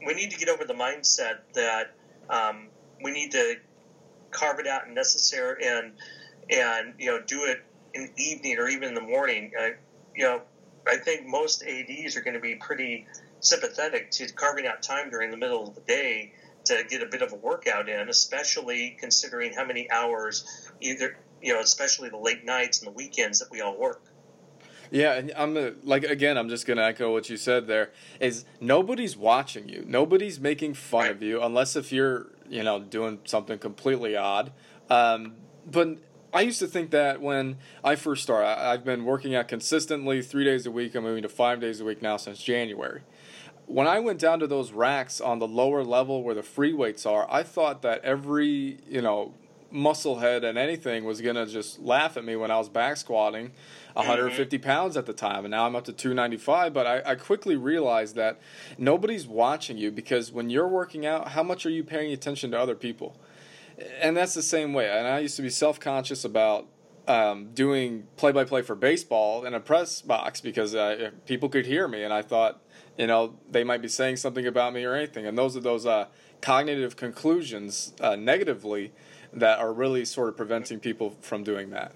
we 0.05 0.13
need 0.13 0.31
to 0.31 0.37
get 0.37 0.49
over 0.49 0.65
the 0.65 0.73
mindset 0.73 1.39
that 1.53 1.93
um, 2.29 2.67
we 3.03 3.11
need 3.11 3.31
to 3.31 3.55
carve 4.31 4.59
it 4.59 4.67
out 4.67 4.85
and 4.85 4.95
necessary 4.95 5.65
and 5.65 5.93
and 6.49 6.93
you 6.97 7.07
know 7.07 7.21
do 7.25 7.45
it 7.45 7.63
in 7.93 8.11
the 8.15 8.23
evening 8.23 8.57
or 8.57 8.67
even 8.67 8.89
in 8.89 8.95
the 8.95 9.01
morning. 9.01 9.51
Uh, 9.59 9.69
you 10.15 10.23
know, 10.23 10.41
I 10.87 10.97
think 10.97 11.27
most 11.27 11.63
ads 11.63 12.15
are 12.15 12.21
going 12.21 12.33
to 12.33 12.39
be 12.39 12.55
pretty 12.55 13.05
sympathetic 13.39 14.11
to 14.11 14.31
carving 14.33 14.65
out 14.65 14.81
time 14.81 15.09
during 15.09 15.31
the 15.31 15.37
middle 15.37 15.67
of 15.67 15.75
the 15.75 15.81
day 15.81 16.33
to 16.65 16.83
get 16.89 17.01
a 17.01 17.05
bit 17.05 17.21
of 17.21 17.31
a 17.31 17.35
workout 17.35 17.87
in, 17.87 18.09
especially 18.09 18.97
considering 18.99 19.53
how 19.53 19.65
many 19.65 19.89
hours 19.89 20.69
either 20.81 21.17
you 21.41 21.53
know, 21.53 21.59
especially 21.59 22.09
the 22.09 22.17
late 22.17 22.45
nights 22.45 22.79
and 22.79 22.87
the 22.87 22.91
weekends 22.91 23.39
that 23.39 23.51
we 23.51 23.61
all 23.61 23.77
work. 23.77 24.01
Yeah, 24.89 25.15
and 25.15 25.33
I'm 25.35 25.77
like 25.83 26.03
again, 26.03 26.37
I'm 26.37 26.47
just 26.47 26.65
gonna 26.65 26.83
echo 26.83 27.11
what 27.11 27.29
you 27.29 27.35
said. 27.35 27.67
There 27.67 27.91
is 28.19 28.45
nobody's 28.61 29.17
watching 29.17 29.67
you, 29.67 29.83
nobody's 29.85 30.39
making 30.39 30.75
fun 30.75 31.01
right. 31.01 31.11
of 31.11 31.21
you, 31.21 31.41
unless 31.41 31.75
if 31.75 31.91
you're 31.91 32.27
you 32.49 32.63
know 32.63 32.79
doing 32.79 33.19
something 33.25 33.59
completely 33.59 34.15
odd. 34.15 34.51
Um, 34.89 35.33
but 35.69 35.97
I 36.33 36.41
used 36.41 36.59
to 36.59 36.67
think 36.67 36.91
that 36.91 37.21
when 37.21 37.57
I 37.83 37.95
first 37.95 38.23
started, 38.23 38.47
I've 38.47 38.83
been 38.83 39.05
working 39.05 39.35
out 39.35 39.47
consistently 39.47 40.21
three 40.21 40.43
days 40.43 40.65
a 40.65 40.71
week. 40.71 40.95
I'm 40.95 41.03
moving 41.03 41.23
to 41.23 41.29
five 41.29 41.59
days 41.59 41.79
a 41.79 41.85
week 41.85 42.01
now 42.01 42.17
since 42.17 42.41
January. 42.41 43.01
When 43.65 43.87
I 43.87 43.99
went 43.99 44.19
down 44.19 44.39
to 44.39 44.47
those 44.47 44.71
racks 44.71 45.19
on 45.19 45.39
the 45.39 45.47
lower 45.47 45.83
level 45.83 46.23
where 46.23 46.35
the 46.35 46.43
free 46.43 46.73
weights 46.73 47.05
are, 47.05 47.27
I 47.29 47.43
thought 47.43 47.81
that 47.81 48.03
every 48.03 48.79
you 48.87 49.01
know 49.01 49.33
muscle 49.69 50.19
head 50.19 50.43
and 50.43 50.57
anything 50.57 51.03
was 51.03 51.21
gonna 51.21 51.45
just 51.45 51.79
laugh 51.79 52.15
at 52.17 52.23
me 52.23 52.35
when 52.35 52.51
I 52.51 52.57
was 52.57 52.69
back 52.69 52.97
squatting 52.97 53.51
150 53.97 54.57
mm-hmm. 54.57 54.63
pounds 54.63 54.95
at 54.95 55.05
the 55.05 55.13
time, 55.13 55.43
and 55.43 55.51
now 55.51 55.65
I'm 55.65 55.75
up 55.75 55.85
to 55.85 55.93
295. 55.93 56.73
But 56.73 56.87
I, 56.87 57.11
I 57.11 57.15
quickly 57.15 57.55
realized 57.55 58.15
that 58.15 58.39
nobody's 58.77 59.27
watching 59.27 59.77
you 59.77 59.91
because 59.91 60.31
when 60.31 60.49
you're 60.49 60.67
working 60.67 61.05
out, 61.05 61.29
how 61.29 61.43
much 61.43 61.65
are 61.65 61.69
you 61.69 61.83
paying 61.83 62.13
attention 62.13 62.51
to 62.51 62.59
other 62.59 62.75
people? 62.75 63.17
And 63.99 64.15
that's 64.15 64.33
the 64.33 64.41
same 64.41 64.73
way. 64.73 64.89
And 64.89 65.07
I 65.07 65.19
used 65.19 65.35
to 65.37 65.41
be 65.41 65.49
self 65.49 65.79
conscious 65.79 66.23
about 66.23 66.67
um, 67.07 67.53
doing 67.53 68.07
play 68.17 68.31
by 68.31 68.43
play 68.43 68.61
for 68.61 68.75
baseball 68.75 69.45
in 69.45 69.53
a 69.53 69.59
press 69.59 70.01
box 70.01 70.41
because 70.41 70.75
uh, 70.75 71.11
people 71.25 71.49
could 71.49 71.65
hear 71.65 71.87
me, 71.87 72.03
and 72.03 72.13
I 72.13 72.21
thought, 72.21 72.61
you 72.97 73.07
know, 73.07 73.35
they 73.49 73.63
might 73.63 73.81
be 73.81 73.87
saying 73.87 74.17
something 74.17 74.45
about 74.45 74.73
me 74.73 74.83
or 74.83 74.93
anything. 74.93 75.25
And 75.25 75.37
those 75.37 75.57
are 75.57 75.61
those 75.61 75.85
uh, 75.85 76.07
cognitive 76.41 76.95
conclusions 76.95 77.93
uh, 77.99 78.15
negatively 78.15 78.93
that 79.33 79.59
are 79.59 79.73
really 79.73 80.05
sort 80.05 80.29
of 80.29 80.37
preventing 80.37 80.79
people 80.79 81.15
from 81.21 81.43
doing 81.43 81.69
that 81.71 81.93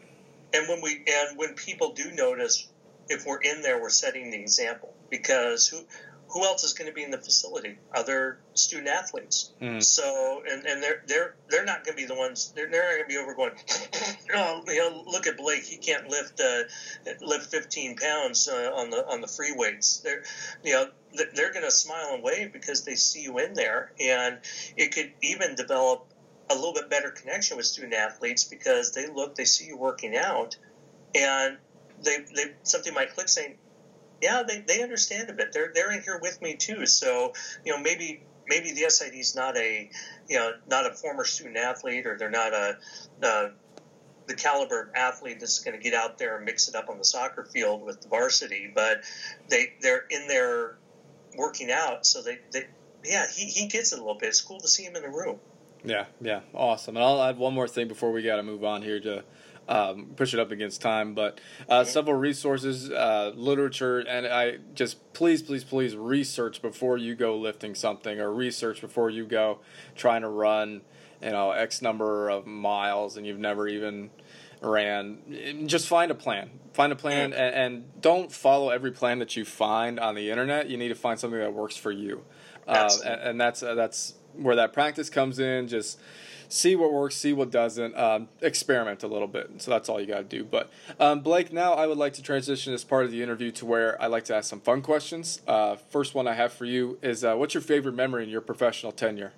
and 0.53 0.67
when 0.67 0.81
we 0.81 1.03
and 1.07 1.37
when 1.37 1.53
people 1.55 1.93
do 1.93 2.11
notice 2.11 2.67
if 3.09 3.25
we're 3.25 3.41
in 3.41 3.61
there 3.61 3.81
we're 3.81 3.89
setting 3.89 4.31
the 4.31 4.39
example. 4.39 4.93
Because 5.09 5.67
who 5.67 5.81
who 6.29 6.45
else 6.45 6.63
is 6.63 6.73
going 6.73 6.89
to 6.89 6.93
be 6.93 7.03
in 7.03 7.11
the 7.11 7.17
facility? 7.17 7.77
Other 7.93 8.39
student 8.53 8.87
athletes. 8.87 9.51
Mm. 9.61 9.83
so 9.83 10.41
and, 10.49 10.65
and 10.65 10.81
they're 10.81 11.03
they're 11.05 11.35
they're 11.49 11.65
not 11.65 11.83
going 11.83 11.97
to 11.97 12.01
be 12.01 12.07
the 12.07 12.15
ones 12.15 12.53
they're, 12.55 12.69
they're 12.69 12.83
not 12.83 12.91
going 12.91 13.03
to 13.03 13.07
be 13.07 13.17
over 13.17 13.33
going 13.33 13.51
oh, 14.33 14.63
you 14.67 14.77
know, 14.77 15.03
look 15.05 15.27
at 15.27 15.37
blake 15.37 15.63
he 15.63 15.77
can't 15.77 16.07
lift 16.07 16.39
uh, 16.39 16.63
lift 17.21 17.51
15 17.51 17.97
pounds 17.97 18.47
uh, 18.47 18.71
on 18.73 18.89
the 18.89 19.05
on 19.07 19.21
the 19.21 19.27
free 19.27 19.51
weights. 19.51 19.99
They're 19.99 20.23
you 20.63 20.73
know 20.73 20.87
they're 21.33 21.51
going 21.51 21.65
to 21.65 21.71
smile 21.71 22.13
and 22.13 22.23
wave 22.23 22.53
because 22.53 22.83
they 22.83 22.95
see 22.95 23.21
you 23.21 23.37
in 23.39 23.53
there. 23.53 23.91
And 23.99 24.39
it 24.77 24.93
could 24.93 25.11
even 25.21 25.55
develop 25.55 26.05
a 26.53 26.55
little 26.55 26.73
bit 26.73 26.89
better 26.89 27.11
connection 27.11 27.57
with 27.57 27.65
student 27.65 27.93
athletes 27.93 28.43
because 28.43 28.91
they 28.91 29.07
look, 29.07 29.35
they 29.35 29.45
see 29.45 29.65
you 29.65 29.77
working 29.77 30.15
out, 30.15 30.57
and 31.15 31.57
they, 32.03 32.17
they 32.35 32.53
something 32.63 32.93
might 32.93 33.13
click 33.13 33.29
saying, 33.29 33.57
yeah, 34.21 34.43
they, 34.47 34.59
they 34.59 34.83
understand 34.83 35.29
a 35.29 35.33
bit. 35.33 35.51
They're 35.51 35.71
they're 35.73 35.91
in 35.91 36.01
here 36.03 36.19
with 36.21 36.41
me 36.41 36.55
too. 36.55 36.85
So 36.85 37.33
you 37.65 37.71
know 37.71 37.79
maybe 37.79 38.23
maybe 38.47 38.71
the 38.71 38.89
SID 38.89 39.15
is 39.15 39.35
not 39.35 39.57
a 39.57 39.89
you 40.29 40.37
know 40.37 40.51
not 40.67 40.85
a 40.85 40.93
former 40.93 41.25
student 41.25 41.57
athlete 41.57 42.05
or 42.05 42.17
they're 42.17 42.29
not 42.29 42.53
a, 42.53 42.77
a 43.23 43.51
the 44.27 44.35
caliber 44.35 44.83
of 44.83 44.89
athlete 44.95 45.39
that's 45.39 45.59
going 45.59 45.75
to 45.75 45.83
get 45.83 45.93
out 45.93 46.17
there 46.17 46.37
and 46.37 46.45
mix 46.45 46.67
it 46.67 46.75
up 46.75 46.89
on 46.89 46.97
the 46.97 47.03
soccer 47.03 47.43
field 47.43 47.83
with 47.83 48.01
the 48.01 48.07
varsity, 48.07 48.71
but 48.73 49.03
they 49.49 49.73
they're 49.81 50.05
in 50.09 50.27
there 50.27 50.77
working 51.35 51.71
out. 51.71 52.05
So 52.05 52.21
they, 52.21 52.39
they 52.51 52.67
yeah 53.03 53.25
he, 53.27 53.45
he 53.45 53.67
gets 53.67 53.91
it 53.91 53.99
a 53.99 54.01
little 54.01 54.19
bit. 54.19 54.29
It's 54.29 54.41
cool 54.41 54.59
to 54.59 54.67
see 54.67 54.83
him 54.83 54.95
in 54.95 55.01
the 55.01 55.09
room. 55.09 55.39
Yeah, 55.83 56.05
yeah, 56.19 56.41
awesome. 56.53 56.95
And 56.95 57.03
I'll 57.03 57.21
add 57.21 57.37
one 57.37 57.53
more 57.53 57.67
thing 57.67 57.87
before 57.87 58.11
we 58.11 58.21
got 58.21 58.35
to 58.35 58.43
move 58.43 58.63
on 58.63 58.81
here 58.81 58.99
to 58.99 59.23
um, 59.67 60.11
push 60.15 60.33
it 60.33 60.39
up 60.39 60.51
against 60.51 60.81
time. 60.81 61.13
But 61.13 61.39
uh, 61.69 61.83
several 61.83 62.17
resources, 62.17 62.91
uh, 62.91 63.31
literature, 63.35 63.99
and 63.99 64.27
I 64.27 64.57
just 64.73 65.13
please, 65.13 65.41
please, 65.41 65.63
please 65.63 65.95
research 65.95 66.61
before 66.61 66.97
you 66.97 67.15
go 67.15 67.37
lifting 67.37 67.75
something, 67.75 68.19
or 68.19 68.31
research 68.31 68.81
before 68.81 69.09
you 69.09 69.25
go 69.25 69.59
trying 69.95 70.21
to 70.21 70.29
run, 70.29 70.81
you 71.21 71.31
know, 71.31 71.51
X 71.51 71.81
number 71.81 72.29
of 72.29 72.45
miles, 72.45 73.17
and 73.17 73.25
you've 73.25 73.39
never 73.39 73.67
even 73.67 74.09
ran. 74.61 75.65
Just 75.65 75.87
find 75.87 76.11
a 76.11 76.15
plan. 76.15 76.51
Find 76.73 76.93
a 76.93 76.95
plan, 76.95 77.33
and, 77.33 77.55
and 77.55 78.01
don't 78.01 78.31
follow 78.31 78.69
every 78.69 78.91
plan 78.91 79.19
that 79.19 79.35
you 79.35 79.43
find 79.43 79.99
on 79.99 80.15
the 80.15 80.29
internet. 80.29 80.69
You 80.69 80.77
need 80.77 80.89
to 80.89 80.95
find 80.95 81.19
something 81.19 81.39
that 81.39 81.53
works 81.53 81.75
for 81.75 81.91
you, 81.91 82.23
uh, 82.67 82.89
and, 83.05 83.21
and, 83.21 83.41
that's 83.41 83.61
uh, 83.61 83.75
that's 83.75 84.13
where 84.35 84.55
that 84.55 84.73
practice 84.73 85.09
comes 85.09 85.39
in. 85.39 85.67
Just 85.67 85.99
see 86.49 86.75
what 86.75 86.91
works, 86.91 87.15
see 87.15 87.33
what 87.33 87.49
doesn't, 87.49 87.95
um, 87.97 88.27
experiment 88.41 89.03
a 89.03 89.07
little 89.07 89.27
bit. 89.27 89.49
So 89.61 89.71
that's 89.71 89.89
all 89.89 89.99
you 89.99 90.07
got 90.07 90.17
to 90.17 90.23
do. 90.23 90.43
But 90.43 90.69
um, 90.99 91.21
Blake, 91.21 91.53
now 91.53 91.73
I 91.73 91.87
would 91.87 91.97
like 91.97 92.13
to 92.13 92.21
transition 92.21 92.73
as 92.73 92.83
part 92.83 93.05
of 93.05 93.11
the 93.11 93.23
interview 93.23 93.51
to 93.51 93.65
where 93.65 94.01
I 94.01 94.07
like 94.07 94.25
to 94.25 94.35
ask 94.35 94.49
some 94.49 94.59
fun 94.59 94.81
questions. 94.81 95.41
Uh, 95.47 95.75
first 95.75 96.13
one 96.13 96.27
I 96.27 96.33
have 96.33 96.51
for 96.53 96.65
you 96.65 96.99
is 97.01 97.23
uh, 97.23 97.35
what's 97.35 97.53
your 97.53 97.61
favorite 97.61 97.95
memory 97.95 98.23
in 98.23 98.29
your 98.29 98.41
professional 98.41 98.91
tenure? 98.91 99.33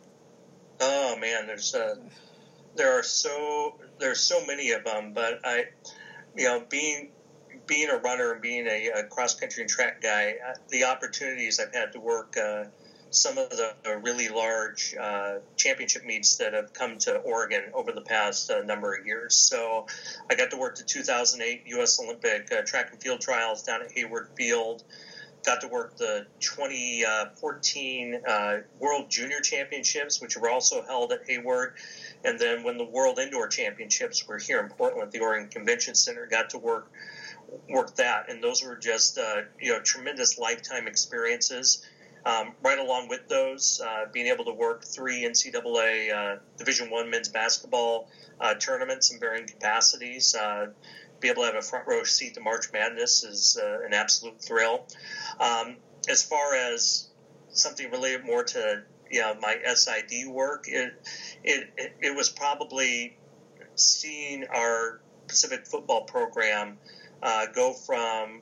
Oh 0.82 1.16
man, 1.20 1.48
there's 1.48 1.76
uh, 1.76 1.96
there 2.76 2.98
are 2.98 3.04
so 3.04 3.76
there's 4.00 4.20
so 4.20 4.46
many 4.46 4.72
of 4.72 4.84
them, 4.84 5.14
but 5.14 5.40
I, 5.44 5.66
you 6.36 6.46
know, 6.46 6.64
being 6.68 7.12
being 7.68 7.90
a 7.90 7.98
runner 7.98 8.34
and 8.34 8.42
being 8.42 8.68
a, 8.68 8.90
a 8.90 9.04
cross 9.04 9.40
country 9.40 9.62
and 9.62 9.70
track 9.70 10.02
guy, 10.02 10.36
uh, 10.46 10.56
the 10.70 10.84
opportunities 10.84 11.60
I've 11.60 11.74
had 11.74 11.94
to 11.94 12.00
work 12.00 12.36
uh, 12.38 12.66
some 13.14 13.38
of 13.38 13.50
the 13.50 13.74
really 14.02 14.28
large 14.28 14.96
uh, 15.00 15.36
championship 15.56 16.04
meets 16.06 16.38
that 16.38 16.54
have 16.54 16.74
come 16.74 16.98
to 16.98 17.18
Oregon 17.18 17.64
over 17.74 17.92
the 17.92 18.02
past 18.02 18.50
uh, 18.50 18.62
number 18.62 18.96
of 18.96 19.06
years. 19.06 19.36
So 19.36 19.86
I 20.30 20.36
got 20.36 20.50
to 20.52 20.58
work 20.58 20.76
the 20.76 20.84
2008 20.84 21.64
U.S. 21.68 22.00
Olympic 22.00 22.52
uh, 22.52 22.64
track 22.64 22.92
and 22.92 23.02
field 23.02 23.22
trials 23.22 23.64
down 23.64 23.82
at 23.84 23.92
Hayward 23.92 24.30
Field. 24.36 24.84
Got 25.46 25.62
to 25.62 25.68
work 25.68 25.98
the 25.98 26.26
2014 26.40 28.22
uh, 28.28 28.58
World 28.80 29.12
Junior 29.12 29.42
Championships, 29.42 30.22
which 30.22 30.38
were 30.38 30.50
also 30.50 30.82
held 30.84 31.12
at 31.12 31.20
Hayward. 31.28 31.74
And 32.24 32.40
then 32.40 32.64
when 32.64 32.78
the 32.78 32.86
World 32.86 33.20
Indoor 33.20 33.48
Championships 33.48 34.26
were 34.28 34.40
here 34.40 34.60
in 34.60 34.70
Portland 34.70 35.12
the 35.12 35.20
Oregon 35.20 35.50
Convention 35.50 35.96
Center, 35.96 36.26
got 36.26 36.52
to 36.52 36.58
work 36.58 36.90
work 37.70 37.96
that, 37.98 38.30
and 38.30 38.44
those 38.44 38.64
were 38.64 38.76
just 38.76 39.18
uh, 39.18 39.42
you 39.60 39.72
know 39.72 39.82
tremendous 39.82 40.38
lifetime 40.38 40.88
experiences. 40.88 41.86
Um, 42.26 42.54
right 42.64 42.80
along 42.80 43.10
with 43.10 43.28
those, 43.28 43.82
uh, 43.86 44.06
being 44.12 44.28
able 44.28 44.46
to 44.46 44.54
work 44.54 44.86
three 44.86 45.24
NCAA 45.24 46.14
uh, 46.14 46.40
Division 46.58 46.90
One 46.90 47.10
men's 47.10 47.28
basketball 47.28 48.10
uh, 48.40 48.54
tournaments 48.56 49.12
in 49.12 49.20
varying 49.20 49.46
capacities, 49.46 50.34
uh, 50.34 50.68
be 51.20 51.30
able 51.30 51.44
to 51.44 51.48
have 51.48 51.56
a 51.56 51.62
front 51.62 51.88
row 51.88 52.04
seat 52.04 52.36
to 52.36 52.42
March 52.42 52.66
Madness 52.72 53.24
is 53.24 53.60
uh, 53.62 53.86
an 53.86 53.94
absolute 53.94 54.42
thrill. 54.42 54.86
Um, 55.40 55.78
as 56.10 56.24
far 56.24 56.56
as 56.56 57.10
something 57.50 57.90
related 57.92 58.26
more 58.26 58.44
to 58.44 58.84
you 59.10 59.22
know, 59.22 59.36
my 59.40 59.58
SID 59.74 60.28
work, 60.28 60.66
it, 60.68 60.94
it, 61.44 61.70
it, 61.78 61.96
it 62.02 62.16
was 62.16 62.30
probably 62.30 63.18
seeing 63.76 64.46
our 64.48 65.02
Pacific 65.28 65.66
football 65.66 66.04
program 66.04 66.78
uh, 67.22 67.46
go 67.54 67.74
from 67.74 68.42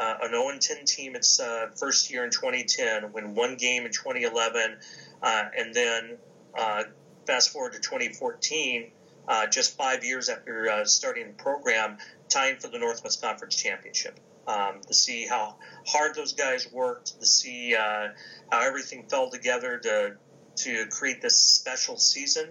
uh, 0.00 0.16
an 0.22 0.30
0 0.30 0.50
10 0.58 0.84
team 0.86 1.14
its 1.14 1.38
uh, 1.38 1.66
first 1.76 2.10
year 2.10 2.24
in 2.24 2.30
2010, 2.30 3.12
win 3.12 3.34
one 3.34 3.56
game 3.56 3.84
in 3.84 3.92
2011, 3.92 4.76
uh, 5.22 5.44
and 5.56 5.74
then 5.74 6.16
uh, 6.58 6.84
fast 7.26 7.50
forward 7.50 7.74
to 7.74 7.80
2014, 7.80 8.90
uh, 9.28 9.46
just 9.46 9.76
five 9.76 10.02
years 10.02 10.30
after 10.30 10.70
uh, 10.70 10.84
starting 10.86 11.26
the 11.26 11.32
program, 11.34 11.98
tying 12.30 12.56
for 12.56 12.68
the 12.68 12.78
Northwest 12.78 13.20
Conference 13.20 13.54
Championship. 13.54 14.18
Um, 14.46 14.80
to 14.86 14.94
see 14.94 15.26
how 15.26 15.56
hard 15.86 16.16
those 16.16 16.32
guys 16.32 16.72
worked, 16.72 17.20
to 17.20 17.26
see 17.26 17.72
how 17.72 18.10
everything 18.50 19.04
fell 19.08 19.30
together 19.30 19.78
to 19.78 20.16
to 20.56 20.86
create 20.86 21.22
this 21.22 21.38
special 21.38 21.98
season, 21.98 22.48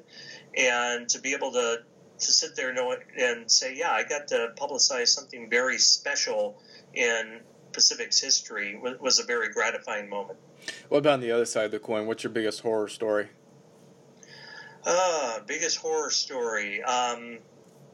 and 0.55 1.09
to 1.09 1.19
be 1.19 1.33
able 1.33 1.51
to 1.53 1.79
to 2.19 2.31
sit 2.31 2.55
there 2.55 2.69
and 3.17 3.51
say, 3.51 3.75
yeah, 3.75 3.91
I 3.91 4.03
got 4.03 4.27
to 4.29 4.53
publicize 4.55 5.07
something 5.07 5.49
very 5.49 5.77
special 5.77 6.61
in 6.93 7.41
Pacific's 7.71 8.19
history 8.19 8.79
was 8.99 9.19
a 9.19 9.23
very 9.23 9.49
gratifying 9.49 10.09
moment. 10.09 10.39
What 10.89 10.99
about 10.99 11.13
on 11.13 11.21
the 11.21 11.31
other 11.31 11.45
side 11.45 11.65
of 11.65 11.71
the 11.71 11.79
coin? 11.79 12.07
What's 12.07 12.23
your 12.23 12.31
biggest 12.33 12.61
horror 12.61 12.87
story? 12.87 13.27
Uh, 14.85 15.39
biggest 15.45 15.77
horror 15.77 16.09
story. 16.09 16.81
Um, 16.83 17.39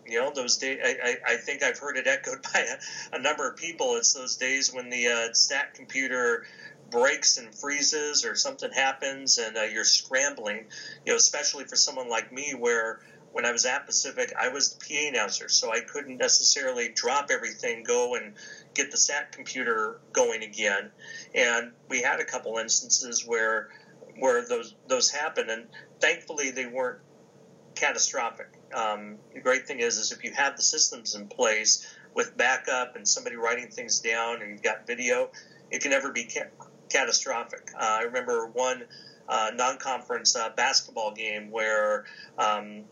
you 0.06 0.20
know, 0.20 0.32
those 0.34 0.58
days, 0.58 0.80
I, 0.84 0.96
I, 1.04 1.34
I, 1.34 1.38
think 1.38 1.64
I've 1.64 1.80
heard 1.80 1.98
it 1.98 2.06
echoed 2.06 2.42
by 2.54 2.60
a, 2.60 3.16
a, 3.16 3.20
number 3.20 3.50
of 3.50 3.58
people. 3.58 3.96
It's 3.96 4.14
those 4.14 4.38
days 4.38 4.72
when 4.72 4.90
the 4.90 5.08
uh, 5.08 5.34
stat 5.34 5.74
computer 5.74 6.46
breaks 6.92 7.38
and 7.38 7.54
freezes 7.54 8.24
or 8.24 8.36
something 8.36 8.72
happens 8.72 9.40
and 9.40 9.58
uh, 9.58 9.64
you're 9.64 9.84
scrambling, 9.84 10.66
you 11.06 11.12
know, 11.12 11.16
especially 11.16 11.66
for 11.66 11.76
someone 11.76 12.10
like 12.10 12.32
me 12.32 12.54
where 12.58 13.00
when 13.36 13.44
I 13.44 13.52
was 13.52 13.66
at 13.66 13.86
Pacific, 13.86 14.32
I 14.40 14.48
was 14.48 14.76
the 14.76 14.80
PA 14.80 15.10
announcer, 15.10 15.50
so 15.50 15.70
I 15.70 15.82
couldn't 15.82 16.16
necessarily 16.16 16.88
drop 16.88 17.28
everything, 17.30 17.84
go 17.84 18.16
and 18.16 18.34
get 18.74 18.92
the 18.92 18.98
stat 18.98 19.34
computer 19.34 20.00
going 20.14 20.42
again. 20.42 20.90
And 21.34 21.74
we 21.90 22.02
had 22.02 22.22
a 22.22 22.24
couple 22.24 22.58
instances 22.60 23.26
where 23.28 23.72
where 24.20 24.48
those 24.48 24.74
those 24.88 25.10
happened, 25.12 25.50
and 25.50 25.68
thankfully 26.00 26.52
they 26.52 26.66
weren't 26.66 27.00
catastrophic. 27.76 28.58
Um, 28.74 29.18
the 29.34 29.42
great 29.42 29.68
thing 29.68 29.82
is, 29.82 29.98
is 29.98 30.14
if 30.14 30.24
you 30.24 30.32
have 30.32 30.56
the 30.56 30.64
systems 30.64 31.14
in 31.14 31.28
place 31.28 31.94
with 32.14 32.38
backup 32.38 32.96
and 32.96 33.06
somebody 33.06 33.36
writing 33.36 33.68
things 33.68 34.00
down, 34.00 34.44
and 34.44 34.50
you've 34.50 34.64
got 34.64 34.88
video, 34.88 35.30
it 35.72 35.82
can 35.82 35.92
never 35.92 36.14
be 36.14 36.24
ca- 36.24 36.68
catastrophic. 36.90 37.70
Uh, 37.76 37.98
I 38.00 38.02
remember 38.04 38.48
one 38.48 38.86
uh, 39.28 39.52
non-conference 39.54 40.38
uh, 40.38 40.52
basketball 40.56 41.12
game 41.12 41.52
where 41.52 42.06
um, 42.38 42.86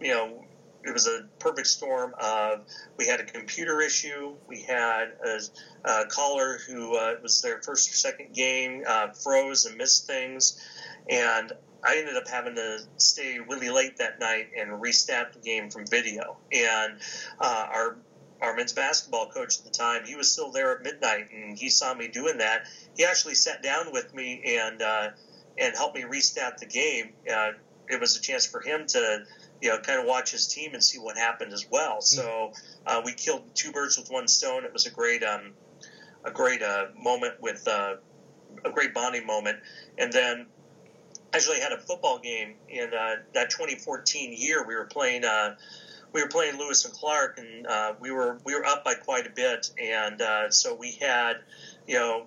you 0.00 0.12
know 0.12 0.44
it 0.86 0.92
was 0.92 1.06
a 1.06 1.26
perfect 1.40 1.66
storm 1.66 2.14
of 2.20 2.60
we 2.96 3.06
had 3.06 3.20
a 3.20 3.24
computer 3.24 3.80
issue, 3.80 4.34
we 4.46 4.62
had 4.62 5.12
a, 5.24 5.40
a 5.84 6.06
caller 6.06 6.58
who 6.66 6.94
uh, 6.96 7.14
was 7.22 7.42
their 7.42 7.60
first 7.60 7.90
or 7.90 7.94
second 7.94 8.32
game 8.32 8.84
uh, 8.86 9.08
froze 9.08 9.64
and 9.64 9.76
missed 9.76 10.06
things, 10.06 10.62
and 11.10 11.52
I 11.82 11.98
ended 11.98 12.16
up 12.16 12.28
having 12.28 12.54
to 12.56 12.80
stay 12.96 13.38
really 13.38 13.68
late 13.68 13.98
that 13.98 14.20
night 14.20 14.50
and 14.58 14.70
restat 14.82 15.32
the 15.32 15.40
game 15.40 15.70
from 15.70 15.86
video. 15.86 16.36
And 16.52 16.98
uh, 17.40 17.66
our 17.68 17.96
our 18.40 18.54
men's 18.54 18.72
basketball 18.72 19.28
coach 19.28 19.58
at 19.58 19.64
the 19.64 19.70
time, 19.70 20.04
he 20.04 20.14
was 20.14 20.30
still 20.30 20.50
there 20.50 20.76
at 20.76 20.82
midnight, 20.82 21.28
and 21.32 21.58
he 21.58 21.70
saw 21.70 21.94
me 21.94 22.08
doing 22.08 22.38
that. 22.38 22.66
He 22.96 23.04
actually 23.04 23.34
sat 23.34 23.62
down 23.62 23.92
with 23.92 24.14
me 24.14 24.58
and 24.58 24.82
uh, 24.82 25.08
and 25.58 25.74
helped 25.74 25.96
me 25.96 26.02
restat 26.02 26.58
the 26.58 26.66
game. 26.66 27.12
Uh, 27.30 27.52
it 27.88 28.00
was 28.00 28.16
a 28.16 28.20
chance 28.20 28.46
for 28.46 28.60
him 28.60 28.86
to 28.88 29.24
you 29.60 29.70
know, 29.70 29.78
kind 29.78 30.00
of 30.00 30.06
watch 30.06 30.32
his 30.32 30.46
team 30.46 30.74
and 30.74 30.82
see 30.82 30.98
what 30.98 31.16
happened 31.16 31.52
as 31.52 31.66
well. 31.70 32.00
So 32.00 32.52
uh, 32.86 33.02
we 33.04 33.12
killed 33.12 33.42
two 33.54 33.72
birds 33.72 33.98
with 33.98 34.10
one 34.10 34.28
stone. 34.28 34.64
It 34.64 34.72
was 34.72 34.86
a 34.86 34.90
great, 34.90 35.22
um, 35.22 35.52
a 36.24 36.30
great 36.30 36.62
uh, 36.62 36.86
moment 37.00 37.40
with 37.40 37.66
uh, 37.66 37.96
a 38.64 38.70
great 38.70 38.94
bonding 38.94 39.26
moment. 39.26 39.58
And 39.98 40.12
then 40.12 40.46
actually 41.32 41.60
had 41.60 41.72
a 41.72 41.78
football 41.78 42.18
game 42.18 42.54
in 42.68 42.92
uh, 42.94 43.16
that 43.34 43.50
2014 43.50 44.34
year. 44.36 44.66
We 44.66 44.74
were 44.74 44.86
playing. 44.86 45.24
Uh, 45.24 45.56
we 46.12 46.22
were 46.22 46.28
playing 46.28 46.58
Lewis 46.58 46.84
and 46.84 46.94
Clark, 46.94 47.38
and 47.38 47.66
uh, 47.66 47.94
we 48.00 48.10
were 48.10 48.38
we 48.44 48.54
were 48.54 48.64
up 48.64 48.84
by 48.84 48.94
quite 48.94 49.26
a 49.26 49.30
bit, 49.30 49.70
and 49.78 50.22
so 50.52 50.74
we 50.74 50.92
had, 50.92 51.34
you 51.86 51.96
know, 51.96 52.26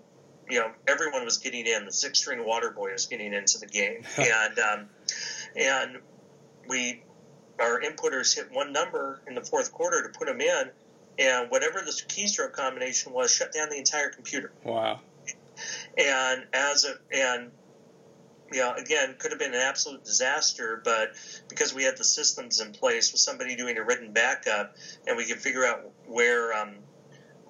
you 0.50 0.60
know, 0.60 0.72
everyone 0.88 1.24
was 1.24 1.38
getting 1.38 1.66
in. 1.66 1.86
The 1.86 1.92
six 1.92 2.20
string 2.20 2.46
water 2.46 2.72
boy 2.72 2.92
was 2.92 3.06
getting 3.06 3.34
into 3.34 3.60
the 3.60 3.68
game, 3.68 4.04
and 4.18 4.60
um, 4.60 4.90
and 5.56 5.98
we 6.68 7.04
our 7.60 7.82
inputters 7.82 8.36
hit 8.36 8.51
one 8.51 8.72
number 8.74 9.22
in 9.28 9.36
the 9.36 9.41
fourth 9.41 9.72
quarter 9.72 10.03
to 10.03 10.18
put 10.18 10.28
them 10.28 10.41
in, 10.41 10.70
and 11.18 11.49
whatever 11.51 11.80
the 11.80 11.91
keystroke 11.91 12.53
combination 12.53 13.14
was, 13.14 13.32
shut 13.32 13.53
down 13.53 13.70
the 13.70 13.78
entire 13.78 14.10
computer. 14.10 14.51
Wow. 14.64 15.01
And 15.97 16.45
as 16.53 16.86
a 16.86 16.95
and 17.12 17.51
you 18.51 18.60
know, 18.60 18.74
again, 18.74 19.16
could 19.20 19.32
have 19.32 19.39
been 19.39 19.53
an 19.53 19.62
absolute 19.62 20.03
disaster, 20.03 20.82
but 20.84 21.12
because 21.49 21.74
we 21.74 21.84
had 21.84 21.97
the 21.97 22.03
systems 22.03 22.60
in 22.60 22.72
place 22.72 23.12
with 23.12 23.22
somebody 23.22 23.55
doing 23.55 23.78
a 23.78 23.84
written 23.84 24.12
backup, 24.12 24.76
and 25.07 25.18
we 25.18 25.26
could 25.26 25.38
figure 25.38 25.66
out 25.66 25.82
where, 26.07 26.53
um, 26.53 26.76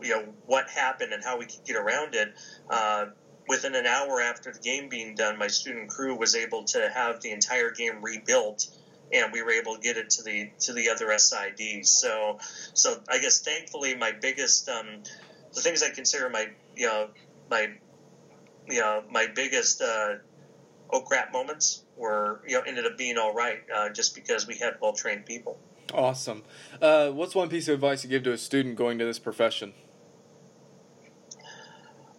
you 0.02 0.10
know, 0.10 0.26
what 0.46 0.70
happened 0.70 1.14
and 1.14 1.24
how 1.24 1.38
we 1.38 1.46
could 1.46 1.64
get 1.66 1.76
around 1.76 2.16
it. 2.16 2.34
Uh, 2.70 3.06
within 3.48 3.76
an 3.76 3.86
hour 3.86 4.22
after 4.22 4.52
the 4.52 4.60
game 4.60 4.90
being 4.90 5.16
done, 5.16 5.38
my 5.38 5.48
student 5.48 5.90
crew 5.90 6.16
was 6.16 6.36
able 6.36 6.64
to 6.64 6.90
have 6.94 7.22
the 7.22 7.32
entire 7.32 7.72
game 7.72 8.02
rebuilt 8.02 8.68
and 9.14 9.32
we 9.34 9.42
were 9.42 9.52
able 9.52 9.76
to 9.76 9.82
get 9.82 9.98
it 9.98 10.10
to 10.12 10.24
the 10.24 10.52
to 10.60 10.74
the 10.74 10.90
other 10.90 11.08
SIDs. 11.08 11.88
So, 11.88 12.40
so 12.74 13.02
I 13.10 13.20
guess 13.20 13.42
thankfully 13.42 13.96
my 13.96 14.12
biggest 14.12 14.70
um, 14.70 15.04
the 15.54 15.62
things 15.62 15.84
I 15.84 15.90
consider 15.90 16.30
my 16.30 16.48
you 16.76 16.88
know 16.88 17.10
my 17.50 17.70
you 18.68 18.80
know 18.80 19.04
my 19.10 19.28
biggest 19.28 19.82
uh, 19.82 20.16
oh 20.92 21.02
crap 21.02 21.32
moments 21.34 21.84
were 21.98 22.42
you 22.48 22.56
know 22.56 22.62
ended 22.62 22.86
up 22.86 22.98
being 22.98 23.18
all 23.18 23.34
right 23.34 23.60
uh, 23.76 23.90
just 23.90 24.16
because 24.16 24.48
we 24.48 24.58
had 24.58 24.76
well 24.82 24.94
trained 24.94 25.26
people. 25.26 25.60
Awesome. 25.94 26.44
Uh, 26.82 27.10
what's 27.10 27.34
one 27.34 27.50
piece 27.50 27.68
of 27.68 27.74
advice 27.74 28.04
you 28.04 28.10
give 28.10 28.24
to 28.24 28.32
a 28.32 28.38
student 28.38 28.76
going 28.76 29.00
to 29.00 29.06
this 29.06 29.18
profession? 29.18 29.74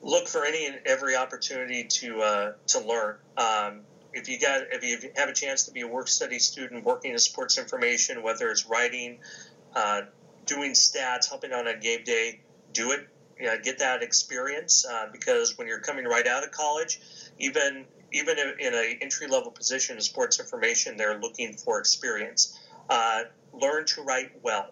Look 0.02 0.26
for 0.26 0.44
any 0.44 0.66
and 0.66 0.80
every 0.86 1.14
opportunity 1.14 1.84
to 1.84 2.20
uh, 2.20 2.52
to 2.68 2.80
learn. 2.80 3.16
Um, 3.36 3.82
if 4.12 4.28
you 4.28 4.38
got 4.38 4.62
if 4.70 4.84
you 4.84 5.10
have 5.16 5.28
a 5.28 5.32
chance 5.32 5.64
to 5.64 5.72
be 5.72 5.82
a 5.82 5.86
work 5.86 6.08
study 6.08 6.38
student 6.38 6.84
working 6.84 7.12
in 7.12 7.18
sports 7.18 7.58
information, 7.58 8.22
whether 8.22 8.50
it's 8.50 8.66
writing, 8.66 9.18
uh, 9.74 10.02
doing 10.46 10.72
stats, 10.72 11.28
helping 11.28 11.52
on 11.52 11.66
a 11.66 11.76
game 11.76 12.04
day, 12.04 12.40
do 12.72 12.92
it. 12.92 13.06
You 13.38 13.46
know, 13.46 13.56
get 13.62 13.78
that 13.78 14.02
experience 14.02 14.84
uh, 14.84 15.06
because 15.10 15.56
when 15.56 15.66
you're 15.66 15.80
coming 15.80 16.04
right 16.04 16.26
out 16.26 16.44
of 16.44 16.50
college, 16.50 17.00
even 17.38 17.86
even 18.12 18.38
in 18.38 18.74
an 18.74 18.98
entry 19.00 19.28
level 19.28 19.50
position 19.50 19.96
in 19.96 20.02
sports 20.02 20.40
information, 20.40 20.96
they're 20.96 21.18
looking 21.18 21.54
for 21.54 21.78
experience. 21.78 22.58
Uh, 22.88 23.22
learn 23.52 23.86
to 23.86 24.02
write 24.02 24.32
well. 24.42 24.70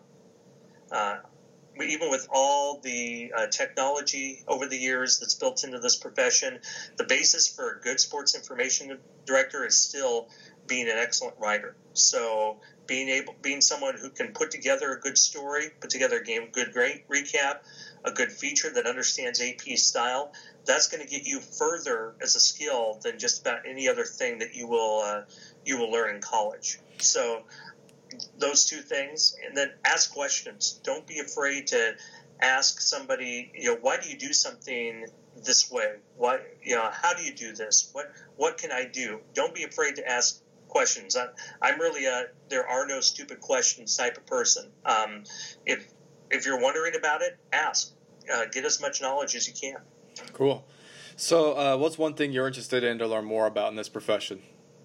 Even 1.81 2.11
with 2.11 2.26
all 2.33 2.81
the 2.81 3.33
uh, 3.37 3.47
technology 3.49 4.45
over 4.49 4.66
the 4.66 4.76
years 4.76 5.18
that's 5.18 5.35
built 5.35 5.64
into 5.64 5.79
this 5.79 5.97
profession, 5.97 6.59
the 6.97 7.05
basis 7.05 7.49
for 7.49 7.76
a 7.76 7.81
good 7.81 8.01
sports 8.01 8.35
information 8.35 8.99
director 9.26 9.66
is 9.66 9.76
still 9.76 10.29
being 10.66 10.89
an 10.89 10.97
excellent 10.99 11.37
writer. 11.39 11.76
So 11.95 12.61
being 12.87 13.09
able, 13.09 13.35
being 13.43 13.61
someone 13.61 13.97
who 13.97 14.11
can 14.11 14.33
put 14.33 14.51
together 14.51 14.93
a 14.93 15.01
good 15.01 15.18
story, 15.18 15.70
put 15.81 15.91
together 15.91 16.18
a 16.18 16.24
game, 16.24 16.49
good 16.53 16.72
great 16.72 17.09
recap, 17.09 17.59
a 18.05 18.12
good 18.12 18.31
feature 18.31 18.70
that 18.70 18.87
understands 18.87 19.41
AP 19.41 19.76
style, 19.76 20.33
that's 20.64 20.89
going 20.89 21.05
to 21.05 21.09
get 21.09 21.26
you 21.26 21.41
further 21.41 22.14
as 22.20 22.37
a 22.37 22.41
skill 22.41 22.99
than 23.03 23.18
just 23.18 23.41
about 23.41 23.61
any 23.66 23.89
other 23.89 24.05
thing 24.05 24.39
that 24.39 24.55
you 24.55 24.66
will 24.66 25.01
uh, 25.01 25.22
you 25.64 25.79
will 25.79 25.91
learn 25.91 26.14
in 26.14 26.20
college. 26.20 26.79
So 26.99 27.43
those 28.39 28.64
two 28.64 28.80
things, 28.80 29.36
and 29.45 29.57
then 29.57 29.72
ask 29.84 30.12
questions. 30.12 30.80
Don't 30.82 31.07
be 31.07 31.18
afraid 31.18 31.68
to 31.68 31.95
ask 32.41 32.80
somebody, 32.80 33.51
you 33.55 33.70
know, 33.70 33.78
why 33.80 33.99
do 33.99 34.09
you 34.09 34.16
do 34.16 34.32
something 34.32 35.07
this 35.45 35.70
way? 35.70 35.97
Why, 36.16 36.41
you 36.62 36.74
know, 36.74 36.89
how 36.91 37.14
do 37.14 37.22
you 37.22 37.34
do 37.34 37.53
this? 37.53 37.91
What 37.93 38.12
what 38.36 38.59
can 38.59 38.72
I 38.72 38.84
do? 38.84 39.20
Don't 39.34 39.55
be 39.55 39.64
afraid 39.64 39.97
to 39.97 40.09
ask 40.09 40.43
questions. 40.68 41.16
I, 41.16 41.26
I'm 41.61 41.80
really 41.80 42.07
a 42.07 42.26
there 42.49 42.66
are 42.68 42.86
no 42.86 43.01
stupid 43.01 43.41
questions 43.41 43.97
type 43.97 44.16
of 44.16 44.26
person. 44.26 44.70
Um, 44.84 45.24
if 45.66 45.86
if 46.30 46.47
you're 46.47 46.61
wondering 46.61 46.95
about 46.97 47.22
it, 47.22 47.39
ask. 47.53 47.93
Uh, 48.32 48.45
get 48.53 48.64
as 48.64 48.80
much 48.80 49.01
knowledge 49.01 49.34
as 49.34 49.49
you 49.49 49.55
can. 49.55 49.78
Cool. 50.34 50.66
So, 51.16 51.55
uh, 51.55 51.76
what's 51.76 51.97
one 51.97 52.14
thing 52.14 52.30
you're 52.30 52.47
interested 52.47 52.84
in 52.84 52.99
to 52.99 53.07
learn 53.07 53.24
more 53.24 53.47
about 53.47 53.70
in 53.70 53.76
this 53.76 53.89
profession? 53.89 54.43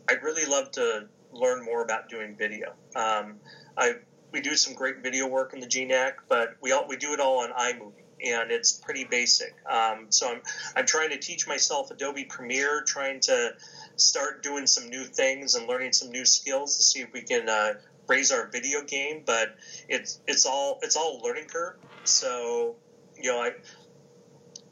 I'd 0.09 0.23
really 0.23 0.45
love 0.45 0.71
to 0.71 1.07
learn 1.33 1.63
more 1.63 1.83
about 1.83 2.09
doing 2.09 2.35
video. 2.35 2.73
Um, 2.95 3.35
I 3.77 3.95
we 4.33 4.41
do 4.41 4.55
some 4.55 4.73
great 4.73 5.03
video 5.03 5.27
work 5.27 5.53
in 5.53 5.59
the 5.59 5.67
GNAC, 5.67 6.13
but 6.27 6.55
we 6.59 6.71
all 6.71 6.87
we 6.87 6.97
do 6.97 7.13
it 7.13 7.19
all 7.19 7.43
on 7.43 7.51
iMovie, 7.51 8.03
and 8.25 8.51
it's 8.51 8.73
pretty 8.73 9.05
basic. 9.05 9.55
Um, 9.69 10.07
so 10.09 10.31
I'm 10.31 10.41
I'm 10.75 10.85
trying 10.85 11.11
to 11.11 11.17
teach 11.19 11.47
myself 11.47 11.91
Adobe 11.91 12.25
Premiere, 12.25 12.83
trying 12.85 13.19
to 13.21 13.53
start 13.95 14.41
doing 14.41 14.65
some 14.65 14.89
new 14.89 15.03
things 15.05 15.55
and 15.55 15.67
learning 15.67 15.93
some 15.93 16.09
new 16.09 16.25
skills 16.25 16.77
to 16.77 16.83
see 16.83 17.01
if 17.01 17.13
we 17.13 17.21
can 17.21 17.47
uh, 17.47 17.75
raise 18.07 18.31
our 18.31 18.47
video 18.47 18.81
game. 18.83 19.21
But 19.25 19.55
it's 19.87 20.19
it's 20.27 20.45
all 20.45 20.79
it's 20.81 20.97
all 20.97 21.21
a 21.21 21.23
learning 21.23 21.45
curve. 21.45 21.75
So 22.03 22.75
you 23.15 23.31
know 23.31 23.39
I. 23.39 23.51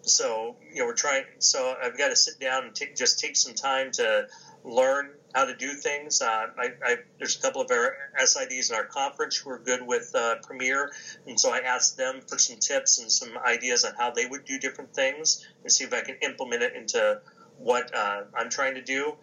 So 0.03 0.55
you 0.74 0.80
know 0.80 0.88
we're 0.88 0.95
trying. 0.95 1.26
So 1.38 1.76
I've 1.82 1.97
got 1.97 2.07
to 2.07 2.16
sit 2.16 2.39
down 2.39 2.66
and 2.66 2.74
take, 2.74 2.95
just 2.95 3.20
take 3.20 3.36
some 3.36 3.53
time 3.53 3.91
to 3.91 4.28
learn 4.64 5.12
how 5.34 5.46
to 5.46 5.56
do 5.56 5.74
things. 5.74 6.22
Uh, 6.22 6.48
I, 6.58 6.70
I, 6.84 6.98
there's 7.18 7.38
a 7.38 7.40
couple 7.40 7.62
of 7.62 7.72
our 7.72 7.96
SIDs 8.22 8.70
in 8.70 8.76
our 8.76 8.86
conference 8.86 9.38
who 9.38 9.50
are 9.50 9.60
good 9.60 9.82
with 9.86 10.12
uh, 10.14 10.36
Premiere, 10.44 10.92
and 11.26 11.40
so 11.40 11.52
I 11.52 11.60
asked 11.60 11.98
them 11.98 12.22
for 12.28 12.38
some 12.38 12.58
tips 12.58 13.00
and 13.00 13.12
some 13.12 13.38
ideas 13.38 13.84
on 13.86 13.94
how 13.98 14.12
they 14.12 14.26
would 14.26 14.46
do 14.46 14.60
different 14.60 14.94
things 14.94 15.46
and 15.64 15.72
see 15.72 15.84
if 15.84 15.94
I 15.94 16.02
can 16.02 16.16
implement 16.22 16.64
it 16.64 16.76
into 16.76 17.20
what 17.58 17.94
uh, 17.96 18.24
I'm 18.36 18.50
trying 18.50 18.76
to 18.76 18.82
do. 18.82 19.14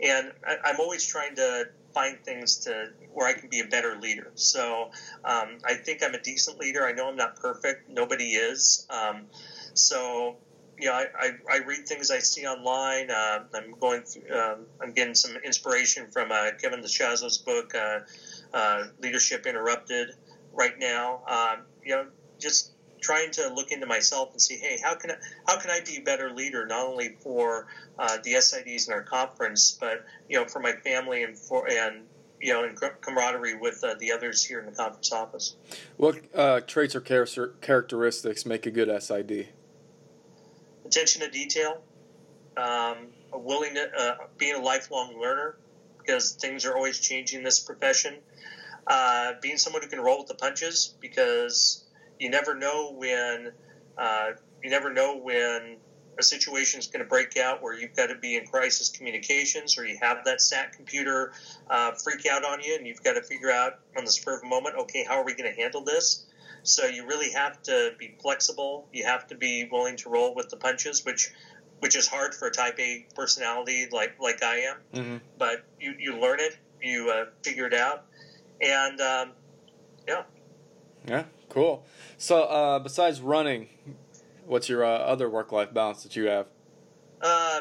And 0.00 0.32
I, 0.46 0.70
am 0.70 0.80
always 0.80 1.06
trying 1.06 1.36
to 1.36 1.68
find 1.94 2.18
things 2.24 2.56
to 2.64 2.90
where 3.12 3.28
I 3.28 3.32
can 3.32 3.48
be 3.48 3.60
a 3.60 3.66
better 3.66 3.96
leader. 3.96 4.32
So 4.34 4.90
um, 5.24 5.58
I 5.64 5.74
think 5.74 6.02
I'm 6.02 6.14
a 6.14 6.20
decent 6.20 6.58
leader. 6.58 6.84
I 6.84 6.92
know 6.92 7.08
I'm 7.08 7.16
not 7.16 7.36
perfect. 7.36 7.88
Nobody 7.88 8.32
is. 8.32 8.86
Um, 8.90 9.26
so 9.74 10.36
you 10.78 10.86
know, 10.86 10.92
I, 10.92 11.06
I, 11.18 11.30
I, 11.50 11.58
read 11.58 11.86
things 11.86 12.10
I 12.10 12.18
see 12.18 12.46
online. 12.46 13.10
Uh, 13.10 13.44
I'm 13.54 13.74
going 13.78 14.02
through, 14.02 14.30
um, 14.36 14.66
I'm 14.82 14.92
getting 14.92 15.14
some 15.14 15.36
inspiration 15.44 16.10
from 16.10 16.32
uh, 16.32 16.50
Kevin 16.60 16.80
DeShazo's 16.80 17.38
book, 17.38 17.74
uh, 17.74 18.00
uh, 18.52 18.84
Leadership 19.00 19.46
Interrupted, 19.46 20.10
right 20.52 20.78
now. 20.78 21.22
Um, 21.26 21.64
you 21.84 21.94
know, 21.94 22.06
just 22.38 22.72
trying 23.00 23.30
to 23.32 23.52
look 23.54 23.70
into 23.70 23.86
myself 23.86 24.30
and 24.32 24.40
see, 24.40 24.56
hey, 24.56 24.78
how 24.82 24.94
can 24.94 25.12
I, 25.12 25.16
how 25.46 25.58
can 25.58 25.70
I 25.70 25.80
be 25.80 25.98
a 25.98 26.00
better 26.00 26.30
leader, 26.30 26.66
not 26.66 26.86
only 26.86 27.16
for 27.20 27.66
uh, 27.98 28.18
the 28.24 28.32
SIDs 28.32 28.88
in 28.88 28.94
our 28.94 29.02
conference, 29.02 29.76
but 29.78 30.04
you 30.28 30.38
know, 30.38 30.46
for 30.46 30.60
my 30.60 30.72
family 30.72 31.22
and 31.22 31.38
for 31.38 31.68
and 31.70 32.04
you 32.40 32.52
know, 32.52 32.64
in 32.64 32.76
camaraderie 33.00 33.54
with 33.54 33.82
uh, 33.82 33.94
the 33.98 34.12
others 34.12 34.44
here 34.44 34.60
in 34.60 34.66
the 34.66 34.72
conference 34.72 35.10
office. 35.12 35.56
What 35.96 36.16
uh, 36.34 36.60
traits 36.60 36.94
or 36.94 37.00
characteristics 37.00 38.44
make 38.44 38.66
a 38.66 38.70
good 38.70 39.02
SID? 39.02 39.48
Attention 40.94 41.22
to 41.22 41.28
detail, 41.28 41.82
um, 42.56 43.08
a 43.32 43.38
willingness, 43.38 43.88
uh, 43.98 44.14
being 44.38 44.54
a 44.54 44.60
lifelong 44.60 45.18
learner 45.20 45.56
because 45.98 46.36
things 46.40 46.64
are 46.64 46.76
always 46.76 47.00
changing 47.00 47.38
in 47.38 47.44
this 47.44 47.58
profession. 47.58 48.14
Uh, 48.86 49.32
being 49.42 49.56
someone 49.56 49.82
who 49.82 49.88
can 49.88 50.00
roll 50.00 50.18
with 50.18 50.28
the 50.28 50.36
punches 50.36 50.94
because 51.00 51.82
you 52.20 52.30
never 52.30 52.54
know 52.54 52.92
when 52.96 53.50
uh, 53.98 54.30
you 54.62 54.70
never 54.70 54.92
know 54.92 55.16
when 55.16 55.78
a 56.16 56.22
situation 56.22 56.78
is 56.78 56.86
going 56.86 57.02
to 57.02 57.08
break 57.08 57.36
out 57.36 57.60
where 57.60 57.74
you've 57.74 57.96
got 57.96 58.06
to 58.06 58.14
be 58.14 58.36
in 58.36 58.46
crisis 58.46 58.88
communications 58.88 59.76
or 59.76 59.84
you 59.84 59.98
have 60.00 60.18
that 60.24 60.40
stat 60.40 60.74
computer 60.76 61.32
uh, 61.70 61.90
freak 62.04 62.24
out 62.24 62.44
on 62.44 62.62
you 62.62 62.76
and 62.76 62.86
you've 62.86 63.02
got 63.02 63.14
to 63.14 63.22
figure 63.22 63.50
out 63.50 63.80
on 63.98 64.04
the 64.04 64.12
spur 64.12 64.36
of 64.36 64.44
a 64.44 64.46
moment, 64.46 64.76
okay, 64.76 65.02
how 65.02 65.20
are 65.20 65.24
we 65.24 65.34
going 65.34 65.52
to 65.52 65.60
handle 65.60 65.82
this? 65.82 66.24
So 66.64 66.86
you 66.86 67.06
really 67.06 67.30
have 67.30 67.62
to 67.64 67.92
be 67.98 68.16
flexible. 68.20 68.88
You 68.92 69.04
have 69.04 69.26
to 69.28 69.34
be 69.34 69.68
willing 69.70 69.96
to 69.98 70.08
roll 70.08 70.34
with 70.34 70.48
the 70.48 70.56
punches, 70.56 71.04
which 71.04 71.30
which 71.80 71.94
is 71.94 72.08
hard 72.08 72.34
for 72.34 72.48
a 72.48 72.50
Type 72.50 72.78
A 72.80 73.06
personality 73.14 73.86
like 73.92 74.16
like 74.18 74.42
I 74.42 74.60
am. 74.60 74.76
Mm-hmm. 74.94 75.16
But 75.38 75.64
you 75.78 75.94
you 75.98 76.16
learn 76.18 76.40
it, 76.40 76.56
you 76.82 77.10
uh, 77.10 77.26
figure 77.42 77.66
it 77.66 77.74
out, 77.74 78.06
and 78.60 79.00
um, 79.00 79.32
yeah. 80.08 80.22
Yeah, 81.06 81.24
cool. 81.50 81.84
So 82.16 82.44
uh, 82.44 82.78
besides 82.78 83.20
running, 83.20 83.68
what's 84.46 84.70
your 84.70 84.84
uh, 84.84 84.88
other 84.88 85.28
work 85.28 85.52
life 85.52 85.74
balance 85.74 86.02
that 86.02 86.16
you 86.16 86.28
have? 86.28 86.46
Uh, 87.20 87.60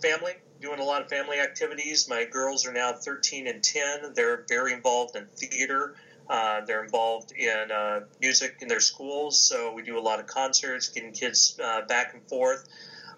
family, 0.00 0.34
doing 0.60 0.78
a 0.78 0.84
lot 0.84 1.02
of 1.02 1.08
family 1.08 1.40
activities. 1.40 2.08
My 2.08 2.24
girls 2.24 2.66
are 2.66 2.72
now 2.72 2.92
13 2.92 3.48
and 3.48 3.62
10. 3.62 4.14
They're 4.14 4.44
very 4.48 4.72
involved 4.72 5.16
in 5.16 5.26
theater. 5.26 5.96
Uh, 6.30 6.64
they're 6.64 6.84
involved 6.84 7.32
in 7.32 7.72
uh, 7.72 8.00
music 8.20 8.58
in 8.60 8.68
their 8.68 8.78
schools, 8.78 9.40
so 9.40 9.72
we 9.72 9.82
do 9.82 9.98
a 9.98 10.00
lot 10.00 10.20
of 10.20 10.28
concerts, 10.28 10.88
getting 10.88 11.10
kids 11.10 11.58
uh, 11.62 11.80
back 11.86 12.14
and 12.14 12.22
forth. 12.28 12.68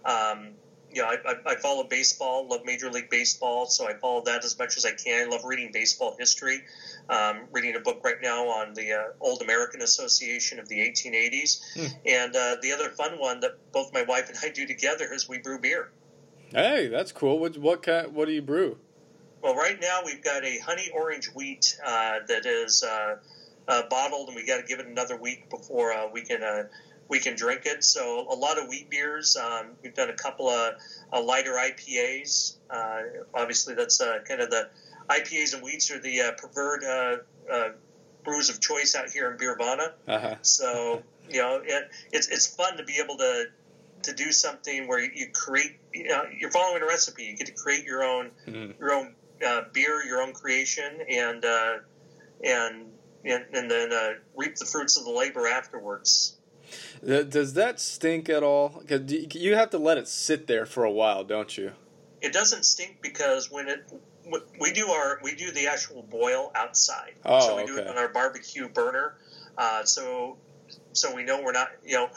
Um, 0.02 0.52
you 0.90 1.02
know, 1.02 1.08
I, 1.08 1.16
I, 1.26 1.52
I, 1.52 1.56
follow 1.56 1.84
baseball, 1.84 2.48
love 2.48 2.62
Major 2.64 2.90
League 2.90 3.10
Baseball, 3.10 3.66
so 3.66 3.86
I 3.86 3.94
follow 3.94 4.22
that 4.24 4.44
as 4.44 4.58
much 4.58 4.78
as 4.78 4.86
I 4.86 4.92
can. 4.92 5.26
I 5.26 5.30
love 5.30 5.44
reading 5.44 5.70
baseball 5.72 6.16
history. 6.18 6.62
Um, 7.10 7.42
reading 7.50 7.76
a 7.76 7.80
book 7.80 8.00
right 8.02 8.16
now 8.22 8.46
on 8.48 8.72
the 8.72 8.92
uh, 8.92 9.02
Old 9.20 9.42
American 9.42 9.82
Association 9.82 10.58
of 10.58 10.68
the 10.68 10.78
1880s, 10.78 11.60
hmm. 11.74 11.86
and 12.06 12.34
uh, 12.34 12.56
the 12.62 12.72
other 12.72 12.88
fun 12.90 13.18
one 13.18 13.40
that 13.40 13.58
both 13.72 13.92
my 13.92 14.02
wife 14.02 14.30
and 14.30 14.38
I 14.42 14.48
do 14.48 14.66
together 14.66 15.12
is 15.12 15.28
we 15.28 15.36
brew 15.36 15.58
beer. 15.58 15.90
Hey, 16.50 16.88
that's 16.88 17.12
cool. 17.12 17.38
What 17.38 17.58
what 17.58 17.82
kind, 17.82 18.14
what 18.14 18.26
do 18.26 18.32
you 18.32 18.42
brew? 18.42 18.78
Well, 19.42 19.54
right 19.54 19.78
now 19.80 20.00
we've 20.04 20.22
got 20.22 20.44
a 20.44 20.58
honey 20.58 20.90
orange 20.94 21.26
wheat 21.34 21.76
uh, 21.84 22.20
that 22.28 22.46
is 22.46 22.84
uh, 22.84 23.16
uh, 23.66 23.82
bottled, 23.90 24.28
and 24.28 24.36
we 24.36 24.46
got 24.46 24.58
to 24.58 24.62
give 24.62 24.78
it 24.78 24.86
another 24.86 25.16
week 25.16 25.50
before 25.50 25.92
uh, 25.92 26.08
we 26.12 26.22
can 26.22 26.42
uh, 26.44 26.64
we 27.08 27.18
can 27.18 27.34
drink 27.34 27.62
it. 27.66 27.82
So 27.82 28.26
a 28.30 28.34
lot 28.34 28.58
of 28.58 28.68
wheat 28.68 28.88
beers. 28.88 29.36
Um, 29.36 29.72
we've 29.82 29.94
done 29.94 30.10
a 30.10 30.14
couple 30.14 30.48
of 30.48 30.74
uh, 31.12 31.20
lighter 31.20 31.54
IPAs. 31.54 32.56
obviously, 33.34 33.74
that's 33.74 33.98
kind 33.98 34.40
of 34.40 34.50
the 34.50 34.68
IPAs 35.10 35.54
and 35.54 35.62
wheats 35.62 35.90
are 35.90 35.98
the 35.98 36.34
preferred 36.38 37.24
brews 38.24 38.48
of 38.48 38.60
choice 38.60 38.94
out 38.94 39.10
here 39.10 39.28
in 39.28 39.36
Beervana. 39.36 39.92
Uh-huh. 40.06 40.36
So 40.42 41.02
you 41.28 41.40
know, 41.40 41.60
it, 41.64 41.90
it's 42.12 42.28
it's 42.28 42.46
fun 42.46 42.76
to 42.76 42.84
be 42.84 43.00
able 43.02 43.16
to 43.16 43.46
to 44.04 44.12
do 44.12 44.30
something 44.30 44.86
where 44.86 45.00
you 45.00 45.28
create. 45.32 45.78
You 45.92 46.08
know, 46.08 46.24
you're 46.38 46.50
following 46.50 46.82
a 46.82 46.86
recipe. 46.86 47.24
You 47.24 47.36
get 47.36 47.48
to 47.48 47.52
create 47.52 47.84
your 47.84 48.04
own 48.04 48.30
mm-hmm. 48.46 48.80
your 48.80 48.92
own 48.92 49.14
uh, 49.46 49.62
beer 49.72 50.04
your 50.04 50.22
own 50.22 50.32
creation 50.32 51.00
and 51.08 51.44
uh, 51.44 51.78
and, 52.44 52.86
and 53.24 53.44
and 53.52 53.70
then 53.70 53.92
uh, 53.92 54.12
reap 54.36 54.56
the 54.56 54.66
fruits 54.66 54.96
of 54.96 55.04
the 55.04 55.10
labor 55.10 55.46
afterwards. 55.46 56.36
Does 57.04 57.54
that 57.54 57.80
stink 57.80 58.28
at 58.30 58.42
all? 58.42 58.80
Because 58.80 59.34
you 59.34 59.56
have 59.56 59.70
to 59.70 59.78
let 59.78 59.98
it 59.98 60.08
sit 60.08 60.46
there 60.46 60.64
for 60.64 60.84
a 60.84 60.90
while, 60.90 61.22
don't 61.22 61.58
you? 61.58 61.72
it 62.22 62.32
doesn't 62.32 62.64
stink 62.64 63.02
because 63.02 63.50
when 63.50 63.68
it 63.68 63.92
we 64.58 64.72
do 64.72 64.86
our 64.88 65.18
we 65.22 65.34
do 65.34 65.50
the 65.50 65.66
actual 65.66 66.02
boil 66.02 66.52
outside. 66.54 67.14
Oh, 67.24 67.40
so 67.40 67.56
we 67.56 67.62
okay. 67.62 67.72
do 67.72 67.78
it 67.78 67.86
on 67.88 67.98
our 67.98 68.08
barbecue 68.08 68.68
burner. 68.68 69.16
Uh, 69.58 69.84
so 69.84 70.38
so 70.92 71.14
we 71.14 71.24
know 71.24 71.42
we're 71.42 71.52
not 71.52 71.72
you 71.84 71.96
know 71.96 72.08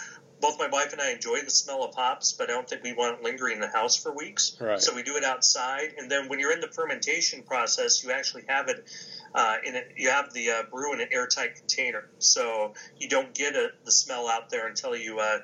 both 0.45 0.59
my 0.59 0.67
wife 0.67 0.93
and 0.93 1.01
I 1.01 1.09
enjoy 1.09 1.41
the 1.41 1.49
smell 1.49 1.83
of 1.83 1.95
hops, 1.95 2.33
but 2.33 2.51
I 2.51 2.53
don't 2.53 2.69
think 2.69 2.83
we 2.83 2.93
want 2.93 3.17
it 3.17 3.23
lingering 3.23 3.55
in 3.55 3.61
the 3.61 3.67
house 3.67 3.95
for 3.95 4.13
weeks. 4.13 4.55
Right. 4.59 4.79
So 4.79 4.93
we 4.93 5.01
do 5.01 5.15
it 5.15 5.23
outside, 5.23 5.95
and 5.97 6.09
then 6.09 6.29
when 6.29 6.39
you're 6.39 6.51
in 6.51 6.61
the 6.61 6.67
fermentation 6.67 7.41
process, 7.41 8.03
you 8.03 8.11
actually 8.11 8.43
have 8.47 8.67
it 8.69 8.85
uh, 9.33 9.55
in 9.65 9.75
it. 9.75 9.93
You 9.97 10.09
have 10.09 10.33
the 10.33 10.51
uh, 10.51 10.63
brew 10.69 10.93
in 10.93 11.01
an 11.01 11.07
airtight 11.11 11.55
container, 11.55 12.09
so 12.19 12.73
you 12.99 13.09
don't 13.09 13.33
get 13.33 13.55
a, 13.55 13.69
the 13.85 13.91
smell 13.91 14.27
out 14.27 14.51
there 14.51 14.67
until 14.67 14.95
you 14.95 15.17
uh, 15.17 15.39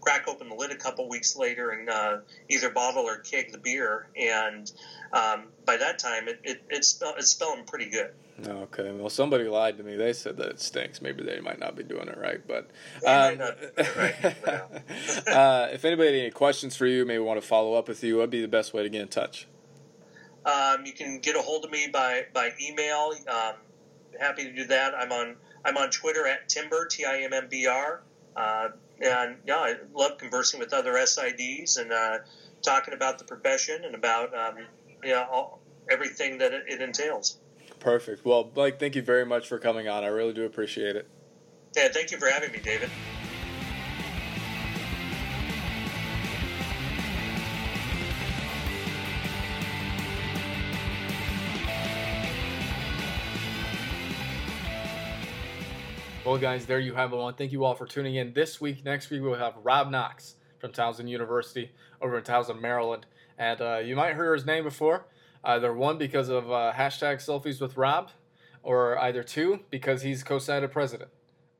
crack 0.00 0.28
open 0.28 0.48
the 0.48 0.54
lid 0.54 0.70
a 0.70 0.76
couple 0.76 1.08
weeks 1.08 1.34
later 1.34 1.70
and 1.70 1.88
uh, 1.88 2.18
either 2.48 2.70
bottle 2.70 3.08
or 3.08 3.16
keg 3.18 3.50
the 3.50 3.58
beer. 3.58 4.08
And 4.16 4.70
um, 5.12 5.48
by 5.64 5.78
that 5.78 5.98
time, 5.98 6.28
it, 6.28 6.38
it, 6.44 6.62
it's, 6.70 7.02
it's 7.18 7.30
smelling 7.30 7.64
pretty 7.64 7.90
good. 7.90 8.12
Okay, 8.46 8.90
well, 8.90 9.10
somebody 9.10 9.44
lied 9.44 9.78
to 9.78 9.84
me. 9.84 9.94
They 9.96 10.12
said 10.12 10.36
that 10.38 10.48
it 10.48 10.60
stinks. 10.60 11.00
Maybe 11.00 11.22
they 11.22 11.38
might 11.38 11.60
not 11.60 11.76
be 11.76 11.84
doing 11.84 12.08
it 12.08 12.18
right, 12.18 12.40
but 12.46 12.68
um, 13.06 13.38
might 13.38 13.38
not 13.38 13.60
be 13.60 13.66
doing 13.66 13.88
it 13.96 14.42
right, 14.46 15.28
uh, 15.28 15.68
if 15.72 15.84
anybody 15.84 16.08
had 16.08 16.18
any 16.18 16.30
questions 16.30 16.74
for 16.74 16.86
you, 16.86 17.04
maybe 17.04 17.20
want 17.20 17.40
to 17.40 17.46
follow 17.46 17.74
up 17.74 17.86
with 17.86 18.02
you, 18.02 18.16
what'd 18.16 18.30
be 18.30 18.42
the 18.42 18.48
best 18.48 18.74
way 18.74 18.82
to 18.82 18.88
get 18.88 19.02
in 19.02 19.08
touch? 19.08 19.46
Um, 20.44 20.84
you 20.84 20.92
can 20.92 21.20
get 21.20 21.36
a 21.36 21.42
hold 21.42 21.64
of 21.64 21.70
me 21.70 21.88
by 21.92 22.26
by 22.32 22.50
email. 22.60 23.12
Um, 23.28 23.54
happy 24.20 24.44
to 24.44 24.52
do 24.52 24.64
that. 24.66 24.94
I'm 24.94 25.12
on 25.12 25.36
I'm 25.64 25.76
on 25.76 25.90
Twitter 25.90 26.26
at 26.26 26.48
Timber 26.48 26.86
T 26.86 27.04
I 27.04 27.20
M 27.20 27.32
M 27.32 27.48
B 27.48 27.66
R. 27.66 28.02
Uh, 28.36 28.68
and 29.00 29.36
yeah, 29.46 29.56
I 29.56 29.74
love 29.94 30.18
conversing 30.18 30.60
with 30.60 30.72
other 30.72 30.94
SIDs 30.94 31.78
and 31.78 31.92
uh, 31.92 32.18
talking 32.62 32.94
about 32.94 33.18
the 33.18 33.24
profession 33.24 33.84
and 33.84 33.94
about 33.94 34.36
um, 34.36 34.66
yeah 35.04 35.24
all, 35.30 35.60
everything 35.88 36.38
that 36.38 36.52
it, 36.52 36.64
it 36.68 36.82
entails. 36.82 37.38
Perfect. 37.84 38.24
Well, 38.24 38.44
Blake, 38.44 38.80
thank 38.80 38.96
you 38.96 39.02
very 39.02 39.26
much 39.26 39.46
for 39.46 39.58
coming 39.58 39.88
on. 39.88 40.04
I 40.04 40.06
really 40.06 40.32
do 40.32 40.46
appreciate 40.46 40.96
it. 40.96 41.06
Yeah, 41.76 41.88
thank 41.88 42.10
you 42.10 42.16
for 42.16 42.28
having 42.28 42.50
me, 42.50 42.58
David. 42.58 42.88
Well, 56.24 56.38
guys, 56.38 56.64
there 56.64 56.78
you 56.78 56.94
have 56.94 57.12
it. 57.12 57.16
I 57.16 57.18
want 57.18 57.36
to 57.36 57.42
thank 57.42 57.52
you 57.52 57.64
all 57.64 57.74
for 57.74 57.84
tuning 57.84 58.14
in 58.14 58.32
this 58.32 58.62
week. 58.62 58.82
Next 58.82 59.10
week, 59.10 59.20
we'll 59.20 59.34
have 59.34 59.56
Rob 59.62 59.90
Knox 59.90 60.36
from 60.58 60.72
Towson 60.72 61.06
University 61.06 61.72
over 62.00 62.16
in 62.16 62.24
Towson, 62.24 62.62
Maryland. 62.62 63.04
And 63.36 63.60
uh, 63.60 63.76
you 63.84 63.94
might 63.94 64.14
hear 64.14 64.32
his 64.32 64.46
name 64.46 64.64
before. 64.64 65.04
Either 65.44 65.72
one, 65.74 65.98
because 65.98 66.30
of 66.30 66.50
uh, 66.50 66.72
hashtag 66.74 67.16
selfies 67.16 67.60
with 67.60 67.76
Rob, 67.76 68.10
or 68.62 68.98
either 68.98 69.22
two, 69.22 69.60
because 69.70 70.02
he's 70.02 70.24
CoSIDA 70.24 70.70
president. 70.70 71.10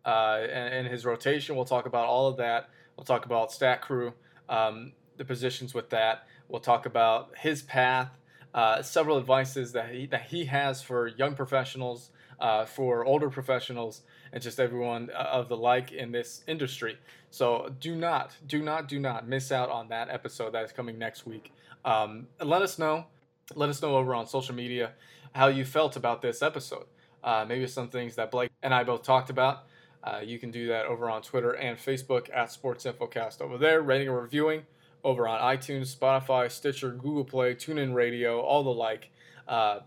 Uh, 0.04 0.46
and 0.50 0.74
in 0.74 0.90
his 0.90 1.04
rotation, 1.04 1.54
we'll 1.54 1.64
talk 1.64 1.86
about 1.86 2.06
all 2.06 2.26
of 2.26 2.38
that. 2.38 2.70
We'll 2.96 3.04
talk 3.04 3.26
about 3.26 3.52
stat 3.52 3.82
crew, 3.82 4.14
um, 4.48 4.92
the 5.16 5.24
positions 5.24 5.74
with 5.74 5.90
that. 5.90 6.26
We'll 6.48 6.60
talk 6.60 6.86
about 6.86 7.36
his 7.38 7.62
path, 7.62 8.10
uh, 8.54 8.82
several 8.82 9.18
advices 9.18 9.72
that 9.72 9.90
he, 9.90 10.06
that 10.06 10.22
he 10.24 10.46
has 10.46 10.82
for 10.82 11.08
young 11.08 11.34
professionals, 11.34 12.10
uh, 12.40 12.64
for 12.64 13.04
older 13.04 13.28
professionals, 13.28 14.02
and 14.32 14.42
just 14.42 14.58
everyone 14.58 15.10
uh, 15.14 15.22
of 15.24 15.48
the 15.48 15.56
like 15.56 15.92
in 15.92 16.12
this 16.12 16.42
industry. 16.46 16.98
So 17.30 17.72
do 17.80 17.96
not, 17.96 18.36
do 18.46 18.62
not, 18.62 18.88
do 18.88 18.98
not 18.98 19.26
miss 19.26 19.52
out 19.52 19.70
on 19.70 19.88
that 19.88 20.08
episode 20.08 20.52
that 20.52 20.64
is 20.64 20.72
coming 20.72 20.98
next 20.98 21.26
week. 21.26 21.52
Um, 21.84 22.28
let 22.40 22.62
us 22.62 22.78
know. 22.78 23.06
Let 23.54 23.68
us 23.68 23.82
know 23.82 23.96
over 23.96 24.14
on 24.14 24.26
social 24.26 24.54
media 24.54 24.92
how 25.34 25.48
you 25.48 25.64
felt 25.64 25.96
about 25.96 26.22
this 26.22 26.42
episode. 26.42 26.86
Uh, 27.22 27.44
maybe 27.46 27.66
some 27.66 27.88
things 27.88 28.16
that 28.16 28.30
Blake 28.30 28.50
and 28.62 28.74
I 28.74 28.84
both 28.84 29.02
talked 29.02 29.30
about. 29.30 29.64
Uh, 30.02 30.20
you 30.22 30.38
can 30.38 30.50
do 30.50 30.68
that 30.68 30.86
over 30.86 31.08
on 31.08 31.22
Twitter 31.22 31.52
and 31.52 31.78
Facebook 31.78 32.28
at 32.34 32.52
Sports 32.52 32.84
Infocast. 32.84 33.40
Over 33.40 33.56
there, 33.56 33.80
rating 33.80 34.08
and 34.08 34.16
reviewing 34.16 34.64
over 35.02 35.26
on 35.26 35.40
iTunes, 35.40 35.94
Spotify, 35.94 36.50
Stitcher, 36.50 36.90
Google 36.92 37.24
Play, 37.24 37.54
TuneIn 37.54 37.94
Radio, 37.94 38.40
all 38.40 38.62
the 38.62 38.70
like. 38.70 39.10
Uh, 39.48 39.80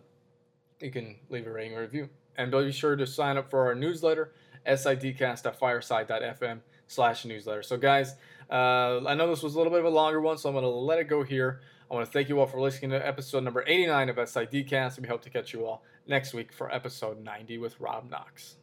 you 0.80 0.92
can 0.92 1.16
leave 1.30 1.48
a 1.48 1.52
rating 1.52 1.74
and 1.74 1.82
review. 1.82 2.10
And 2.38 2.52
be 2.52 2.72
sure 2.72 2.96
to 2.96 3.08
sign 3.08 3.38
up 3.38 3.50
for 3.50 3.66
our 3.66 3.76
newsletter, 3.76 4.34
sidcast.fireside.fm 4.68 6.60
slash 6.88 7.26
newsletter. 7.26 7.64
So, 7.64 7.78
guys, 7.78 8.16
uh, 8.50 9.06
I 9.06 9.16
know 9.16 9.28
this 9.28 9.42
was 9.44 9.56
a 9.56 9.58
little 9.58 9.72
bit 9.72 9.80
of 9.80 9.86
a 9.86 9.90
longer 9.90 10.22
one, 10.22 10.38
so 10.38 10.50
I'm 10.50 10.56
going 10.56 10.64
to 10.64 10.70
let 10.70 11.00
it 11.00 11.06
go 11.06 11.24
here. 11.24 11.62
I 11.90 11.94
want 11.94 12.06
to 12.06 12.12
thank 12.12 12.28
you 12.28 12.40
all 12.40 12.48
for 12.48 12.60
listening 12.60 12.92
to 12.92 13.08
episode 13.08 13.46
number 13.46 13.64
89 13.66 14.10
of 14.10 14.18
SIDcast, 14.18 14.98
and 14.98 15.06
we 15.06 15.08
hope 15.08 15.22
to 15.22 15.30
catch 15.30 15.54
you 15.54 15.66
all 15.66 15.84
next 16.06 16.34
week 16.34 16.52
for 16.52 16.74
episode 16.74 17.24
90 17.24 17.60
with 17.60 17.80
Rob 17.80 18.10
Knox. 18.10 18.58